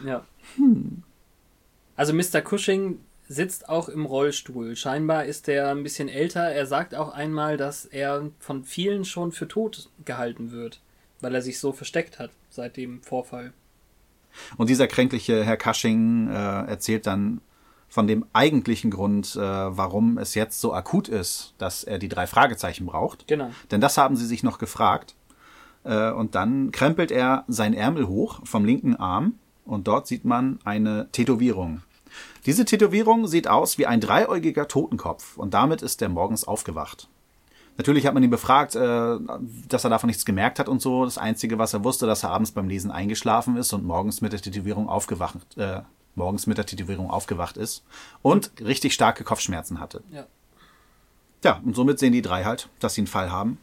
Ja. 0.05 0.25
Also 1.97 2.13
Mr. 2.13 2.41
Cushing 2.41 3.01
sitzt 3.29 3.69
auch 3.69 3.89
im 3.89 4.07
Rollstuhl. 4.07 4.77
Scheinbar 4.77 5.25
ist 5.25 5.49
er 5.49 5.71
ein 5.71 5.83
bisschen 5.83 6.09
älter. 6.09 6.43
Er 6.43 6.67
sagt 6.67 6.95
auch 6.95 7.13
einmal, 7.13 7.57
dass 7.57 7.85
er 7.85 8.31
von 8.39 8.65
vielen 8.65 9.05
schon 9.05 9.33
für 9.33 9.49
tot 9.49 9.89
gehalten 10.05 10.53
wird, 10.53 10.81
weil 11.21 11.35
er 11.35 11.43
sich 11.43 11.59
so 11.59 11.73
versteckt 11.73 12.19
hat 12.19 12.31
seit 12.51 12.77
dem 12.77 13.03
Vorfall. 13.03 13.53
Und 14.57 14.69
dieser 14.71 14.87
kränkliche 14.87 15.45
Herr 15.45 15.57
Cushing 15.57 16.29
äh, 16.29 16.33
erzählt 16.67 17.07
dann 17.07 17.41
von 17.89 18.07
dem 18.07 18.27
eigentlichen 18.33 18.91
Grund, 18.91 19.37
äh, 19.37 19.41
warum 19.41 20.19
es 20.19 20.35
jetzt 20.35 20.61
so 20.61 20.73
akut 20.75 21.09
ist, 21.09 21.55
dass 21.59 21.85
er 21.85 21.99
die 21.99 22.09
drei 22.09 22.27
Fragezeichen 22.27 22.87
braucht. 22.87 23.27
Genau. 23.27 23.51
Denn 23.71 23.81
das 23.81 23.97
haben 23.97 24.17
sie 24.17 24.27
sich 24.27 24.43
noch 24.43 24.59
gefragt. 24.59 25.15
Äh, 25.85 26.11
und 26.11 26.35
dann 26.35 26.73
krempelt 26.73 27.11
er 27.11 27.45
sein 27.49 27.75
Ärmel 27.75 28.09
hoch 28.09 28.41
vom 28.45 28.65
linken 28.65 28.97
Arm 28.97 29.35
und 29.65 29.89
dort 29.89 30.07
sieht 30.07 30.25
man 30.25 30.59
eine 30.65 31.09
Tätowierung. 31.13 31.83
Diese 32.45 32.65
Tätowierung 32.65 33.27
sieht 33.27 33.49
aus 33.49 33.79
wie 33.79 33.87
ein 33.87 34.01
dreiäugiger 34.01 34.69
Totenkopf 34.69 35.37
und 35.37 35.55
damit 35.55 35.83
ist 35.83 36.03
er 36.03 36.09
morgens 36.09 36.45
aufgewacht. 36.45 37.09
Natürlich 37.79 38.07
hat 38.07 38.15
man 38.15 38.23
ihn 38.23 38.31
befragt, 38.31 38.75
äh, 38.75 39.19
dass 39.69 39.85
er 39.85 39.91
davon 39.91 40.09
nichts 40.09 40.25
gemerkt 40.25 40.59
hat 40.59 40.69
und 40.69 40.81
so. 40.81 41.05
Das 41.05 41.19
Einzige, 41.19 41.59
was 41.59 41.75
er 41.75 41.85
wusste, 41.85 42.07
dass 42.07 42.23
er 42.23 42.31
abends 42.31 42.53
beim 42.53 42.69
Lesen 42.69 42.91
eingeschlafen 42.91 43.57
ist 43.57 43.73
und 43.73 43.85
morgens 43.85 44.21
mit 44.21 44.33
der 44.33 44.41
Tätowierung 44.41 44.89
aufgewacht, 44.89 45.57
äh, 45.57 45.83
morgens 46.17 46.47
mit 46.47 46.59
der 46.59 46.67
Tätowierung 46.67 47.11
aufgewacht 47.11 47.57
ist 47.57 47.85
und 48.23 48.51
richtig 48.61 48.95
starke 48.95 49.23
Kopfschmerzen 49.23 49.79
hatte. 49.79 50.03
Ja. 50.11 50.27
Ja, 51.45 51.61
und 51.65 51.77
somit 51.77 51.99
sehen 51.99 52.13
die 52.13 52.23
drei 52.23 52.45
halt, 52.45 52.69
dass 52.81 52.95
sie 52.95 53.03
einen 53.03 53.07
Fall 53.07 53.31
haben 53.31 53.59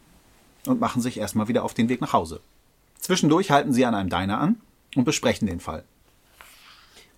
und 0.66 0.80
machen 0.80 1.02
sich 1.02 1.18
erstmal 1.18 1.48
wieder 1.48 1.64
auf 1.64 1.74
den 1.74 1.90
Weg 1.90 2.00
nach 2.00 2.14
Hause. 2.14 2.40
Zwischendurch 3.00 3.52
halten 3.52 3.74
sie 3.74 3.86
an 3.86 3.96
einem 3.96 4.10
Diner 4.10 4.40
an 4.40 4.62
und 4.96 5.04
besprechen 5.04 5.48
den 5.48 5.60
Fall. 5.60 5.84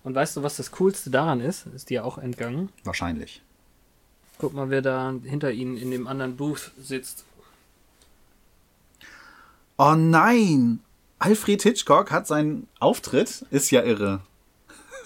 Und 0.02 0.14
weißt 0.14 0.36
du, 0.36 0.42
was 0.42 0.56
das 0.56 0.72
Coolste 0.72 1.10
daran 1.10 1.40
ist? 1.40 1.66
Ist 1.66 1.90
dir 1.90 2.04
auch 2.04 2.18
entgangen. 2.18 2.70
Wahrscheinlich. 2.84 3.42
Guck 4.38 4.54
mal, 4.54 4.70
wer 4.70 4.82
da 4.82 5.14
hinter 5.24 5.52
ihnen 5.52 5.76
in 5.76 5.90
dem 5.90 6.06
anderen 6.06 6.36
Booth 6.36 6.72
sitzt. 6.80 7.24
Oh 9.78 9.94
nein! 9.94 10.80
Alfred 11.18 11.62
Hitchcock 11.62 12.10
hat 12.10 12.26
seinen 12.26 12.68
Auftritt. 12.78 13.46
Ist 13.50 13.70
ja 13.70 13.82
irre. 13.82 14.20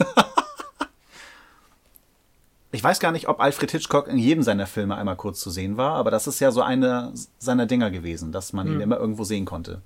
ich 2.73 2.83
weiß 2.83 3.01
gar 3.01 3.13
nicht, 3.13 3.29
ob 3.29 3.41
Alfred 3.41 3.71
Hitchcock 3.71 4.09
in 4.09 4.19
jedem 4.19 4.43
seiner 4.43 4.67
Filme 4.67 4.97
einmal 4.97 5.17
kurz 5.17 5.41
zu 5.41 5.51
sehen 5.51 5.77
war, 5.77 5.95
aber 5.95 6.11
das 6.11 6.27
ist 6.27 6.41
ja 6.41 6.51
so 6.51 6.63
eine 6.63 7.13
seiner 7.39 7.67
Dinger 7.67 7.91
gewesen, 7.91 8.33
dass 8.33 8.53
man 8.53 8.69
ihn 8.69 8.81
immer 8.81 8.99
irgendwo 8.99 9.25
sehen 9.25 9.45
konnte. 9.45 9.83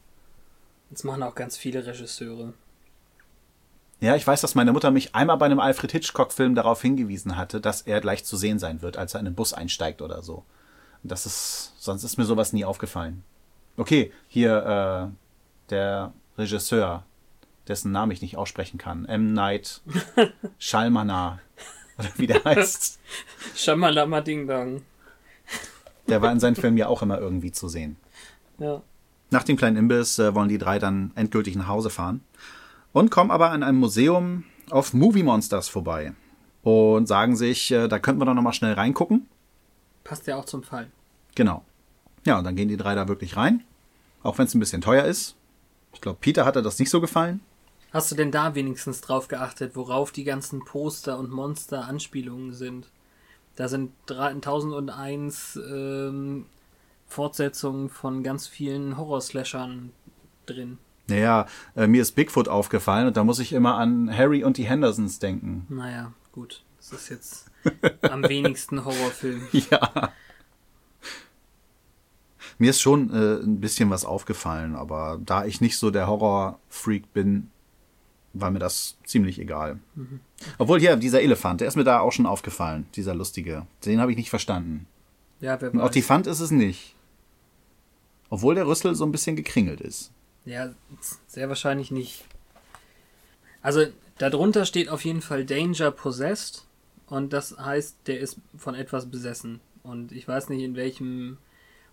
Das 0.90 1.04
machen 1.04 1.22
auch 1.22 1.34
ganz 1.34 1.56
viele 1.56 1.86
Regisseure. 1.86 2.52
Ja, 4.00 4.16
ich 4.16 4.26
weiß, 4.26 4.40
dass 4.40 4.54
meine 4.54 4.72
Mutter 4.72 4.90
mich 4.90 5.14
einmal 5.14 5.38
bei 5.38 5.46
einem 5.46 5.60
Alfred 5.60 5.92
Hitchcock-Film 5.92 6.54
darauf 6.54 6.82
hingewiesen 6.82 7.36
hatte, 7.36 7.60
dass 7.60 7.82
er 7.82 8.00
gleich 8.00 8.24
zu 8.24 8.36
sehen 8.36 8.58
sein 8.58 8.82
wird, 8.82 8.96
als 8.96 9.14
er 9.14 9.20
in 9.20 9.24
den 9.24 9.34
Bus 9.34 9.54
einsteigt 9.54 10.02
oder 10.02 10.22
so. 10.22 10.44
Das 11.02 11.26
ist, 11.26 11.74
sonst 11.78 12.04
ist 12.04 12.16
mir 12.16 12.24
sowas 12.24 12.52
nie 12.52 12.64
aufgefallen. 12.64 13.24
Okay, 13.76 14.12
hier 14.28 15.10
äh, 15.10 15.70
der 15.70 16.12
Regisseur, 16.36 17.04
dessen 17.68 17.92
Namen 17.92 18.12
ich 18.12 18.22
nicht 18.22 18.36
aussprechen 18.36 18.78
kann, 18.78 19.04
M. 19.06 19.32
Night 19.32 19.80
Shyamalan 20.58 21.40
oder 21.98 22.08
wie 22.16 22.26
der 22.26 22.44
heißt. 22.44 23.00
Shamalama 23.54 24.20
Ding 24.20 24.46
Dong. 24.46 24.82
Der 26.08 26.20
war 26.20 26.32
in 26.32 26.40
seinen 26.40 26.56
Filmen 26.56 26.76
ja 26.76 26.88
auch 26.88 27.02
immer 27.02 27.18
irgendwie 27.18 27.52
zu 27.52 27.68
sehen. 27.68 27.96
Ja. 28.58 28.82
Nach 29.30 29.44
dem 29.44 29.56
kleinen 29.56 29.76
Imbiss 29.76 30.18
äh, 30.18 30.34
wollen 30.34 30.48
die 30.48 30.58
drei 30.58 30.78
dann 30.78 31.12
endgültig 31.14 31.56
nach 31.56 31.68
Hause 31.68 31.90
fahren 31.90 32.20
und 32.92 33.10
kommen 33.10 33.30
aber 33.30 33.50
an 33.50 33.62
einem 33.62 33.78
Museum 33.78 34.44
auf 34.70 34.92
Movie 34.92 35.22
Monsters 35.22 35.68
vorbei 35.68 36.12
und 36.62 37.08
sagen 37.08 37.36
sich, 37.36 37.70
äh, 37.70 37.88
da 37.88 37.98
könnten 37.98 38.20
wir 38.20 38.26
doch 38.26 38.34
noch 38.34 38.42
mal 38.42 38.52
schnell 38.52 38.74
reingucken. 38.74 39.28
Passt 40.04 40.26
ja 40.26 40.36
auch 40.36 40.44
zum 40.44 40.62
Fall. 40.62 40.90
Genau. 41.34 41.64
Ja, 42.26 42.38
und 42.38 42.44
dann 42.44 42.56
gehen 42.56 42.68
die 42.68 42.76
drei 42.76 42.94
da 42.94 43.08
wirklich 43.08 43.36
rein, 43.36 43.62
auch 44.22 44.38
wenn 44.38 44.46
es 44.46 44.54
ein 44.54 44.60
bisschen 44.60 44.80
teuer 44.80 45.04
ist. 45.04 45.36
Ich 45.92 46.00
glaube, 46.00 46.18
Peter 46.20 46.44
hatte 46.44 46.62
das 46.62 46.78
nicht 46.78 46.90
so 46.90 47.00
gefallen. 47.00 47.40
Hast 47.94 48.10
du 48.10 48.16
denn 48.16 48.32
da 48.32 48.56
wenigstens 48.56 49.00
drauf 49.02 49.28
geachtet, 49.28 49.76
worauf 49.76 50.10
die 50.10 50.24
ganzen 50.24 50.64
Poster 50.64 51.16
und 51.16 51.30
Monster 51.30 51.86
Anspielungen 51.86 52.52
sind? 52.52 52.88
Da 53.54 53.68
sind 53.68 53.92
1001 54.10 55.60
ähm, 55.70 56.46
Fortsetzungen 57.06 57.88
von 57.90 58.24
ganz 58.24 58.48
vielen 58.48 58.96
Horrorslashern 58.96 59.92
drin. 60.44 60.78
Naja, 61.06 61.46
äh, 61.76 61.86
mir 61.86 62.02
ist 62.02 62.16
Bigfoot 62.16 62.48
aufgefallen 62.48 63.06
und 63.06 63.16
da 63.16 63.22
muss 63.22 63.38
ich 63.38 63.52
immer 63.52 63.76
an 63.76 64.10
Harry 64.12 64.42
und 64.42 64.56
die 64.56 64.64
Hendersons 64.64 65.20
denken. 65.20 65.64
Naja, 65.68 66.12
gut. 66.32 66.64
Das 66.78 66.90
ist 66.90 67.10
jetzt 67.10 67.46
am 68.02 68.24
wenigsten 68.28 68.84
Horrorfilm. 68.84 69.46
Ja. 69.70 70.12
Mir 72.58 72.70
ist 72.70 72.80
schon 72.80 73.10
äh, 73.10 73.42
ein 73.42 73.60
bisschen 73.60 73.90
was 73.90 74.04
aufgefallen, 74.04 74.74
aber 74.74 75.20
da 75.24 75.44
ich 75.44 75.60
nicht 75.60 75.76
so 75.76 75.90
der 75.90 76.06
Horror-Freak 76.06 77.12
bin, 77.12 77.50
war 78.34 78.50
mir 78.50 78.58
das 78.58 78.96
ziemlich 79.04 79.38
egal. 79.38 79.78
Obwohl 80.58 80.80
hier, 80.80 80.96
dieser 80.96 81.22
Elefant, 81.22 81.60
der 81.60 81.68
ist 81.68 81.76
mir 81.76 81.84
da 81.84 82.00
auch 82.00 82.12
schon 82.12 82.26
aufgefallen, 82.26 82.86
dieser 82.94 83.14
lustige. 83.14 83.66
Den 83.84 84.00
habe 84.00 84.10
ich 84.10 84.16
nicht 84.18 84.30
verstanden. 84.30 84.86
Ja, 85.40 85.60
wer 85.60 85.70
Ein 85.70 85.78
weiß. 85.78 85.86
Ottifant 85.86 86.26
ist 86.26 86.40
es 86.40 86.50
nicht. 86.50 86.94
Obwohl 88.30 88.54
der 88.54 88.66
Rüssel 88.66 88.94
so 88.94 89.04
ein 89.06 89.12
bisschen 89.12 89.36
gekringelt 89.36 89.80
ist. 89.80 90.10
Ja, 90.44 90.74
sehr 91.26 91.48
wahrscheinlich 91.48 91.90
nicht. 91.90 92.24
Also, 93.62 93.86
darunter 94.18 94.66
steht 94.66 94.88
auf 94.88 95.04
jeden 95.04 95.22
Fall 95.22 95.44
Danger 95.44 95.90
Possessed. 95.90 96.64
Und 97.06 97.32
das 97.32 97.56
heißt, 97.58 97.96
der 98.06 98.18
ist 98.20 98.38
von 98.56 98.74
etwas 98.74 99.06
besessen. 99.10 99.60
Und 99.82 100.10
ich 100.12 100.26
weiß 100.26 100.48
nicht, 100.48 100.62
in 100.62 100.74
welchem 100.74 101.38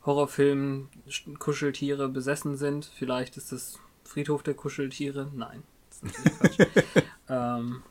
Horrorfilm 0.06 0.88
Sch- 1.10 1.37
Kuscheltiere 1.37 2.10
besessen 2.10 2.58
sind. 2.58 2.89
Vielleicht 2.98 3.37
ist 3.37 3.52
das 3.52 3.77
Friedhof 4.04 4.42
der 4.44 4.54
Kuscheltiere. 4.54 5.29
Nein. 5.35 5.63
Das 6.02 6.17
ist 6.17 6.39
Quatsch. 6.39 6.67
ähm, 7.29 7.83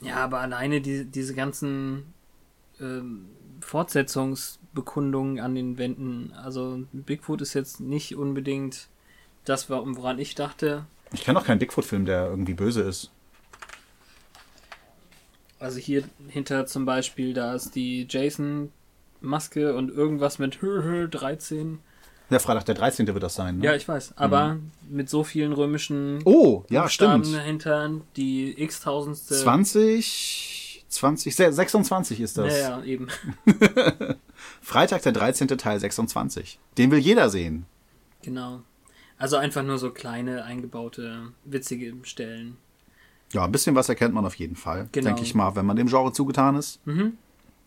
ja, 0.00 0.16
aber 0.16 0.40
alleine 0.40 0.80
die, 0.80 1.04
diese 1.04 1.34
ganzen 1.34 2.14
ähm, 2.80 3.28
Fortsetzungsbekundungen 3.60 5.40
an 5.40 5.54
den 5.54 5.78
Wänden. 5.78 6.32
Also 6.32 6.84
Bigfoot 6.92 7.40
ist 7.40 7.54
jetzt 7.54 7.80
nicht 7.80 8.16
unbedingt 8.16 8.88
das, 9.44 9.70
woran 9.70 10.18
ich 10.18 10.34
dachte. 10.34 10.86
Ich 11.12 11.22
kenne 11.24 11.38
auch 11.38 11.44
keinen 11.44 11.58
Bigfoot-Film, 11.58 12.04
der 12.04 12.26
irgendwie 12.26 12.54
böse 12.54 12.82
ist. 12.82 13.10
Also 15.58 15.78
hier 15.78 16.04
hinter 16.28 16.66
zum 16.66 16.84
Beispiel, 16.84 17.32
da 17.32 17.54
ist 17.54 17.74
die 17.74 18.06
Jason-Maske 18.08 19.74
und 19.74 19.90
irgendwas 19.90 20.38
mit 20.38 20.58
13. 20.60 21.78
Der 22.30 22.40
Freitag 22.40 22.64
der 22.64 22.74
13. 22.74 23.06
wird 23.06 23.22
das 23.22 23.34
sein, 23.36 23.58
ne? 23.58 23.64
Ja, 23.66 23.74
ich 23.76 23.86
weiß. 23.86 24.14
Aber 24.16 24.56
mit 24.88 25.08
so 25.08 25.22
vielen 25.22 25.52
römischen 25.52 26.20
Oh, 26.24 26.64
ja, 26.70 26.82
Buchstaben 26.82 27.22
stimmt. 27.24 27.38
dahinter, 27.38 27.90
die 28.16 28.60
x-tausendste. 28.62 29.34
20, 29.36 30.84
20, 30.88 31.36
se- 31.36 31.52
26 31.52 32.20
ist 32.20 32.36
das. 32.38 32.52
Ja, 32.52 32.78
ja, 32.80 32.82
eben. 32.84 33.06
Freitag 34.60 35.02
der 35.02 35.12
13. 35.12 35.48
Teil 35.48 35.78
26. 35.78 36.58
Den 36.78 36.90
will 36.90 36.98
jeder 36.98 37.30
sehen. 37.30 37.66
Genau. 38.22 38.62
Also 39.18 39.36
einfach 39.36 39.62
nur 39.62 39.78
so 39.78 39.90
kleine, 39.92 40.44
eingebaute, 40.44 41.28
witzige 41.44 41.94
Stellen. 42.02 42.56
Ja, 43.32 43.44
ein 43.44 43.52
bisschen 43.52 43.74
was 43.74 43.88
erkennt 43.88 44.14
man 44.14 44.26
auf 44.26 44.34
jeden 44.34 44.56
Fall. 44.56 44.88
Genau. 44.92 45.06
Denke 45.06 45.22
ich 45.22 45.34
mal, 45.34 45.56
wenn 45.56 45.66
man 45.66 45.76
dem 45.76 45.88
Genre 45.88 46.12
zugetan 46.12 46.56
ist. 46.56 46.80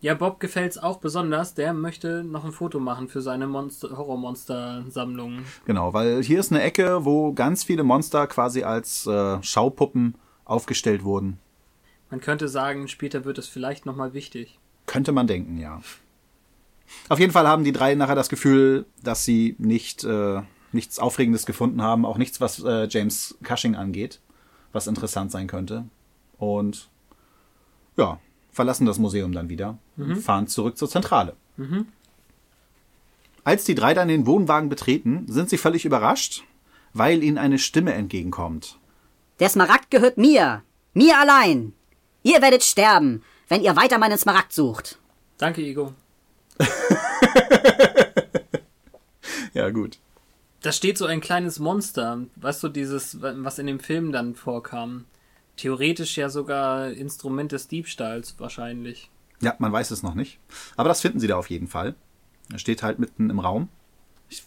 Ja, 0.02 0.14
Bob 0.14 0.40
gefällt's 0.40 0.78
auch 0.78 0.98
besonders. 0.98 1.54
Der 1.54 1.74
möchte 1.74 2.24
noch 2.24 2.44
ein 2.44 2.52
Foto 2.52 2.80
machen 2.80 3.08
für 3.08 3.20
seine 3.20 3.46
Monster 3.46 3.96
Horrormonster-Sammlung. 3.96 5.44
Genau, 5.66 5.92
weil 5.92 6.22
hier 6.22 6.40
ist 6.40 6.52
eine 6.52 6.62
Ecke, 6.62 7.04
wo 7.04 7.34
ganz 7.34 7.64
viele 7.64 7.82
Monster 7.82 8.26
quasi 8.26 8.62
als 8.62 9.06
äh, 9.06 9.42
Schaupuppen 9.42 10.14
aufgestellt 10.46 11.04
wurden. 11.04 11.38
Man 12.08 12.20
könnte 12.20 12.48
sagen, 12.48 12.88
später 12.88 13.26
wird 13.26 13.36
es 13.36 13.46
vielleicht 13.46 13.84
nochmal 13.84 14.14
wichtig. 14.14 14.58
Könnte 14.86 15.12
man 15.12 15.26
denken, 15.26 15.58
ja. 15.58 15.80
Auf 17.08 17.20
jeden 17.20 17.32
Fall 17.32 17.46
haben 17.46 17.62
die 17.62 17.72
drei 17.72 17.94
nachher 17.94 18.16
das 18.16 18.30
Gefühl, 18.30 18.86
dass 19.02 19.24
sie 19.24 19.54
nicht 19.58 20.02
äh, 20.04 20.40
nichts 20.72 20.98
Aufregendes 20.98 21.46
gefunden 21.46 21.82
haben, 21.82 22.06
auch 22.06 22.18
nichts, 22.18 22.40
was 22.40 22.64
äh, 22.64 22.88
James 22.88 23.36
Cushing 23.44 23.74
angeht, 23.76 24.20
was 24.72 24.86
interessant 24.86 25.30
sein 25.30 25.46
könnte. 25.46 25.84
Und 26.38 26.88
ja, 27.96 28.18
verlassen 28.52 28.86
das 28.86 28.98
Museum 28.98 29.32
dann 29.32 29.48
wieder 29.48 29.78
und 29.96 30.16
fahren 30.16 30.46
zurück 30.48 30.76
zur 30.76 30.88
Zentrale. 30.88 31.36
Als 33.44 33.64
die 33.64 33.74
drei 33.74 33.94
dann 33.94 34.08
den 34.08 34.26
Wohnwagen 34.26 34.68
betreten, 34.68 35.26
sind 35.28 35.50
sie 35.50 35.58
völlig 35.58 35.84
überrascht, 35.84 36.44
weil 36.92 37.22
ihnen 37.22 37.38
eine 37.38 37.58
Stimme 37.58 37.92
entgegenkommt. 37.94 38.78
Der 39.38 39.48
Smaragd 39.48 39.90
gehört 39.90 40.18
mir. 40.18 40.62
Mir 40.92 41.18
allein. 41.18 41.72
Ihr 42.22 42.42
werdet 42.42 42.62
sterben, 42.62 43.22
wenn 43.48 43.62
ihr 43.62 43.76
weiter 43.76 43.98
meinen 43.98 44.18
Smaragd 44.18 44.52
sucht. 44.52 44.98
Danke, 45.38 45.62
Ego. 45.62 45.94
Ja, 49.52 49.70
gut. 49.70 49.98
Da 50.62 50.72
steht 50.72 50.98
so 50.98 51.06
ein 51.06 51.20
kleines 51.20 51.58
Monster, 51.58 52.20
weißt 52.36 52.62
du, 52.62 52.68
dieses, 52.68 53.20
was 53.20 53.58
in 53.58 53.66
dem 53.66 53.80
Film 53.80 54.12
dann 54.12 54.34
vorkam. 54.34 55.06
Theoretisch 55.60 56.16
ja 56.16 56.30
sogar 56.30 56.90
Instrument 56.90 57.52
des 57.52 57.68
Diebstahls 57.68 58.34
wahrscheinlich. 58.38 59.10
Ja, 59.42 59.56
man 59.58 59.70
weiß 59.70 59.90
es 59.90 60.02
noch 60.02 60.14
nicht. 60.14 60.38
Aber 60.76 60.88
das 60.88 61.02
finden 61.02 61.20
sie 61.20 61.26
da 61.26 61.36
auf 61.36 61.50
jeden 61.50 61.68
Fall. 61.68 61.94
Er 62.50 62.58
steht 62.58 62.82
halt 62.82 62.98
mitten 62.98 63.28
im 63.28 63.38
Raum. 63.38 63.68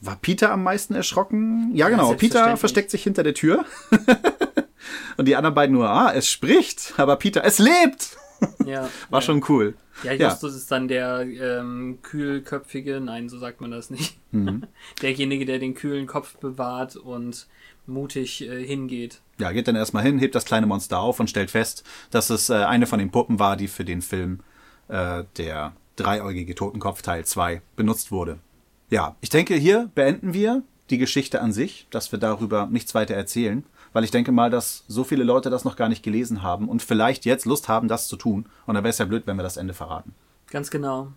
War 0.02 0.16
Peter 0.16 0.52
am 0.52 0.64
meisten 0.64 0.96
erschrocken? 0.96 1.70
Ja, 1.76 1.90
genau. 1.90 2.10
Peter 2.10 2.18
selbstverständlich. 2.18 2.60
versteckt 2.60 2.92
sich 2.92 3.04
hinter 3.04 3.22
der 3.22 3.36
Tür. 3.36 3.64
Und 5.18 5.28
die 5.28 5.36
anderen 5.36 5.54
beiden 5.54 5.76
nur, 5.76 5.88
ah, 5.88 6.12
es 6.12 6.28
spricht. 6.28 6.96
Aber 6.98 7.18
Peter, 7.18 7.44
es 7.44 7.60
lebt! 7.60 8.18
Ja, 8.66 8.90
War 9.10 9.22
ja. 9.22 9.22
schon 9.22 9.42
cool. 9.48 9.74
Ja, 10.04 10.12
Justus 10.12 10.54
ist 10.56 10.70
dann 10.70 10.90
der 10.90 11.22
ähm, 11.22 12.00
kühlköpfige, 12.02 13.00
nein, 13.00 13.30
so 13.30 13.38
sagt 13.38 13.62
man 13.62 13.72
das 13.72 13.90
nicht. 13.90 14.18
Mhm. 14.32 14.64
Derjenige, 15.02 15.46
der 15.46 15.60
den 15.60 15.76
kühlen 15.76 16.08
Kopf 16.08 16.36
bewahrt 16.38 16.98
und 16.98 17.48
mutig 17.86 18.48
äh, 18.48 18.66
hingeht. 18.66 19.22
Ja, 19.40 19.52
geht 19.52 19.68
dann 19.68 19.76
erstmal 19.76 20.04
hin, 20.04 20.20
hebt 20.20 20.36
das 20.36 20.46
kleine 20.46 20.68
Monster 20.68 21.00
auf 21.00 21.20
und 21.20 21.30
stellt 21.30 21.52
fest, 21.52 21.84
dass 22.12 22.30
es 22.30 22.50
äh, 22.50 22.56
eine 22.56 22.86
von 22.86 23.00
den 23.00 23.12
Puppen 23.12 23.40
war, 23.40 23.58
die 23.58 23.68
für 23.68 23.86
den 23.86 24.02
Film 24.02 24.40
äh, 24.88 25.24
der 25.38 25.74
dreieugige 25.96 26.56
Totenkopf 26.56 27.02
Teil 27.02 27.26
2 27.26 27.62
benutzt 27.76 28.12
wurde. 28.12 28.40
Ja, 28.90 29.16
ich 29.22 29.30
denke, 29.30 29.56
hier 29.56 29.90
beenden 29.96 30.34
wir 30.34 30.64
die 30.90 30.98
Geschichte 30.98 31.42
an 31.42 31.54
sich, 31.54 31.88
dass 31.90 32.12
wir 32.12 32.20
darüber 32.20 32.68
nichts 32.68 32.94
weiter 32.94 33.16
erzählen, 33.16 33.64
weil 33.94 34.04
ich 34.04 34.12
denke 34.12 34.32
mal, 34.32 34.50
dass 34.50 34.84
so 34.88 35.04
viele 35.04 35.24
Leute 35.24 35.50
das 35.50 35.64
noch 35.64 35.76
gar 35.76 35.90
nicht 35.90 36.04
gelesen 36.04 36.44
haben 36.44 36.68
und 36.68 36.84
vielleicht 36.84 37.26
jetzt 37.26 37.46
Lust 37.46 37.70
haben, 37.70 37.88
das 37.88 38.08
zu 38.08 38.18
tun. 38.18 38.48
Und 38.66 38.76
da 38.76 38.82
wäre 38.84 38.90
es 38.90 38.98
ja 38.98 39.06
blöd, 39.06 39.24
wenn 39.26 39.38
wir 39.38 39.44
das 39.44 39.58
Ende 39.58 39.74
verraten. 39.74 40.14
Ganz 40.50 40.70
genau. 40.70 41.14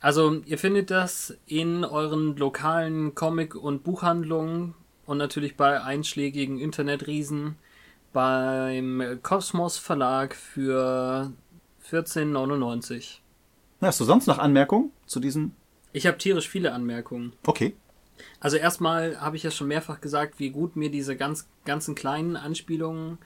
Also, 0.00 0.42
ihr 0.44 0.58
findet 0.58 0.90
das 0.90 1.34
in 1.46 1.84
euren 1.84 2.36
lokalen 2.36 3.14
Comic- 3.14 3.54
und 3.54 3.84
Buchhandlungen 3.84 4.74
und 5.06 5.18
natürlich 5.18 5.56
bei 5.56 5.82
einschlägigen 5.82 6.58
Internetriesen 6.58 7.56
beim 8.12 9.18
Kosmos 9.22 9.78
Verlag 9.78 10.34
für 10.34 11.32
14,99. 11.90 13.18
Hast 13.80 14.00
du 14.00 14.04
sonst 14.04 14.26
noch 14.26 14.38
Anmerkungen 14.38 14.90
zu 15.06 15.20
diesem? 15.20 15.52
Ich 15.92 16.06
habe 16.06 16.18
tierisch 16.18 16.48
viele 16.48 16.72
Anmerkungen. 16.72 17.32
Okay. 17.46 17.74
Also 18.40 18.56
erstmal 18.56 19.20
habe 19.20 19.36
ich 19.36 19.42
ja 19.42 19.50
schon 19.50 19.68
mehrfach 19.68 20.00
gesagt, 20.00 20.38
wie 20.38 20.50
gut 20.50 20.76
mir 20.76 20.90
diese 20.90 21.16
ganz, 21.16 21.48
ganzen 21.64 21.94
kleinen 21.94 22.36
Anspielungen 22.36 23.18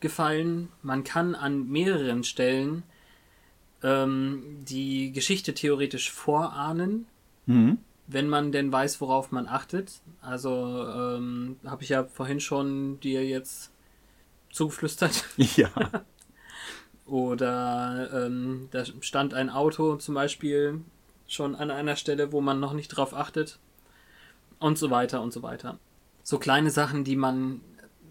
gefallen. 0.00 0.68
Man 0.82 1.04
kann 1.04 1.34
an 1.34 1.68
mehreren 1.68 2.22
Stellen 2.22 2.84
ähm, 3.82 4.64
die 4.68 5.12
Geschichte 5.12 5.54
theoretisch 5.54 6.10
vorahnen, 6.10 7.06
Mhm. 7.46 7.78
Wenn 8.06 8.28
man 8.28 8.52
denn 8.52 8.70
weiß, 8.70 9.00
worauf 9.00 9.32
man 9.32 9.46
achtet. 9.48 10.00
Also 10.20 10.86
ähm, 10.88 11.56
habe 11.64 11.82
ich 11.82 11.88
ja 11.88 12.04
vorhin 12.04 12.40
schon 12.40 13.00
dir 13.00 13.24
jetzt 13.26 13.72
zugeflüstert. 14.52 15.24
Ja. 15.56 15.70
Oder 17.06 18.10
ähm, 18.12 18.68
da 18.72 18.84
stand 19.00 19.32
ein 19.32 19.48
Auto 19.48 19.94
zum 19.96 20.14
Beispiel 20.16 20.80
schon 21.28 21.54
an 21.54 21.70
einer 21.70 21.94
Stelle, 21.94 22.32
wo 22.32 22.40
man 22.40 22.58
noch 22.58 22.72
nicht 22.72 22.88
drauf 22.88 23.14
achtet. 23.14 23.58
Und 24.58 24.76
so 24.78 24.90
weiter 24.90 25.22
und 25.22 25.32
so 25.32 25.42
weiter. 25.42 25.78
So 26.24 26.38
kleine 26.38 26.70
Sachen, 26.70 27.04
die 27.04 27.14
man, 27.14 27.60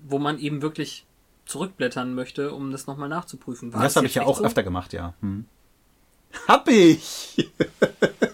wo 0.07 0.17
man 0.19 0.39
eben 0.39 0.61
wirklich 0.61 1.05
zurückblättern 1.45 2.13
möchte, 2.13 2.53
um 2.53 2.71
das 2.71 2.87
nochmal 2.87 3.09
nachzuprüfen. 3.09 3.73
War 3.73 3.81
Das 3.83 3.95
habe 3.97 4.05
ich 4.05 4.15
ja 4.15 4.23
auch 4.23 4.37
so? 4.37 4.45
öfter 4.45 4.63
gemacht, 4.63 4.93
ja. 4.93 5.13
Hm. 5.21 5.45
Hab 6.47 6.67
ich! 6.69 7.49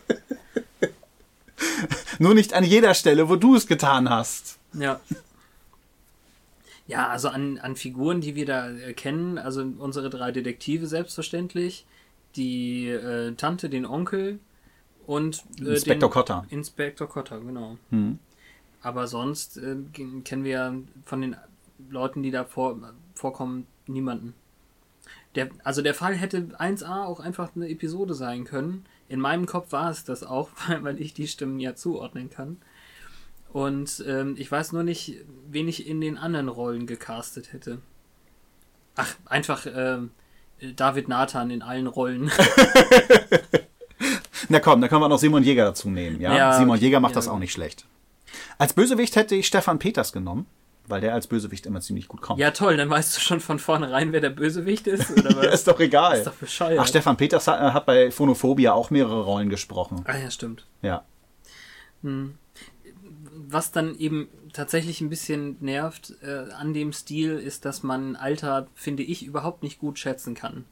Nur 2.21 2.35
nicht 2.35 2.53
an 2.53 2.63
jeder 2.63 2.93
Stelle, 2.93 3.29
wo 3.29 3.35
du 3.35 3.55
es 3.55 3.65
getan 3.65 4.07
hast. 4.07 4.59
Ja. 4.73 4.99
Ja, 6.85 7.07
also 7.07 7.29
an, 7.29 7.57
an 7.57 7.75
Figuren, 7.75 8.21
die 8.21 8.35
wir 8.35 8.45
da 8.45 8.69
äh, 8.69 8.93
kennen, 8.93 9.39
also 9.39 9.63
unsere 9.79 10.09
drei 10.11 10.31
Detektive 10.31 10.85
selbstverständlich, 10.85 11.85
die 12.35 12.89
äh, 12.89 13.33
Tante, 13.33 13.69
den 13.69 13.87
Onkel 13.87 14.39
und 15.07 15.43
äh, 15.61 15.73
Inspektor 15.73 16.11
Cotter. 16.11 16.45
Inspektor 16.49 17.09
Cotter, 17.09 17.39
genau. 17.39 17.77
Hm. 17.89 18.19
Aber 18.83 19.07
sonst 19.07 19.57
äh, 19.57 19.77
kennen 20.23 20.43
wir 20.43 20.51
ja 20.51 20.73
von 21.05 21.21
den 21.21 21.35
Leuten, 21.89 22.21
die 22.21 22.29
da 22.29 22.43
vor, 22.43 22.77
vorkommen, 23.15 23.65
niemanden. 23.87 24.35
Der, 25.33 25.49
also 25.63 25.81
der 25.81 25.95
Fall 25.95 26.13
hätte 26.13 26.49
1a 26.59 27.05
auch 27.05 27.19
einfach 27.19 27.55
eine 27.55 27.67
Episode 27.69 28.13
sein 28.13 28.43
können. 28.43 28.85
In 29.11 29.19
meinem 29.19 29.45
Kopf 29.45 29.73
war 29.73 29.91
es 29.91 30.05
das 30.05 30.23
auch, 30.23 30.49
weil 30.81 31.01
ich 31.01 31.13
die 31.13 31.27
Stimmen 31.27 31.59
ja 31.59 31.75
zuordnen 31.75 32.29
kann. 32.29 32.61
Und 33.51 34.01
ähm, 34.07 34.35
ich 34.37 34.49
weiß 34.49 34.71
nur 34.71 34.83
nicht, 34.83 35.17
wen 35.49 35.67
ich 35.67 35.85
in 35.85 35.99
den 35.99 36.17
anderen 36.17 36.47
Rollen 36.47 36.87
gecastet 36.87 37.51
hätte. 37.51 37.79
Ach, 38.95 39.13
einfach 39.25 39.67
ähm, 39.73 40.11
David 40.77 41.09
Nathan 41.09 41.51
in 41.51 41.61
allen 41.61 41.87
Rollen. 41.87 42.31
Na 44.49 44.61
komm, 44.61 44.79
da 44.79 44.87
können 44.87 45.01
wir 45.01 45.09
noch 45.09 45.19
Simon 45.19 45.43
Jäger 45.43 45.65
dazu 45.65 45.89
nehmen. 45.89 46.21
Ja? 46.21 46.35
Ja, 46.35 46.53
Simon 46.57 46.79
Jäger 46.79 47.01
macht 47.01 47.11
ja. 47.11 47.15
das 47.15 47.27
auch 47.27 47.39
nicht 47.39 47.51
schlecht. 47.51 47.85
Als 48.57 48.71
Bösewicht 48.71 49.17
hätte 49.17 49.35
ich 49.35 49.47
Stefan 49.47 49.79
Peters 49.79 50.13
genommen, 50.13 50.45
weil 50.91 51.01
der 51.01 51.13
als 51.13 51.27
Bösewicht 51.27 51.65
immer 51.65 51.81
ziemlich 51.81 52.07
gut 52.07 52.21
kommt. 52.21 52.39
ja, 52.39 52.51
toll, 52.51 52.77
dann 52.77 52.89
weißt 52.89 53.15
du 53.15 53.21
schon 53.21 53.39
von 53.39 53.57
vornherein, 53.57 54.11
wer 54.11 54.21
der 54.21 54.29
Bösewicht 54.29 54.87
ist, 54.87 55.09
oder? 55.11 55.31
Ja, 55.43 55.49
ist 55.49 55.67
doch 55.67 55.79
egal. 55.79 56.17
Ist 56.17 56.27
doch 56.27 56.33
bescheuert. 56.35 56.79
Ach, 56.79 56.87
Stefan 56.87 57.17
Peters 57.17 57.47
hat, 57.47 57.73
hat 57.73 57.85
bei 57.85 58.11
Phonophobia 58.11 58.73
auch 58.73 58.89
mehrere 58.91 59.23
Rollen 59.23 59.49
gesprochen. 59.49 60.03
Ah 60.05 60.17
ja, 60.17 60.29
stimmt. 60.29 60.67
Ja. 60.81 61.03
Was 63.47 63.71
dann 63.71 63.97
eben 63.97 64.27
tatsächlich 64.53 65.01
ein 65.01 65.09
bisschen 65.09 65.57
nervt 65.61 66.15
äh, 66.21 66.51
an 66.51 66.73
dem 66.73 66.93
Stil, 66.93 67.37
ist, 67.37 67.65
dass 67.65 67.83
man 67.83 68.15
Alter, 68.15 68.67
finde 68.75 69.03
ich, 69.03 69.25
überhaupt 69.25 69.63
nicht 69.63 69.79
gut 69.79 69.97
schätzen 69.99 70.35
kann. 70.35 70.65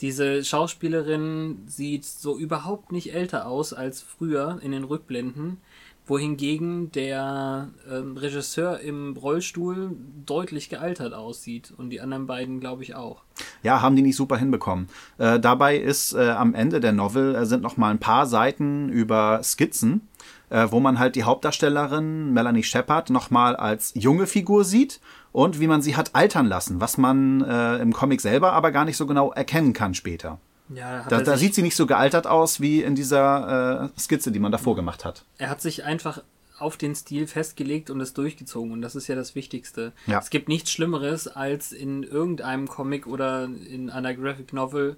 Diese 0.00 0.44
Schauspielerin 0.44 1.62
sieht 1.66 2.04
so 2.04 2.36
überhaupt 2.36 2.90
nicht 2.90 3.14
älter 3.14 3.46
aus 3.46 3.72
als 3.72 4.02
früher 4.02 4.58
in 4.62 4.72
den 4.72 4.84
Rückblenden, 4.84 5.58
wohingegen 6.06 6.90
der 6.92 7.68
ähm, 7.90 8.16
Regisseur 8.16 8.80
im 8.80 9.16
Rollstuhl 9.16 9.96
deutlich 10.26 10.68
gealtert 10.68 11.14
aussieht 11.14 11.72
und 11.76 11.90
die 11.90 12.00
anderen 12.00 12.26
beiden, 12.26 12.60
glaube 12.60 12.82
ich, 12.82 12.94
auch. 12.94 13.22
Ja, 13.62 13.80
haben 13.80 13.94
die 13.94 14.02
nicht 14.02 14.16
super 14.16 14.36
hinbekommen. 14.36 14.88
Äh, 15.18 15.38
dabei 15.38 15.76
ist 15.76 16.12
äh, 16.12 16.30
am 16.30 16.54
Ende 16.54 16.80
der 16.80 16.92
Novel 16.92 17.34
äh, 17.34 17.46
sind 17.46 17.62
noch 17.62 17.76
mal 17.76 17.90
ein 17.90 18.00
paar 18.00 18.26
Seiten 18.26 18.88
über 18.88 19.40
Skizzen, 19.42 20.08
äh, 20.50 20.66
wo 20.70 20.80
man 20.80 20.98
halt 20.98 21.14
die 21.14 21.24
Hauptdarstellerin 21.24 22.32
Melanie 22.32 22.64
Shepard 22.64 23.10
noch 23.10 23.30
mal 23.30 23.54
als 23.54 23.92
junge 23.94 24.26
Figur 24.26 24.64
sieht 24.64 25.00
und 25.30 25.60
wie 25.60 25.68
man 25.68 25.82
sie 25.82 25.96
hat 25.96 26.14
altern 26.14 26.46
lassen, 26.46 26.80
was 26.80 26.98
man 26.98 27.42
äh, 27.42 27.78
im 27.78 27.92
Comic 27.92 28.20
selber 28.20 28.52
aber 28.52 28.72
gar 28.72 28.84
nicht 28.84 28.96
so 28.96 29.06
genau 29.06 29.32
erkennen 29.32 29.72
kann 29.72 29.94
später. 29.94 30.38
Ja, 30.74 31.04
Da, 31.08 31.20
da 31.20 31.36
sieht 31.36 31.54
sie 31.54 31.62
nicht 31.62 31.76
so 31.76 31.86
gealtert 31.86 32.26
aus 32.26 32.60
wie 32.60 32.82
in 32.82 32.94
dieser 32.94 33.90
äh, 33.94 34.00
Skizze, 34.00 34.32
die 34.32 34.38
man 34.38 34.52
davor 34.52 34.76
gemacht 34.76 35.04
hat. 35.04 35.24
er 35.38 35.50
hat 35.50 35.60
sich 35.60 35.84
einfach 35.84 36.22
auf 36.58 36.76
den 36.76 36.94
Stil 36.94 37.26
festgelegt 37.26 37.90
und 37.90 38.00
es 38.00 38.14
durchgezogen. 38.14 38.72
Und 38.72 38.82
das 38.82 38.94
ist 38.94 39.08
ja 39.08 39.16
das 39.16 39.34
Wichtigste. 39.34 39.92
Ja. 40.06 40.20
Es 40.20 40.30
gibt 40.30 40.48
nichts 40.48 40.70
Schlimmeres, 40.70 41.26
als 41.26 41.72
in 41.72 42.04
irgendeinem 42.04 42.68
Comic 42.68 43.06
oder 43.06 43.44
in 43.44 43.90
einer 43.90 44.14
Graphic 44.14 44.52
Novel 44.52 44.96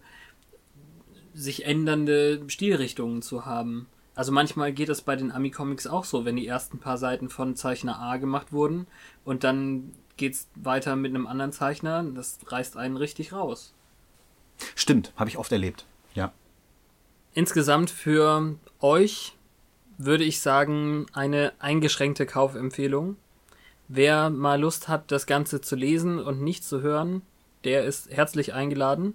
sich 1.33 1.65
ändernde 1.65 2.43
Stilrichtungen 2.49 3.23
zu 3.23 3.47
haben. 3.47 3.87
Also 4.15 4.31
manchmal 4.31 4.73
geht 4.73 4.89
es 4.89 5.03
bei 5.03 5.17
den 5.17 5.33
Ami-Comics 5.33 5.87
auch 5.87 6.05
so, 6.05 6.25
wenn 6.25 6.37
die 6.37 6.47
ersten 6.47 6.79
paar 6.79 6.99
Seiten 6.99 7.29
von 7.29 7.57
Zeichner 7.57 7.99
A 7.99 8.19
gemacht 8.19 8.53
wurden 8.53 8.87
und 9.25 9.43
dann 9.43 9.93
geht's 10.17 10.49
weiter 10.55 10.95
mit 10.95 11.13
einem 11.13 11.27
anderen 11.27 11.51
Zeichner, 11.51 12.05
das 12.05 12.39
reißt 12.47 12.77
einen 12.77 12.97
richtig 12.97 13.33
raus. 13.33 13.75
Stimmt, 14.75 15.13
habe 15.17 15.31
ich 15.31 15.39
oft 15.39 15.53
erlebt. 15.53 15.85
Ja. 16.15 16.33
Insgesamt 17.33 17.91
für 17.91 18.57
euch 18.81 19.37
würde 19.99 20.25
ich 20.25 20.41
sagen, 20.41 21.07
eine 21.13 21.53
eingeschränkte 21.59 22.27
Kaufempfehlung. 22.27 23.17
Wer 23.89 24.31
mal 24.31 24.61
Lust 24.61 24.89
hat, 24.89 25.11
das 25.13 25.27
Ganze 25.27 25.61
zu 25.61 25.77
lesen 25.77 26.19
und 26.19 26.43
nicht 26.43 26.65
zu 26.65 26.81
hören, 26.81 27.23
der 27.65 27.85
ist 27.85 28.11
herzlich 28.11 28.55
eingeladen. 28.55 29.15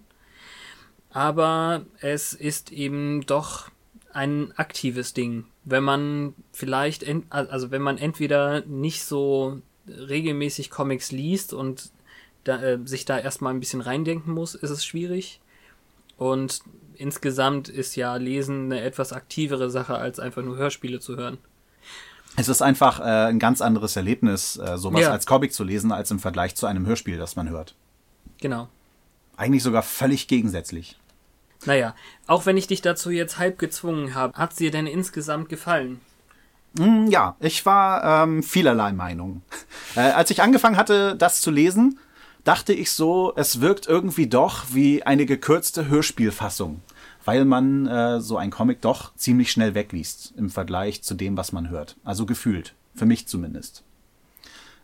aber 1.09 1.85
es 1.99 2.33
ist 2.33 2.71
eben 2.71 3.25
doch 3.25 3.69
ein 4.13 4.51
aktives 4.57 5.13
Ding. 5.13 5.45
Wenn 5.63 5.83
man 5.83 6.35
vielleicht, 6.51 7.05
also 7.29 7.71
wenn 7.71 7.81
man 7.81 7.97
entweder 7.97 8.61
nicht 8.65 9.03
so 9.03 9.61
regelmäßig 9.87 10.69
Comics 10.69 11.11
liest 11.11 11.53
und 11.53 11.91
da, 12.43 12.61
äh, 12.61 12.79
sich 12.85 13.05
da 13.05 13.17
erstmal 13.19 13.53
ein 13.53 13.59
bisschen 13.59 13.81
reindenken 13.81 14.33
muss, 14.33 14.55
ist 14.55 14.69
es 14.69 14.85
schwierig. 14.85 15.39
Und 16.17 16.61
insgesamt 16.95 17.69
ist 17.69 17.95
ja 17.95 18.15
Lesen 18.15 18.65
eine 18.65 18.81
etwas 18.81 19.13
aktivere 19.13 19.69
Sache, 19.69 19.95
als 19.95 20.19
einfach 20.19 20.41
nur 20.43 20.57
Hörspiele 20.57 20.99
zu 20.99 21.15
hören. 21.17 21.37
Es 22.35 22.47
ist 22.47 22.61
einfach 22.61 22.99
äh, 22.99 23.03
ein 23.29 23.39
ganz 23.39 23.61
anderes 23.61 23.95
Erlebnis, 23.95 24.57
äh, 24.57 24.77
sowas 24.77 25.01
Ja. 25.01 25.11
als 25.11 25.25
Comic 25.25 25.53
zu 25.53 25.63
lesen, 25.63 25.91
als 25.91 26.11
im 26.11 26.19
Vergleich 26.19 26.55
zu 26.55 26.67
einem 26.67 26.85
Hörspiel, 26.85 27.17
das 27.17 27.35
man 27.35 27.49
hört. 27.49 27.75
Genau. 28.39 28.67
Eigentlich 29.35 29.63
sogar 29.63 29.83
völlig 29.83 30.27
gegensätzlich. 30.27 30.97
Naja, 31.65 31.95
auch 32.27 32.45
wenn 32.45 32.55
ich 32.57 32.67
dich 32.67 32.81
dazu 32.81 33.09
jetzt 33.09 33.37
halb 33.37 33.57
gezwungen 33.59 34.13
habe, 34.15 34.37
hat 34.37 34.55
sie 34.55 34.65
dir 34.65 34.71
denn 34.71 34.87
insgesamt 34.87 35.49
gefallen? 35.49 35.99
Hm, 36.77 37.07
Ja, 37.07 37.35
ich 37.39 37.65
war 37.65 38.23
ähm, 38.23 38.43
vielerlei 38.43 38.91
Meinung. 38.93 39.41
Äh, 39.95 40.01
als 40.11 40.29
ich 40.29 40.43
angefangen 40.43 40.77
hatte, 40.77 41.15
das 41.15 41.41
zu 41.41 41.49
lesen, 41.49 41.99
dachte 42.49 42.73
ich 42.73 42.91
so, 42.91 43.31
es 43.35 43.61
wirkt 43.61 43.85
irgendwie 43.85 44.25
doch 44.25 44.73
wie 44.73 45.03
eine 45.03 45.27
gekürzte 45.27 45.87
Hörspielfassung, 45.87 46.81
weil 47.23 47.45
man 47.45 47.85
äh, 47.85 48.21
so 48.21 48.37
ein 48.37 48.49
Comic 48.49 48.81
doch 48.81 49.13
ziemlich 49.13 49.51
schnell 49.51 49.75
wegliest 49.75 50.33
im 50.35 50.49
Vergleich 50.49 51.03
zu 51.03 51.13
dem, 51.13 51.37
was 51.37 51.51
man 51.51 51.69
hört. 51.69 51.95
Also 52.03 52.25
gefühlt, 52.25 52.73
für 52.95 53.05
mich 53.05 53.27
zumindest. 53.27 53.83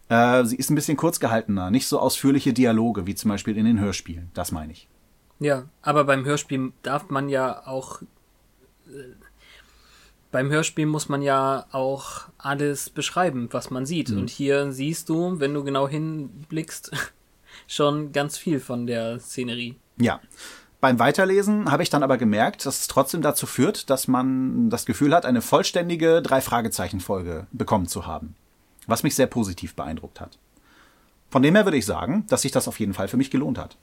Äh, 0.09 0.45
sie 0.45 0.57
ist 0.57 0.70
ein 0.70 0.76
bisschen 0.76 0.95
kurz 0.95 1.20
gehaltener, 1.20 1.72
nicht 1.72 1.88
so 1.88 1.97
ausführliche 1.97 2.53
Dialoge 2.53 3.07
wie 3.07 3.16
zum 3.16 3.30
Beispiel 3.30 3.57
in 3.57 3.66
den 3.66 3.80
Hörspielen. 3.80 4.30
Das 4.36 4.51
meine 4.51 4.72
ich. 4.72 4.88
Ja, 5.39 5.63
aber 5.82 6.03
beim 6.03 6.24
Hörspiel 6.24 6.72
darf 6.84 7.09
man 7.09 7.30
ja 7.30 7.66
auch. 7.66 8.03
Äh, 8.86 9.16
beim 10.32 10.51
Hörspiel 10.51 10.86
muss 10.86 11.09
man 11.09 11.24
ja 11.24 11.66
auch 11.72 12.28
alles 12.38 12.91
beschreiben, 12.91 13.47
was 13.49 13.72
man 13.72 13.88
sieht. 13.88 14.11
Und 14.11 14.30
hier 14.30 14.72
siehst 14.72 15.09
du, 15.09 15.39
wenn 15.39 15.55
du 15.55 15.63
genau 15.63 15.88
hinblickst, 15.88 16.91
schon 17.68 18.11
ganz 18.11 18.38
viel 18.38 18.59
von 18.59 18.88
der 18.88 19.20
Szenerie. 19.20 19.76
Ja. 19.97 20.20
Beim 20.82 20.99
Weiterlesen 20.99 21.72
habe 21.72 21.84
ich 21.84 21.89
dann 21.89 22.03
aber 22.03 22.18
gemerkt, 22.18 22.66
dass 22.66 22.82
es 22.82 22.88
trotzdem 22.88 23.22
dazu 23.22 23.47
führt, 23.47 23.89
dass 23.89 24.07
man 24.07 24.70
das 24.70 24.86
Gefühl 24.86 25.16
hat, 25.16 25.26
eine 25.26 25.41
vollständige 25.41 26.22
Drei-Fragezeichen-Folge 26.22 27.47
bekommen 27.51 27.88
zu 27.88 28.05
haben. 28.05 28.36
Was 28.86 29.01
mich 29.01 29.16
sehr 29.16 29.28
positiv 29.28 29.74
beeindruckt 29.74 30.22
hat. 30.22 30.38
Von 31.32 31.41
dem 31.41 31.55
her 31.55 31.66
würde 31.66 31.78
ich 31.78 31.86
sagen, 31.86 32.26
dass 32.28 32.43
sich 32.43 32.51
das 32.51 32.68
auf 32.68 32.80
jeden 32.80 32.93
Fall 32.93 33.07
für 33.07 33.18
mich 33.18 33.32
gelohnt 33.32 33.57
hat. 33.57 33.78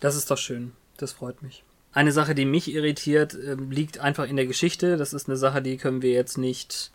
Das 0.00 0.14
ist 0.14 0.30
doch 0.30 0.38
schön. 0.38 0.72
Das 0.98 1.12
freut 1.12 1.42
mich. 1.42 1.64
Eine 1.92 2.12
Sache, 2.12 2.34
die 2.34 2.44
mich 2.44 2.72
irritiert, 2.72 3.34
äh, 3.34 3.54
liegt 3.54 3.98
einfach 3.98 4.28
in 4.28 4.36
der 4.36 4.46
Geschichte. 4.46 4.96
Das 4.96 5.12
ist 5.12 5.28
eine 5.28 5.36
Sache, 5.36 5.62
die 5.62 5.76
können 5.76 6.02
wir 6.02 6.10
jetzt 6.10 6.38
nicht 6.38 6.90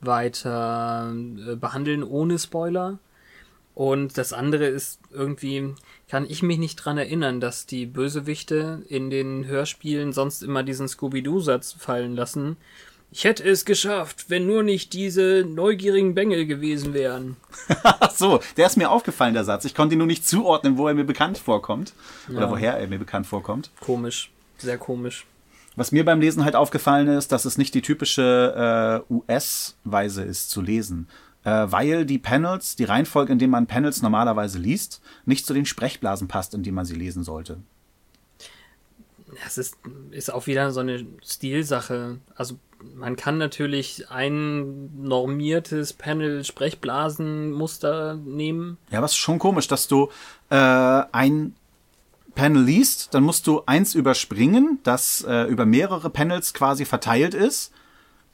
weiter 0.00 1.12
äh, 1.14 1.56
behandeln 1.56 2.02
ohne 2.02 2.38
Spoiler. 2.38 2.98
Und 3.74 4.18
das 4.18 4.32
andere 4.32 4.66
ist 4.66 5.00
irgendwie, 5.12 5.74
kann 6.08 6.26
ich 6.28 6.42
mich 6.42 6.58
nicht 6.58 6.76
dran 6.76 6.96
erinnern, 6.96 7.40
dass 7.40 7.66
die 7.66 7.86
Bösewichte 7.86 8.82
in 8.88 9.10
den 9.10 9.46
Hörspielen 9.46 10.12
sonst 10.12 10.42
immer 10.42 10.62
diesen 10.62 10.86
Scooby-Doo-Satz 10.86 11.72
fallen 11.72 12.14
lassen. 12.14 12.56
Ich 13.10 13.24
hätte 13.24 13.44
es 13.44 13.64
geschafft, 13.64 14.26
wenn 14.28 14.46
nur 14.46 14.62
nicht 14.62 14.92
diese 14.92 15.44
neugierigen 15.46 16.14
Bengel 16.14 16.46
gewesen 16.46 16.94
wären. 16.94 17.36
Ach 17.82 18.10
so, 18.14 18.40
der 18.56 18.66
ist 18.66 18.76
mir 18.76 18.90
aufgefallen, 18.90 19.34
der 19.34 19.44
Satz. 19.44 19.64
Ich 19.64 19.74
konnte 19.74 19.94
ihn 19.94 19.98
nur 19.98 20.06
nicht 20.06 20.26
zuordnen, 20.26 20.78
wo 20.78 20.88
er 20.88 20.94
mir 20.94 21.04
bekannt 21.04 21.38
vorkommt. 21.38 21.94
Oder 22.28 22.50
woher 22.50 22.76
er 22.76 22.88
mir 22.88 22.98
bekannt 22.98 23.26
vorkommt. 23.26 23.70
Komisch. 23.80 24.30
Sehr 24.58 24.78
komisch. 24.78 25.26
Was 25.76 25.90
mir 25.90 26.04
beim 26.04 26.20
Lesen 26.20 26.44
halt 26.44 26.54
aufgefallen 26.54 27.08
ist, 27.08 27.32
dass 27.32 27.44
es 27.44 27.58
nicht 27.58 27.74
die 27.74 27.82
typische 27.82 29.04
äh, 29.08 29.12
US-Weise 29.12 30.22
ist 30.22 30.50
zu 30.50 30.60
lesen. 30.60 31.08
Äh, 31.44 31.70
weil 31.70 32.06
die 32.06 32.18
Panels, 32.18 32.76
die 32.76 32.84
Reihenfolge, 32.84 33.32
in 33.32 33.38
der 33.38 33.48
man 33.48 33.66
Panels 33.66 34.02
normalerweise 34.02 34.58
liest, 34.58 35.02
nicht 35.26 35.46
zu 35.46 35.54
den 35.54 35.66
Sprechblasen 35.66 36.26
passt, 36.26 36.54
in 36.54 36.62
die 36.62 36.72
man 36.72 36.86
sie 36.86 36.94
lesen 36.94 37.22
sollte. 37.22 37.58
Das 39.44 39.58
ist, 39.58 39.76
ist 40.10 40.32
auch 40.32 40.46
wieder 40.46 40.70
so 40.70 40.80
eine 40.80 41.04
Stilsache. 41.22 42.16
Also 42.34 42.56
man 42.94 43.16
kann 43.16 43.36
natürlich 43.38 44.10
ein 44.10 44.90
normiertes 45.02 45.92
Panel-Sprechblasenmuster 45.92 48.16
nehmen. 48.16 48.78
Ja, 48.90 49.04
es 49.04 49.12
ist 49.12 49.18
schon 49.18 49.38
komisch, 49.38 49.68
dass 49.68 49.86
du 49.88 50.08
äh, 50.50 50.56
ein 50.56 51.54
Panel 52.34 52.62
liest, 52.62 53.14
dann 53.14 53.22
musst 53.22 53.46
du 53.46 53.62
eins 53.66 53.94
überspringen, 53.94 54.80
das 54.82 55.24
äh, 55.26 55.44
über 55.44 55.64
mehrere 55.66 56.10
Panels 56.10 56.52
quasi 56.52 56.84
verteilt 56.84 57.34
ist, 57.34 57.72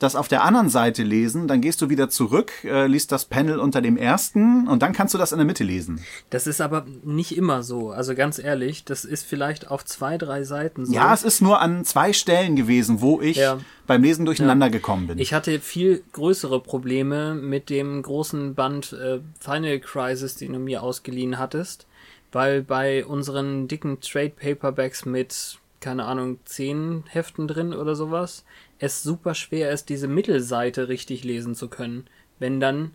das 0.01 0.16
auf 0.16 0.26
der 0.28 0.42
anderen 0.42 0.68
Seite 0.70 1.03
lesen, 1.05 1.46
dann 1.46 1.61
gehst 1.61 1.80
du 1.82 1.88
wieder 1.90 2.09
zurück, 2.09 2.51
äh, 2.64 2.86
liest 2.86 3.12
das 3.12 3.26
Panel 3.26 3.61
unter 3.61 3.80
dem 3.82 3.96
ersten 3.96 4.66
und 4.66 4.82
dann 4.82 4.92
kannst 4.92 5.14
du 5.14 5.18
das 5.18 5.30
in 5.30 5.38
der 5.38 5.46
Mitte 5.46 5.62
lesen. 5.62 6.01
Das 6.30 6.46
ist 6.48 6.61
aber 6.61 6.86
nicht 7.05 7.36
immer 7.36 7.62
so. 7.62 7.90
Also 7.90 8.14
ganz 8.14 8.38
ehrlich, 8.38 8.84
das 8.84 9.05
ist 9.05 9.24
vielleicht 9.26 9.70
auf 9.70 9.84
zwei, 9.84 10.16
drei 10.18 10.42
Seiten 10.42 10.86
so. 10.86 10.92
Ja, 10.92 11.12
es 11.14 11.22
ist 11.22 11.40
nur 11.42 11.61
an 11.61 11.84
zwei 11.84 12.12
Stellen 12.12 12.57
gewesen, 12.57 13.01
wo 13.03 13.20
ich 13.20 13.36
Ja. 13.36 13.59
beim 13.86 14.03
Lesen 14.03 14.24
durcheinander 14.24 14.70
gekommen 14.70 15.07
bin. 15.07 15.18
Ich 15.18 15.34
hatte 15.34 15.61
viel 15.61 16.03
größere 16.12 16.61
Probleme 16.61 17.34
mit 17.34 17.68
dem 17.70 18.01
großen 18.03 18.55
Band 18.55 18.92
äh, 18.94 19.20
Final 19.38 19.78
Crisis, 19.80 20.34
den 20.34 20.55
du 20.55 20.59
mir 20.59 20.82
ausgeliehen 20.82 21.38
hattest, 21.38 21.86
weil 22.32 22.62
bei 22.62 23.05
unseren 23.05 23.68
dicken 23.68 24.01
Trade 24.01 24.30
Paperbacks 24.30 25.05
mit, 25.05 25.59
keine 25.80 26.05
Ahnung, 26.07 26.38
zehn 26.46 27.05
Heften 27.09 27.48
drin 27.48 27.74
oder 27.74 27.94
sowas, 27.94 28.44
es 28.81 29.03
super 29.03 29.35
schwer 29.35 29.70
ist, 29.70 29.89
diese 29.89 30.09
Mittelseite 30.09 30.89
richtig 30.89 31.22
lesen 31.22 31.55
zu 31.55 31.68
können. 31.68 32.07
Wenn 32.39 32.59
dann 32.61 32.91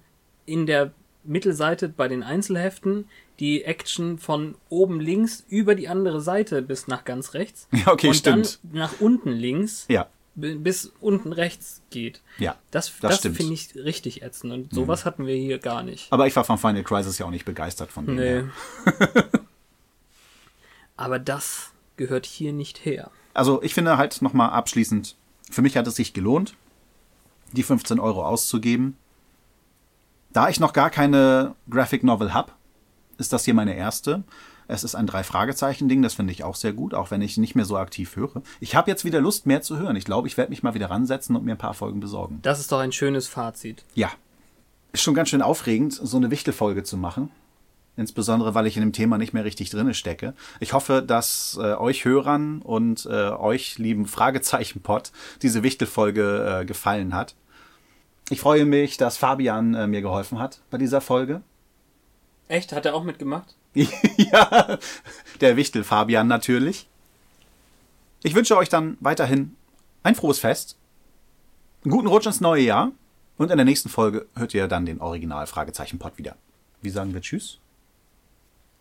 in 0.45 0.65
der 0.65 0.91
Mittelseite 1.23 1.87
bei 1.89 2.07
den 2.07 2.21
Einzelheften 2.23 3.07
die 3.39 3.63
Action 3.63 4.17
von 4.19 4.55
oben 4.69 4.99
links 4.99 5.43
über 5.49 5.73
die 5.75 5.87
andere 5.87 6.21
Seite 6.21 6.61
bis 6.61 6.87
nach 6.87 7.03
ganz 7.05 7.33
rechts 7.33 7.67
Ja, 7.71 7.91
okay, 7.91 8.07
und 8.09 8.13
stimmt. 8.15 8.59
dann 8.63 8.71
nach 8.79 8.99
unten 8.99 9.31
links 9.31 9.85
ja, 9.89 10.07
bi- 10.35 10.55
bis 10.55 10.91
unten 11.01 11.33
rechts 11.33 11.81
geht. 11.89 12.21
ja, 12.37 12.55
Das, 12.71 12.91
das 13.01 13.21
das. 13.21 13.31
Mhm. 13.31 13.35
finde 13.35 13.53
ich 13.53 13.75
richtig 13.75 14.21
ätzend 14.21 14.53
und 14.53 14.73
sowas 14.73 15.03
hatten 15.05 15.25
wir 15.25 15.35
hier 15.35 15.57
gar 15.59 15.81
nicht. 15.83 16.11
Aber 16.13 16.27
ich 16.27 16.35
war 16.35 16.43
von 16.43 16.57
Final 16.59 16.83
Crisis 16.83 17.17
ja 17.17 17.25
auch 17.25 17.31
nicht 17.31 17.45
begeistert 17.45 17.91
von 17.91 18.05
dem. 18.05 18.15
Nee. 18.15 18.43
Aber 20.97 21.19
das 21.19 21.71
gehört 21.97 22.25
hier 22.25 22.53
nicht 22.53 22.85
her. 22.85 23.11
Also 23.33 23.61
ich 23.61 23.73
finde 23.73 23.97
halt 23.97 24.21
nochmal 24.21 24.51
abschließend, 24.51 25.15
für 25.55 25.61
mich 25.61 25.77
hat 25.77 25.87
es 25.87 25.95
sich 25.95 26.11
gelohnt, 26.11 26.53
die 27.53 27.63
15 27.63 27.97
Euro 27.97 28.25
auszugeben. 28.25 28.97
Da 30.33 30.49
ich 30.49 30.59
noch 30.59 30.73
gar 30.73 30.89
keine 30.89 31.55
Graphic 31.69 32.03
Novel 32.03 32.33
habe, 32.33 32.51
ist 33.17 33.31
das 33.31 33.45
hier 33.45 33.53
meine 33.53 33.73
erste. 33.73 34.25
Es 34.67 34.83
ist 34.83 34.95
ein 34.95 35.07
Drei-Fragezeichen-Ding, 35.07 36.01
das 36.01 36.15
finde 36.15 36.33
ich 36.33 36.43
auch 36.43 36.55
sehr 36.55 36.73
gut, 36.73 36.93
auch 36.93 37.09
wenn 37.09 37.21
ich 37.21 37.37
nicht 37.37 37.55
mehr 37.55 37.63
so 37.63 37.77
aktiv 37.77 38.17
höre. 38.17 38.41
Ich 38.59 38.75
habe 38.75 38.91
jetzt 38.91 39.05
wieder 39.05 39.21
Lust, 39.21 39.45
mehr 39.45 39.61
zu 39.61 39.77
hören. 39.77 39.95
Ich 39.95 40.03
glaube, 40.03 40.27
ich 40.27 40.35
werde 40.35 40.49
mich 40.49 40.61
mal 40.61 40.73
wieder 40.73 40.89
ransetzen 40.89 41.37
und 41.37 41.45
mir 41.45 41.53
ein 41.53 41.57
paar 41.57 41.73
Folgen 41.73 42.01
besorgen. 42.01 42.39
Das 42.41 42.59
ist 42.59 42.73
doch 42.73 42.79
ein 42.79 42.91
schönes 42.91 43.29
Fazit. 43.29 43.85
Ja. 43.93 44.11
Ist 44.91 45.03
schon 45.03 45.13
ganz 45.13 45.29
schön 45.29 45.41
aufregend, 45.41 45.93
so 45.93 46.17
eine 46.17 46.31
Wichtelfolge 46.31 46.83
zu 46.83 46.97
machen. 46.97 47.31
Insbesondere, 47.97 48.53
weil 48.53 48.67
ich 48.67 48.75
in 48.75 48.83
dem 48.83 48.91
Thema 48.91 49.17
nicht 49.17 49.33
mehr 49.33 49.45
richtig 49.45 49.69
drinne 49.69 49.93
stecke. 49.93 50.33
Ich 50.59 50.73
hoffe, 50.73 51.01
dass 51.01 51.57
äh, 51.61 51.75
euch 51.75 52.03
Hörern 52.03 52.61
und 52.61 53.05
äh, 53.05 53.29
euch, 53.29 53.77
lieben 53.77 54.05
Fragezeichen-Pod, 54.05 55.11
diese 55.41 55.63
Wichtelfolge 55.63 56.61
äh, 56.61 56.65
gefallen 56.65 57.13
hat. 57.13 57.35
Ich 58.29 58.41
freue 58.41 58.65
mich, 58.65 58.97
dass 58.97 59.17
Fabian 59.17 59.75
äh, 59.75 59.87
mir 59.87 60.01
geholfen 60.01 60.39
hat 60.39 60.61
bei 60.71 60.77
dieser 60.77 60.99
Folge. 60.99 61.41
Echt? 62.47 62.73
Hat 62.73 62.85
er 62.85 62.95
auch 62.95 63.03
mitgemacht? 63.03 63.55
ja, 63.73 64.77
der 65.41 65.57
Wichtel 65.57 65.83
Fabian 65.83 66.27
natürlich. 66.27 66.87
Ich 68.23 68.35
wünsche 68.35 68.57
euch 68.57 68.69
dann 68.69 68.97
weiterhin 68.99 69.55
ein 70.03 70.15
frohes 70.15 70.39
Fest, 70.39 70.77
einen 71.83 71.91
guten 71.91 72.07
Rutsch 72.07 72.25
ins 72.25 72.41
neue 72.41 72.63
Jahr 72.63 72.91
und 73.37 73.51
in 73.51 73.57
der 73.57 73.65
nächsten 73.65 73.89
Folge 73.89 74.27
hört 74.35 74.53
ihr 74.53 74.67
dann 74.67 74.85
den 74.85 75.01
Original 75.01 75.45
Fragezeichen 75.47 75.99
Pod 75.99 76.17
wieder. 76.17 76.35
Wie 76.81 76.89
sagen 76.89 77.13
wir 77.13 77.21
Tschüss? 77.21 77.59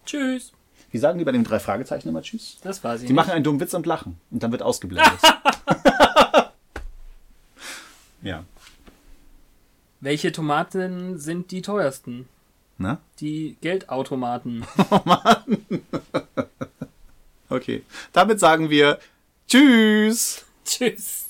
Tschüss. 0.06 0.52
Wie 0.90 0.98
sagen 0.98 1.18
die 1.18 1.24
bei 1.24 1.32
den 1.32 1.44
drei 1.44 1.58
Fragezeichen 1.58 2.08
immer 2.08 2.22
Tschüss? 2.22 2.58
Das 2.62 2.84
war 2.84 2.96
sie. 2.98 3.06
Die 3.06 3.12
machen 3.12 3.30
einen 3.32 3.42
dummen 3.44 3.60
Witz 3.60 3.74
und 3.74 3.84
lachen 3.86 4.18
und 4.30 4.42
dann 4.42 4.52
wird 4.52 4.62
ausgeblendet. 4.62 5.12
ja, 8.22 8.44
Welche 10.00 10.32
Tomaten 10.32 11.18
sind 11.18 11.50
die 11.50 11.62
teuersten? 11.62 12.28
ne? 12.78 12.98
Die 13.20 13.56
Geldautomaten. 13.60 14.64
Okay. 17.50 17.82
Damit 18.12 18.40
sagen 18.40 18.68
wir 18.70 18.98
Tschüss. 19.46 20.44
Tschüss. 20.64 21.26